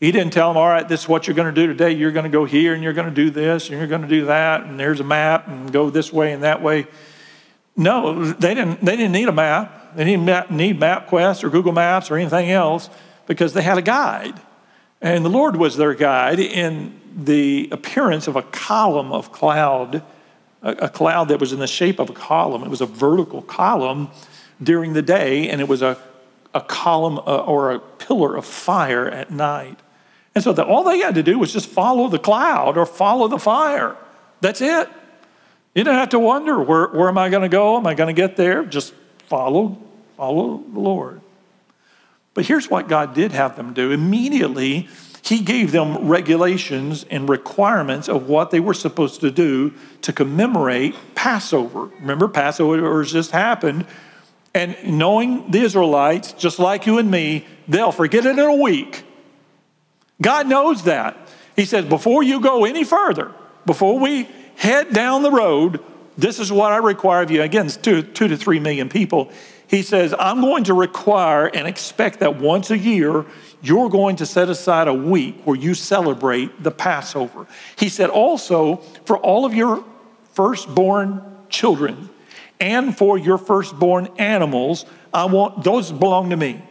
He 0.00 0.12
didn't 0.12 0.32
tell 0.32 0.48
them, 0.48 0.56
all 0.56 0.66
right, 0.66 0.88
this 0.88 1.02
is 1.02 1.08
what 1.08 1.26
you're 1.26 1.36
going 1.36 1.54
to 1.54 1.60
do 1.60 1.66
today. 1.66 1.92
You're 1.92 2.10
going 2.10 2.24
to 2.24 2.30
go 2.30 2.46
here 2.46 2.72
and 2.72 2.82
you're 2.82 2.94
going 2.94 3.08
to 3.08 3.14
do 3.14 3.28
this 3.28 3.68
and 3.68 3.78
you're 3.78 3.86
going 3.86 4.00
to 4.00 4.08
do 4.08 4.24
that. 4.24 4.64
And 4.64 4.80
there's 4.80 4.98
a 5.00 5.04
map 5.04 5.46
and 5.46 5.70
go 5.70 5.90
this 5.90 6.10
way 6.10 6.32
and 6.32 6.42
that 6.42 6.62
way. 6.62 6.86
No, 7.76 8.24
they 8.24 8.54
didn't, 8.54 8.82
they 8.82 8.96
didn't 8.96 9.12
need 9.12 9.28
a 9.28 9.32
map. 9.32 9.94
They 9.94 10.04
didn't 10.04 10.50
need 10.50 10.80
MapQuest 10.80 11.44
or 11.44 11.50
Google 11.50 11.72
Maps 11.72 12.10
or 12.10 12.16
anything 12.16 12.50
else 12.50 12.88
because 13.26 13.52
they 13.52 13.62
had 13.62 13.76
a 13.76 13.82
guide. 13.82 14.40
And 15.02 15.22
the 15.24 15.30
Lord 15.30 15.56
was 15.56 15.76
their 15.76 15.94
guide 15.94 16.40
in 16.40 16.98
the 17.14 17.68
appearance 17.70 18.26
of 18.26 18.36
a 18.36 18.42
column 18.42 19.12
of 19.12 19.32
cloud, 19.32 20.02
a, 20.62 20.70
a 20.72 20.88
cloud 20.88 21.28
that 21.28 21.40
was 21.40 21.52
in 21.52 21.58
the 21.58 21.66
shape 21.66 21.98
of 21.98 22.08
a 22.08 22.14
column. 22.14 22.62
It 22.62 22.70
was 22.70 22.80
a 22.80 22.86
vertical 22.86 23.42
column 23.42 24.10
during 24.62 24.94
the 24.94 25.02
day, 25.02 25.48
and 25.48 25.60
it 25.60 25.68
was 25.68 25.82
a, 25.82 25.98
a 26.54 26.60
column 26.60 27.18
uh, 27.18 27.44
or 27.44 27.72
a 27.72 27.78
pillar 27.78 28.36
of 28.36 28.46
fire 28.46 29.06
at 29.06 29.30
night. 29.30 29.78
And 30.34 30.44
so 30.44 30.52
that 30.52 30.66
all 30.66 30.84
they 30.84 30.98
had 30.98 31.16
to 31.16 31.22
do 31.22 31.38
was 31.38 31.52
just 31.52 31.68
follow 31.68 32.08
the 32.08 32.18
cloud 32.18 32.76
or 32.76 32.86
follow 32.86 33.28
the 33.28 33.38
fire. 33.38 33.96
That's 34.40 34.60
it. 34.60 34.88
You 35.74 35.84
don't 35.84 35.94
have 35.94 36.10
to 36.10 36.18
wonder 36.18 36.60
where, 36.60 36.88
where 36.88 37.08
am 37.08 37.18
I 37.18 37.28
going 37.28 37.42
to 37.42 37.48
go? 37.48 37.76
Am 37.76 37.86
I 37.86 37.94
going 37.94 38.14
to 38.14 38.20
get 38.20 38.36
there? 38.36 38.64
Just 38.64 38.94
follow, 39.28 39.78
follow 40.16 40.62
the 40.72 40.80
Lord. 40.80 41.20
But 42.34 42.46
here's 42.46 42.70
what 42.70 42.88
God 42.88 43.14
did 43.14 43.32
have 43.32 43.56
them 43.56 43.74
do. 43.74 43.90
Immediately, 43.90 44.88
He 45.22 45.40
gave 45.40 45.72
them 45.72 46.08
regulations 46.08 47.04
and 47.10 47.28
requirements 47.28 48.08
of 48.08 48.28
what 48.28 48.50
they 48.50 48.60
were 48.60 48.74
supposed 48.74 49.20
to 49.20 49.30
do 49.30 49.74
to 50.02 50.12
commemorate 50.12 50.94
Passover. 51.14 51.90
Remember, 52.00 52.28
Passover 52.28 53.02
has 53.02 53.12
just 53.12 53.32
happened. 53.32 53.86
And 54.54 54.76
knowing 54.84 55.50
the 55.50 55.60
Israelites, 55.60 56.32
just 56.32 56.58
like 56.58 56.86
you 56.86 56.98
and 56.98 57.10
me, 57.10 57.46
they'll 57.68 57.92
forget 57.92 58.26
it 58.26 58.38
in 58.38 58.44
a 58.44 58.54
week. 58.54 59.04
God 60.20 60.48
knows 60.48 60.84
that. 60.84 61.16
He 61.56 61.64
says, 61.64 61.84
before 61.84 62.22
you 62.22 62.40
go 62.40 62.64
any 62.64 62.84
further, 62.84 63.32
before 63.66 63.98
we 63.98 64.28
head 64.56 64.92
down 64.92 65.22
the 65.22 65.30
road, 65.30 65.82
this 66.16 66.38
is 66.38 66.52
what 66.52 66.72
I 66.72 66.78
require 66.78 67.22
of 67.22 67.30
you. 67.30 67.42
Again, 67.42 67.66
it's 67.66 67.76
two, 67.76 68.02
two 68.02 68.28
to 68.28 68.36
three 68.36 68.60
million 68.60 68.88
people. 68.88 69.30
He 69.66 69.82
says, 69.82 70.14
I'm 70.18 70.40
going 70.40 70.64
to 70.64 70.74
require 70.74 71.46
and 71.46 71.66
expect 71.66 72.20
that 72.20 72.36
once 72.36 72.70
a 72.70 72.78
year, 72.78 73.24
you're 73.62 73.88
going 73.88 74.16
to 74.16 74.26
set 74.26 74.48
aside 74.48 74.88
a 74.88 74.94
week 74.94 75.42
where 75.44 75.56
you 75.56 75.74
celebrate 75.74 76.62
the 76.62 76.70
Passover. 76.70 77.46
He 77.76 77.88
said, 77.88 78.10
also, 78.10 78.76
for 79.04 79.16
all 79.18 79.44
of 79.44 79.54
your 79.54 79.84
firstborn 80.32 81.22
children 81.48 82.08
and 82.58 82.96
for 82.96 83.16
your 83.16 83.38
firstborn 83.38 84.08
animals, 84.18 84.86
I 85.14 85.26
want 85.26 85.62
those 85.62 85.92
belong 85.92 86.30
to 86.30 86.36
me. 86.36 86.62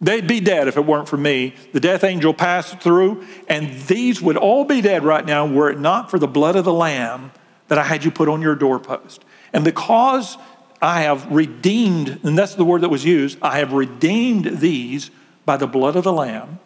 They'd 0.00 0.26
be 0.26 0.40
dead 0.40 0.68
if 0.68 0.76
it 0.76 0.84
weren't 0.84 1.08
for 1.08 1.16
me. 1.16 1.54
The 1.72 1.80
death 1.80 2.04
angel 2.04 2.34
passed 2.34 2.80
through, 2.80 3.26
and 3.48 3.72
these 3.82 4.20
would 4.20 4.36
all 4.36 4.64
be 4.64 4.80
dead 4.80 5.04
right 5.04 5.24
now 5.24 5.46
were 5.46 5.70
it 5.70 5.80
not 5.80 6.10
for 6.10 6.18
the 6.18 6.28
blood 6.28 6.54
of 6.54 6.64
the 6.64 6.72
Lamb 6.72 7.32
that 7.68 7.78
I 7.78 7.82
had 7.82 8.04
you 8.04 8.10
put 8.10 8.28
on 8.28 8.42
your 8.42 8.54
doorpost. 8.54 9.24
And 9.52 9.64
because 9.64 10.36
I 10.82 11.02
have 11.02 11.32
redeemed, 11.32 12.20
and 12.22 12.36
that's 12.36 12.54
the 12.54 12.64
word 12.64 12.82
that 12.82 12.90
was 12.90 13.04
used, 13.04 13.38
I 13.40 13.58
have 13.58 13.72
redeemed 13.72 14.58
these 14.58 15.10
by 15.46 15.56
the 15.56 15.66
blood 15.66 15.96
of 15.96 16.04
the 16.04 16.12
Lamb, 16.12 16.58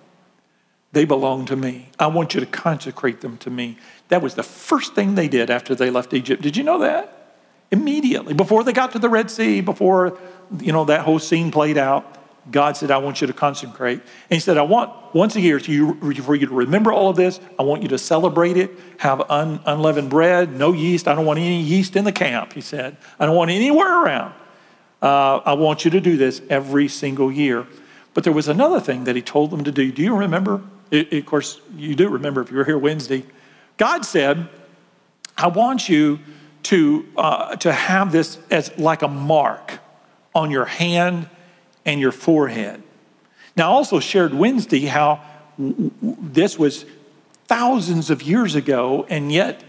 they 0.93 1.05
belong 1.05 1.47
to 1.47 1.57
me. 1.57 1.89
I 2.01 2.09
want 2.09 2.35
you 2.35 2.41
to 2.41 2.47
consecrate 2.47 3.21
them 3.21 3.37
to 3.39 3.51
me. 3.51 3.79
That 4.09 4.23
was 4.23 4.35
the 4.35 4.43
first 4.43 4.95
thing 4.95 5.15
they 5.15 5.29
did 5.29 5.49
after 5.49 5.75
they 5.75 5.89
left 5.89 6.13
Egypt. 6.13 6.43
Did 6.43 6.57
you 6.57 6.65
know 6.65 6.79
that? 6.79 7.37
Immediately, 7.71 8.35
before 8.35 8.65
they 8.65 8.73
got 8.73 8.91
to 8.93 8.99
the 8.99 9.09
Red 9.09 9.31
Sea, 9.31 9.61
before 9.61 10.19
you 10.59 10.73
know 10.73 10.85
that 10.87 11.03
whole 11.03 11.21
scene 11.21 11.53
played 11.53 11.79
out, 11.79 12.20
God 12.51 12.77
said, 12.77 12.91
I 12.91 12.99
want 12.99 13.21
you 13.21 13.27
to 13.27 13.33
consecrate. 13.33 14.01
And 14.01 14.37
He 14.37 14.41
said, 14.41 14.57
I 14.57 14.63
want 14.63 15.15
once 15.15 15.37
a 15.37 15.41
year 15.41 15.61
for 15.61 15.71
you, 15.71 16.15
for 16.15 16.35
you 16.35 16.47
to 16.47 16.55
remember 16.55 16.93
all 16.93 17.11
of 17.11 17.17
this. 17.17 17.39
I 17.59 17.63
want 17.63 17.83
you 17.83 17.89
to 17.89 17.99
celebrate 17.99 18.57
it, 18.57 18.71
have 18.99 19.21
un, 19.31 19.61
unleavened 19.67 20.09
bread, 20.11 20.53
no 20.57 20.73
yeast. 20.73 21.07
I 21.07 21.15
don't 21.15 21.27
want 21.27 21.39
any 21.39 21.61
yeast 21.61 21.97
in 21.97 22.05
the 22.05 22.13
camp, 22.13 22.53
He 22.55 22.61
said. 22.61 22.97
I 23.19 23.27
don't 23.27 23.37
want 23.37 23.51
anywhere 23.51 24.05
around. 24.05 24.35
Uh, 25.03 25.37
I 25.39 25.53
want 25.55 25.85
you 25.85 25.91
to 25.93 26.01
do 26.01 26.17
this 26.17 26.41
every 26.49 26.89
single 26.89 27.31
year. 27.31 27.67
But 28.15 28.25
there 28.25 28.33
was 28.33 28.49
another 28.49 28.81
thing 28.81 29.05
that 29.05 29.17
He 29.17 29.23
told 29.23 29.51
them 29.51 29.65
to 29.65 29.73
do. 29.73 29.93
Do 29.93 30.03
you 30.03 30.17
remember? 30.17 30.63
It, 30.91 31.13
it, 31.13 31.19
of 31.19 31.27
course, 31.27 31.61
you 31.77 31.95
do 31.95 32.09
remember 32.09 32.41
if 32.41 32.51
you 32.51 32.57
were 32.57 32.65
here 32.65 32.79
Wednesday. 32.79 33.25
God 33.77 34.05
said, 34.05 34.49
I 35.37 35.49
want 35.49 35.89
you 35.89 36.21
to, 36.65 37.07
uh, 37.17 37.57
to 37.57 37.73
have 37.73 38.13
this 38.13 38.39
as 38.51 38.77
like 38.79 39.03
a 39.03 39.09
mark 39.09 39.79
on 40.35 40.51
your 40.51 40.65
hand 40.65 41.29
and 41.85 42.01
your 42.01 42.13
forehead. 42.13 42.83
Now, 43.57 43.71
I 43.71 43.75
also 43.75 44.01
shared 44.01 44.35
Wednesday 44.35 44.87
how 44.87 45.23
this 45.59 46.59
was 46.59 46.85
thousands 47.47 48.11
of 48.11 48.23
years 48.23 48.55
ago, 48.55 49.07
and 49.09 49.33
yet 49.33 49.63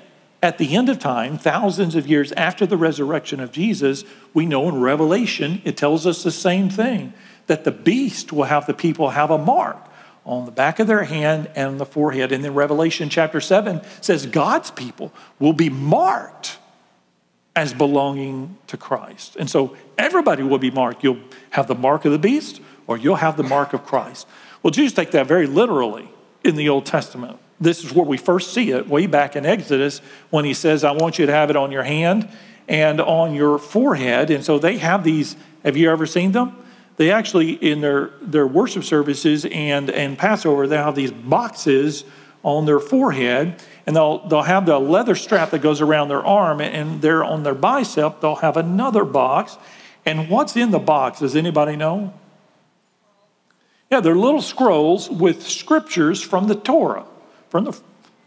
at 0.44 0.58
the 0.58 0.76
end 0.76 0.90
of 0.90 1.00
time, 1.00 1.38
thousands 1.38 1.96
of 1.96 2.08
years 2.08 2.32
after 2.34 2.66
the 2.66 2.78
resurrection 2.78 3.40
of 3.40 3.52
Jesus, 3.52 4.04
we 4.34 4.46
know 4.46 4.68
in 4.70 4.80
Revelation 4.80 5.62
it 5.66 5.78
tells 5.78 6.08
us 6.08 6.24
the 6.24 6.32
same 6.32 6.70
thing 6.70 7.14
that 7.48 7.64
the 7.64 7.72
beast 7.72 8.32
will 8.32 8.46
have 8.46 8.66
the 8.66 8.74
people 8.74 9.10
have 9.10 9.30
a 9.30 9.38
mark 9.38 9.78
on 10.26 10.46
the 10.46 10.52
back 10.52 10.80
of 10.80 10.88
their 10.88 11.04
hand 11.04 11.50
and 11.56 11.80
the 11.80 11.86
forehead. 11.86 12.32
And 12.32 12.44
then 12.44 12.54
Revelation 12.54 13.10
chapter 13.10 13.42
7 13.42 13.82
says 14.02 14.26
God's 14.26 14.72
people 14.72 15.12
will 15.40 15.54
be 15.54 15.70
marked 15.70 16.58
as 17.56 17.74
belonging 17.74 18.58
to 18.68 18.78
Christ. 18.78 19.36
And 19.36 19.50
so 19.50 19.76
everybody 19.98 20.44
will 20.44 20.58
be 20.58 20.72
marked. 20.72 21.04
You'll 21.04 21.20
have 21.52 21.68
the 21.68 21.76
mark 21.76 22.06
of 22.06 22.12
the 22.12 22.20
beast 22.20 22.62
or 22.88 22.98
you'll 22.98 23.16
have 23.16 23.38
the 23.38 23.44
mark 23.44 23.74
of 23.74 23.86
Christ. 23.86 24.28
Well, 24.64 24.72
Jews 24.72 24.94
take 24.94 25.12
that 25.12 25.28
very 25.28 25.48
literally 25.48 26.10
in 26.44 26.56
the 26.56 26.70
Old 26.70 26.86
Testament. 26.86 27.38
This 27.60 27.84
is 27.84 27.94
where 27.94 28.06
we 28.06 28.18
first 28.18 28.54
see 28.54 28.72
it 28.72 28.88
way 28.88 29.06
back 29.06 29.36
in 29.36 29.46
Exodus 29.46 30.00
when 30.30 30.46
he 30.46 30.54
says, 30.54 30.84
I 30.84 30.92
want 30.92 31.20
you 31.20 31.26
to 31.26 31.32
have 31.32 31.50
it 31.50 31.56
on 31.56 31.72
your 31.72 31.84
hand 31.84 32.30
and 32.68 33.02
on 33.02 33.36
your 33.36 33.58
forehead. 33.58 34.32
And 34.32 34.44
so 34.44 34.58
they 34.58 34.78
have 34.78 35.04
these. 35.04 35.36
Have 35.64 35.78
you 35.78 35.92
ever 35.92 36.06
seen 36.06 36.32
them? 36.32 36.56
They 36.98 37.12
actually, 37.12 37.52
in 37.52 37.82
their, 37.82 38.12
their 38.22 38.48
worship 38.48 38.84
services 38.84 39.46
and, 39.46 39.90
and 39.90 40.18
Passover, 40.18 40.68
they 40.68 40.78
have 40.78 40.96
these 40.96 41.12
boxes 41.12 42.04
on 42.44 42.66
their 42.66 42.80
forehead, 42.80 43.62
and 43.86 43.96
they'll, 43.96 44.28
they'll 44.28 44.42
have 44.42 44.66
the 44.66 44.80
leather 44.80 45.16
strap 45.16 45.52
that 45.52 45.62
goes 45.62 45.82
around 45.82 46.08
their 46.10 46.26
arm, 46.26 46.62
and 46.62 47.02
there 47.02 47.24
on 47.24 47.44
their 47.44 47.56
bicep, 47.56 48.22
they'll 48.22 48.36
have 48.36 48.58
another 48.58 49.06
box. 49.06 49.58
And 50.06 50.30
what's 50.30 50.56
in 50.56 50.72
the 50.72 50.80
box? 50.80 51.20
Does 51.20 51.36
anybody 51.36 51.76
know? 51.76 52.14
Yeah, 53.92 54.00
they're 54.00 54.16
little 54.16 54.42
scrolls 54.42 55.10
with 55.10 55.46
scriptures 55.46 56.22
from 56.22 56.48
the 56.48 56.56
Torah, 56.56 57.06
from 57.50 57.66
the, 57.66 57.80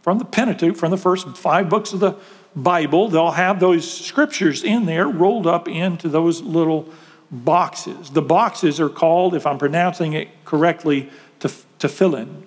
from 0.03 0.19
the 0.19 0.25
Pentateuch, 0.25 0.77
from 0.77 0.91
the 0.91 0.99
first 0.99 1.37
five 1.37 1.69
books 1.69 1.93
of 1.93 2.01
the 2.01 2.17
Bible. 2.55 3.09
They'll 3.09 3.33
have 3.33 3.59
those 3.59 3.91
scriptures 3.91 4.63
in 4.63 4.87
there 4.87 5.09
rolled 5.09 5.47
up 5.47 5.67
into 5.67 6.09
those 6.09 6.43
little 6.43 6.89
boxes. 7.31 8.11
The 8.11 8.23
boxes 8.23 8.79
are 8.79 8.91
called, 8.91 9.35
if 9.35 9.47
I'm 9.47 9.59
pronouncing 9.59 10.13
it 10.13 10.29
correctly, 10.45 11.11
tefillin. 11.41 12.43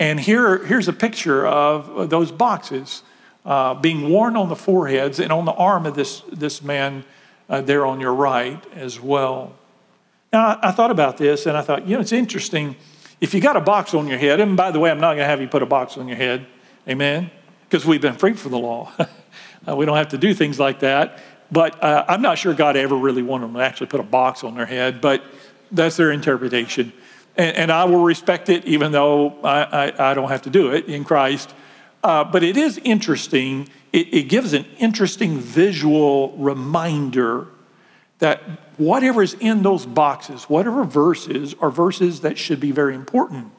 And 0.00 0.18
here, 0.18 0.64
here's 0.64 0.88
a 0.88 0.94
picture 0.94 1.46
of 1.46 2.08
those 2.08 2.32
boxes 2.32 3.02
uh, 3.44 3.74
being 3.74 4.08
worn 4.08 4.34
on 4.34 4.48
the 4.48 4.56
foreheads 4.56 5.20
and 5.20 5.30
on 5.30 5.44
the 5.44 5.52
arm 5.52 5.84
of 5.84 5.94
this, 5.94 6.22
this 6.32 6.62
man 6.62 7.04
uh, 7.50 7.60
there 7.60 7.84
on 7.84 8.00
your 8.00 8.14
right 8.14 8.64
as 8.72 8.98
well. 8.98 9.52
Now, 10.32 10.46
I, 10.46 10.68
I 10.68 10.72
thought 10.72 10.90
about 10.90 11.18
this 11.18 11.44
and 11.44 11.54
I 11.54 11.60
thought, 11.60 11.86
you 11.86 11.96
know, 11.96 12.00
it's 12.00 12.12
interesting. 12.12 12.76
If 13.20 13.34
you 13.34 13.42
got 13.42 13.56
a 13.56 13.60
box 13.60 13.92
on 13.92 14.08
your 14.08 14.16
head, 14.16 14.40
and 14.40 14.56
by 14.56 14.70
the 14.70 14.80
way, 14.80 14.90
I'm 14.90 15.00
not 15.00 15.16
going 15.16 15.18
to 15.18 15.26
have 15.26 15.42
you 15.42 15.48
put 15.48 15.62
a 15.62 15.66
box 15.66 15.98
on 15.98 16.08
your 16.08 16.16
head, 16.16 16.46
amen, 16.88 17.30
because 17.68 17.84
we've 17.84 18.00
been 18.00 18.16
free 18.16 18.32
from 18.32 18.52
the 18.52 18.58
law. 18.58 18.90
uh, 19.68 19.76
we 19.76 19.84
don't 19.84 19.98
have 19.98 20.08
to 20.08 20.18
do 20.18 20.32
things 20.32 20.58
like 20.58 20.80
that. 20.80 21.18
But 21.52 21.82
uh, 21.84 22.06
I'm 22.08 22.22
not 22.22 22.38
sure 22.38 22.54
God 22.54 22.76
ever 22.76 22.96
really 22.96 23.22
wanted 23.22 23.48
them 23.48 23.54
to 23.54 23.60
actually 23.60 23.88
put 23.88 24.00
a 24.00 24.04
box 24.04 24.44
on 24.44 24.54
their 24.54 24.66
head, 24.66 25.02
but 25.02 25.22
that's 25.70 25.98
their 25.98 26.10
interpretation. 26.10 26.94
And, 27.36 27.56
and 27.56 27.72
I 27.72 27.84
will 27.84 28.02
respect 28.02 28.48
it, 28.48 28.64
even 28.64 28.92
though 28.92 29.40
I, 29.42 29.62
I, 29.90 30.10
I 30.10 30.14
don't 30.14 30.28
have 30.28 30.42
to 30.42 30.50
do 30.50 30.72
it 30.72 30.86
in 30.86 31.04
Christ. 31.04 31.54
Uh, 32.02 32.24
but 32.24 32.42
it 32.42 32.56
is 32.56 32.78
interesting. 32.78 33.68
It, 33.92 34.12
it 34.12 34.22
gives 34.28 34.52
an 34.52 34.66
interesting 34.78 35.38
visual 35.38 36.36
reminder 36.36 37.48
that 38.18 38.42
whatever 38.76 39.22
is 39.22 39.34
in 39.40 39.62
those 39.62 39.86
boxes, 39.86 40.44
whatever 40.44 40.84
verses, 40.84 41.54
are 41.60 41.70
verses 41.70 42.20
that 42.20 42.38
should 42.38 42.60
be 42.60 42.70
very 42.70 42.94
important. 42.94 43.50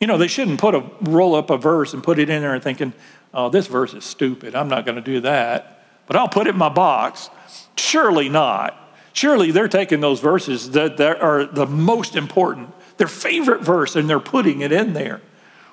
You 0.00 0.06
know, 0.06 0.16
they 0.16 0.28
shouldn't 0.28 0.60
put 0.60 0.74
a 0.74 0.84
roll 1.02 1.34
up 1.34 1.50
a 1.50 1.58
verse 1.58 1.92
and 1.92 2.02
put 2.02 2.18
it 2.18 2.30
in 2.30 2.40
there 2.40 2.54
and 2.54 2.62
thinking, 2.62 2.92
oh, 3.34 3.48
this 3.48 3.66
verse 3.66 3.94
is 3.94 4.04
stupid. 4.04 4.54
I'm 4.54 4.68
not 4.68 4.84
going 4.84 4.96
to 4.96 5.02
do 5.02 5.20
that, 5.20 5.84
but 6.06 6.16
I'll 6.16 6.28
put 6.28 6.46
it 6.46 6.50
in 6.50 6.56
my 6.56 6.68
box. 6.68 7.30
Surely 7.76 8.28
not. 8.28 8.76
Surely 9.12 9.50
they're 9.50 9.68
taking 9.68 10.00
those 10.00 10.20
verses 10.20 10.70
that, 10.72 10.96
that 10.98 11.20
are 11.20 11.44
the 11.44 11.66
most 11.66 12.16
important, 12.16 12.72
their 12.96 13.06
favorite 13.06 13.62
verse, 13.62 13.96
and 13.96 14.08
they're 14.08 14.20
putting 14.20 14.60
it 14.60 14.72
in 14.72 14.92
there. 14.92 15.20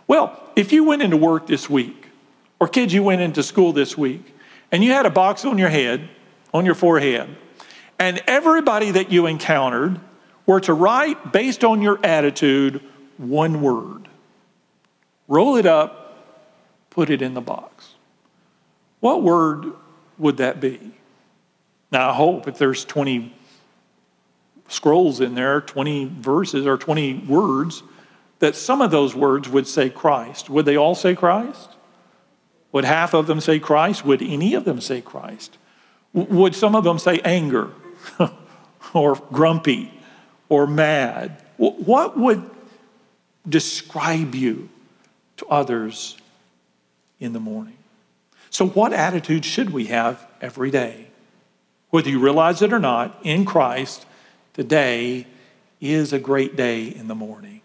Well, 0.08 0.42
if 0.56 0.72
you 0.72 0.84
went 0.84 1.02
into 1.02 1.18
work 1.18 1.48
this 1.48 1.70
week, 1.70 2.08
or 2.60 2.68
kids, 2.68 2.94
you 2.94 3.04
went 3.04 3.22
into 3.22 3.44
school 3.44 3.74
this 3.74 3.98
week, 3.98 4.36
and 4.72 4.84
you 4.84 4.92
had 4.92 5.06
a 5.06 5.10
box 5.10 5.46
on 5.46 5.58
your 5.58 5.70
head, 5.70 6.10
on 6.54 6.66
your 6.66 6.76
forehead, 6.76 7.36
and 8.00 8.22
everybody 8.28 8.92
that 8.92 9.12
you 9.12 9.26
encountered 9.26 10.00
were 10.46 10.60
to 10.62 10.74
write, 10.74 11.32
based 11.32 11.64
on 11.64 11.82
your 11.82 12.00
attitude, 12.04 12.82
one 13.18 13.62
word. 13.62 14.08
Roll 15.28 15.58
it 15.58 15.66
up, 15.66 16.24
put 16.90 17.10
it 17.10 17.22
in 17.22 17.34
the 17.34 17.42
box. 17.42 17.94
What 19.00 19.22
word 19.22 19.74
would 20.18 20.38
that 20.38 20.60
be? 20.60 20.80
Now, 21.92 22.10
I 22.10 22.14
hope 22.14 22.48
if 22.48 22.58
there's 22.58 22.84
20 22.86 23.34
scrolls 24.68 25.22
in 25.22 25.36
there, 25.36 25.62
20 25.62 26.06
verses 26.06 26.66
or 26.66 26.78
20 26.78 27.26
words, 27.28 27.84
that 28.40 28.56
some 28.56 28.82
of 28.82 28.92
those 28.92 29.16
words 29.16 29.50
would 29.50 29.68
say 29.68 29.90
Christ. 29.90 30.50
Would 30.50 30.66
they 30.66 30.76
all 30.76 30.96
say 30.96 31.16
Christ? 31.16 31.70
Would 32.72 32.86
half 32.86 33.14
of 33.14 33.28
them 33.28 33.40
say 33.40 33.60
Christ? 33.60 34.06
Would 34.06 34.22
any 34.22 34.54
of 34.54 34.66
them 34.66 34.82
say 34.82 35.02
Christ? 35.02 35.58
Would 36.14 36.56
some 36.56 36.76
of 36.76 36.84
them 36.84 37.00
say 37.00 37.20
anger 37.24 37.72
or 38.94 39.16
grumpy 39.32 39.94
or 40.50 40.68
mad? 40.68 41.42
What 41.58 42.18
would 42.18 42.50
describe 43.48 44.36
you 44.36 44.70
to 45.38 45.46
others 45.48 46.18
in 47.20 47.34
the 47.34 47.40
morning? 47.40 47.78
So, 48.50 48.68
what 48.68 48.94
attitude 48.94 49.44
should 49.46 49.72
we 49.72 49.86
have 49.86 50.26
every 50.42 50.72
day? 50.72 51.07
Whether 51.90 52.10
you 52.10 52.20
realize 52.20 52.62
it 52.62 52.74
or 52.74 52.80
not, 52.80 53.20
in 53.24 53.46
Christ, 53.46 54.06
today 54.54 55.26
is 55.80 56.12
a 56.12 56.20
great 56.20 56.56
day 56.56 56.88
in 56.88 57.08
the 57.08 57.16
morning. 57.16 57.62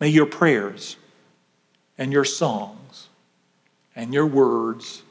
May 0.00 0.08
your 0.08 0.26
prayers 0.26 0.96
and 1.96 2.12
your 2.12 2.24
songs 2.24 3.08
and 3.96 4.14
your 4.14 4.26
words 4.26 5.02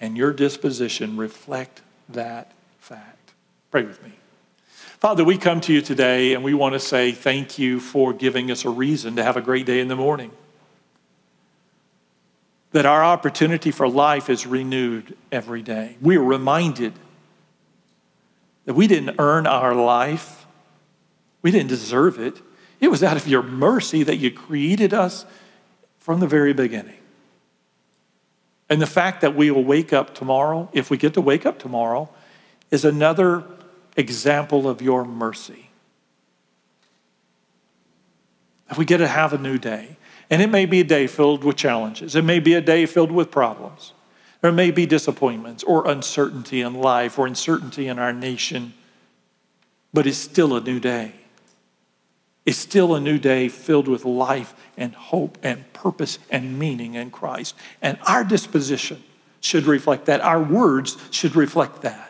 and 0.00 0.16
your 0.16 0.32
disposition 0.32 1.16
reflect 1.16 1.80
that 2.10 2.52
fact. 2.78 3.32
Pray 3.70 3.84
with 3.84 4.02
me. 4.02 4.12
Father, 4.98 5.24
we 5.24 5.38
come 5.38 5.60
to 5.62 5.72
you 5.72 5.80
today 5.80 6.34
and 6.34 6.42
we 6.42 6.54
want 6.54 6.74
to 6.74 6.80
say 6.80 7.12
thank 7.12 7.58
you 7.58 7.80
for 7.80 8.12
giving 8.12 8.50
us 8.50 8.64
a 8.64 8.70
reason 8.70 9.16
to 9.16 9.22
have 9.22 9.36
a 9.36 9.40
great 9.40 9.64
day 9.64 9.80
in 9.80 9.88
the 9.88 9.96
morning. 9.96 10.32
That 12.72 12.86
our 12.86 13.02
opportunity 13.02 13.70
for 13.70 13.88
life 13.88 14.28
is 14.28 14.46
renewed 14.46 15.16
every 15.32 15.62
day. 15.62 15.96
We 16.00 16.16
are 16.16 16.24
reminded 16.24 16.92
that 18.66 18.74
we 18.74 18.86
didn't 18.86 19.16
earn 19.18 19.46
our 19.46 19.74
life, 19.74 20.46
we 21.40 21.50
didn't 21.50 21.68
deserve 21.68 22.18
it. 22.18 22.40
It 22.80 22.88
was 22.88 23.02
out 23.02 23.16
of 23.16 23.26
your 23.26 23.42
mercy 23.42 24.02
that 24.02 24.16
you 24.16 24.30
created 24.30 24.92
us 24.92 25.24
from 25.98 26.20
the 26.20 26.26
very 26.26 26.52
beginning. 26.52 26.98
And 28.68 28.82
the 28.82 28.86
fact 28.86 29.22
that 29.22 29.34
we 29.34 29.50
will 29.50 29.64
wake 29.64 29.92
up 29.92 30.14
tomorrow, 30.14 30.68
if 30.72 30.90
we 30.90 30.96
get 30.96 31.14
to 31.14 31.20
wake 31.20 31.46
up 31.46 31.58
tomorrow, 31.58 32.10
is 32.70 32.84
another 32.84 33.44
example 33.96 34.68
of 34.68 34.82
your 34.82 35.04
mercy. 35.04 35.70
That 38.68 38.76
we 38.76 38.84
get 38.84 38.98
to 38.98 39.08
have 39.08 39.32
a 39.32 39.38
new 39.38 39.58
day. 39.58 39.96
And 40.30 40.42
it 40.42 40.50
may 40.50 40.66
be 40.66 40.80
a 40.80 40.84
day 40.84 41.06
filled 41.06 41.44
with 41.44 41.56
challenges, 41.56 42.14
it 42.14 42.24
may 42.24 42.40
be 42.40 42.54
a 42.54 42.60
day 42.60 42.86
filled 42.86 43.12
with 43.12 43.30
problems. 43.30 43.92
There 44.40 44.52
may 44.52 44.70
be 44.70 44.86
disappointments 44.86 45.64
or 45.64 45.88
uncertainty 45.88 46.60
in 46.60 46.74
life 46.74 47.18
or 47.18 47.26
uncertainty 47.26 47.88
in 47.88 47.98
our 47.98 48.12
nation, 48.12 48.72
but 49.92 50.06
it's 50.06 50.18
still 50.18 50.54
a 50.54 50.60
new 50.60 50.78
day. 50.78 51.12
It's 52.46 52.56
still 52.56 52.94
a 52.94 53.00
new 53.00 53.18
day 53.18 53.48
filled 53.48 53.88
with 53.88 54.04
life 54.04 54.54
and 54.76 54.94
hope 54.94 55.36
and 55.42 55.70
purpose 55.72 56.18
and 56.30 56.58
meaning 56.58 56.94
in 56.94 57.10
Christ. 57.10 57.54
And 57.82 57.98
our 58.06 58.24
disposition 58.24 59.02
should 59.40 59.64
reflect 59.64 60.06
that. 60.06 60.20
Our 60.20 60.42
words 60.42 60.96
should 61.10 61.36
reflect 61.36 61.82
that. 61.82 62.07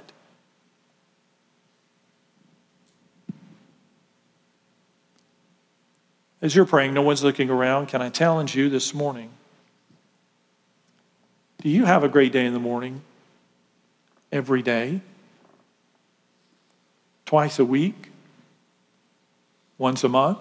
As 6.40 6.54
you're 6.54 6.64
praying, 6.64 6.94
no 6.94 7.02
one's 7.02 7.24
looking 7.24 7.50
around. 7.50 7.88
Can 7.88 8.00
I 8.00 8.10
challenge 8.10 8.54
you 8.54 8.68
this 8.68 8.94
morning? 8.94 9.30
Do 11.62 11.68
you 11.68 11.84
have 11.84 12.04
a 12.04 12.08
great 12.08 12.32
day 12.32 12.46
in 12.46 12.52
the 12.52 12.60
morning? 12.60 13.02
Every 14.30 14.62
day? 14.62 15.00
Twice 17.26 17.58
a 17.58 17.64
week? 17.64 18.10
Once 19.78 20.04
a 20.04 20.08
month? 20.08 20.38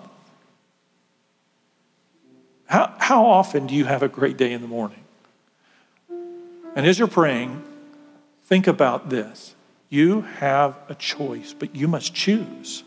How, 2.67 2.93
how 2.99 3.25
often 3.25 3.65
do 3.65 3.73
you 3.73 3.85
have 3.85 4.03
a 4.03 4.07
great 4.07 4.37
day 4.37 4.51
in 4.51 4.61
the 4.61 4.67
morning? 4.67 5.03
And 6.75 6.85
as 6.85 6.99
you're 6.99 7.07
praying, 7.07 7.63
think 8.45 8.67
about 8.67 9.09
this. 9.09 9.55
You 9.89 10.21
have 10.21 10.77
a 10.89 10.95
choice, 10.95 11.55
but 11.57 11.75
you 11.75 11.87
must 11.87 12.13
choose. 12.13 12.83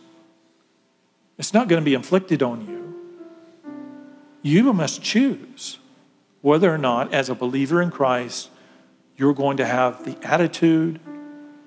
It's 1.38 1.52
not 1.52 1.66
going 1.66 1.82
to 1.82 1.84
be 1.84 1.94
inflicted 1.94 2.42
on 2.42 2.66
you. 2.68 2.89
You 4.42 4.72
must 4.72 5.02
choose 5.02 5.78
whether 6.40 6.72
or 6.72 6.78
not, 6.78 7.12
as 7.12 7.28
a 7.28 7.34
believer 7.34 7.82
in 7.82 7.90
Christ, 7.90 8.48
you're 9.16 9.34
going 9.34 9.58
to 9.58 9.66
have 9.66 10.04
the 10.04 10.16
attitude 10.26 10.98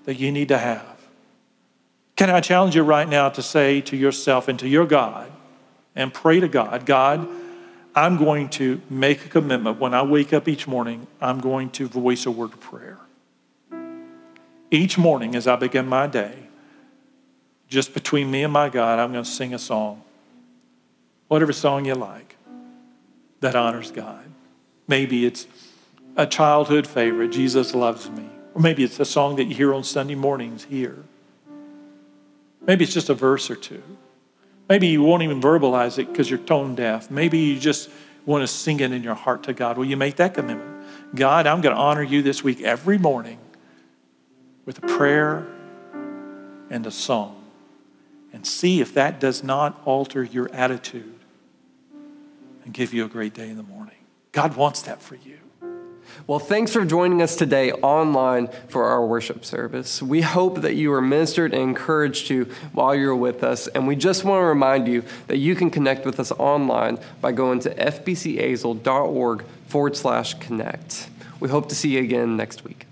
that 0.05 0.15
you 0.15 0.31
need 0.31 0.47
to 0.47 0.57
have. 0.57 0.93
Can 2.15 2.29
I 2.29 2.41
challenge 2.41 2.75
you 2.75 2.83
right 2.83 3.07
now 3.07 3.29
to 3.29 3.41
say 3.41 3.81
to 3.81 3.95
yourself 3.95 4.47
and 4.47 4.57
to 4.59 4.67
your 4.67 4.85
God 4.85 5.31
and 5.95 6.13
pray 6.13 6.39
to 6.39 6.47
God, 6.47 6.85
God, 6.85 7.27
I'm 7.95 8.17
going 8.17 8.49
to 8.49 8.81
make 8.89 9.25
a 9.25 9.29
commitment. 9.29 9.79
When 9.79 9.93
I 9.93 10.01
wake 10.01 10.33
up 10.33 10.47
each 10.47 10.67
morning, 10.67 11.05
I'm 11.21 11.39
going 11.39 11.69
to 11.71 11.87
voice 11.87 12.25
a 12.25 12.31
word 12.31 12.53
of 12.53 12.59
prayer. 12.59 12.97
Each 14.71 14.97
morning 14.97 15.35
as 15.35 15.45
I 15.45 15.55
begin 15.55 15.87
my 15.87 16.07
day, 16.07 16.33
just 17.67 17.93
between 17.93 18.31
me 18.31 18.43
and 18.43 18.51
my 18.51 18.69
God, 18.69 18.97
I'm 18.97 19.11
going 19.11 19.23
to 19.23 19.29
sing 19.29 19.53
a 19.53 19.59
song. 19.59 20.01
Whatever 21.27 21.53
song 21.53 21.85
you 21.85 21.93
like 21.93 22.32
that 23.43 23.55
honors 23.55 23.91
God. 23.91 24.23
Maybe 24.87 25.25
it's 25.25 25.47
a 26.17 26.25
childhood 26.25 26.87
favorite, 26.87 27.29
Jesus 27.29 27.73
Loves 27.75 28.09
Me. 28.09 28.27
Or 28.53 28.61
maybe 28.61 28.83
it's 28.83 28.99
a 28.99 29.05
song 29.05 29.35
that 29.37 29.45
you 29.45 29.55
hear 29.55 29.73
on 29.73 29.83
Sunday 29.83 30.15
mornings 30.15 30.65
here. 30.65 30.97
Maybe 32.65 32.83
it's 32.83 32.93
just 32.93 33.09
a 33.09 33.13
verse 33.13 33.49
or 33.49 33.55
two. 33.55 33.83
Maybe 34.69 34.87
you 34.87 35.03
won't 35.03 35.23
even 35.23 35.41
verbalize 35.41 35.99
it 35.99 36.07
because 36.07 36.29
you're 36.29 36.39
tone 36.39 36.75
deaf. 36.75 37.11
Maybe 37.11 37.37
you 37.37 37.59
just 37.59 37.89
want 38.25 38.41
to 38.41 38.47
sing 38.47 38.79
it 38.79 38.91
in 38.91 39.03
your 39.03 39.15
heart 39.15 39.43
to 39.43 39.53
God. 39.53 39.77
Will 39.77 39.85
you 39.85 39.97
make 39.97 40.15
that 40.17 40.33
commitment? 40.33 40.85
God, 41.13 41.45
I'm 41.45 41.61
going 41.61 41.75
to 41.75 41.81
honor 41.81 42.03
you 42.03 42.21
this 42.21 42.43
week 42.43 42.61
every 42.61 42.97
morning 42.97 43.39
with 44.65 44.77
a 44.83 44.87
prayer 44.87 45.45
and 46.69 46.85
a 46.85 46.91
song. 46.91 47.43
And 48.31 48.47
see 48.47 48.81
if 48.81 48.93
that 48.93 49.19
does 49.19 49.43
not 49.43 49.81
alter 49.85 50.23
your 50.23 50.49
attitude 50.53 51.12
and 52.65 52.73
give 52.73 52.93
you 52.93 53.05
a 53.05 53.09
great 53.09 53.33
day 53.33 53.49
in 53.49 53.57
the 53.57 53.63
morning. 53.63 53.95
God 54.31 54.55
wants 54.55 54.81
that 54.83 55.01
for 55.01 55.15
you. 55.15 55.37
Well, 56.27 56.39
thanks 56.39 56.71
for 56.71 56.85
joining 56.85 57.21
us 57.21 57.35
today 57.35 57.71
online 57.71 58.49
for 58.69 58.85
our 58.85 59.05
worship 59.05 59.43
service. 59.43 60.01
We 60.01 60.21
hope 60.21 60.61
that 60.61 60.75
you 60.75 60.89
were 60.89 61.01
ministered 61.01 61.53
and 61.53 61.61
encouraged 61.63 62.27
to 62.27 62.45
while 62.71 62.95
you're 62.95 63.15
with 63.15 63.43
us. 63.43 63.67
And 63.67 63.87
we 63.87 63.95
just 63.95 64.23
want 64.23 64.41
to 64.41 64.45
remind 64.45 64.87
you 64.87 65.03
that 65.27 65.37
you 65.37 65.55
can 65.55 65.69
connect 65.69 66.05
with 66.05 66.19
us 66.19 66.31
online 66.31 66.99
by 67.19 67.31
going 67.31 67.59
to 67.61 67.73
fbcazle.org 67.75 69.43
forward 69.67 69.97
slash 69.97 70.33
connect. 70.35 71.09
We 71.39 71.49
hope 71.49 71.69
to 71.69 71.75
see 71.75 71.89
you 71.89 71.99
again 71.99 72.37
next 72.37 72.63
week. 72.63 72.85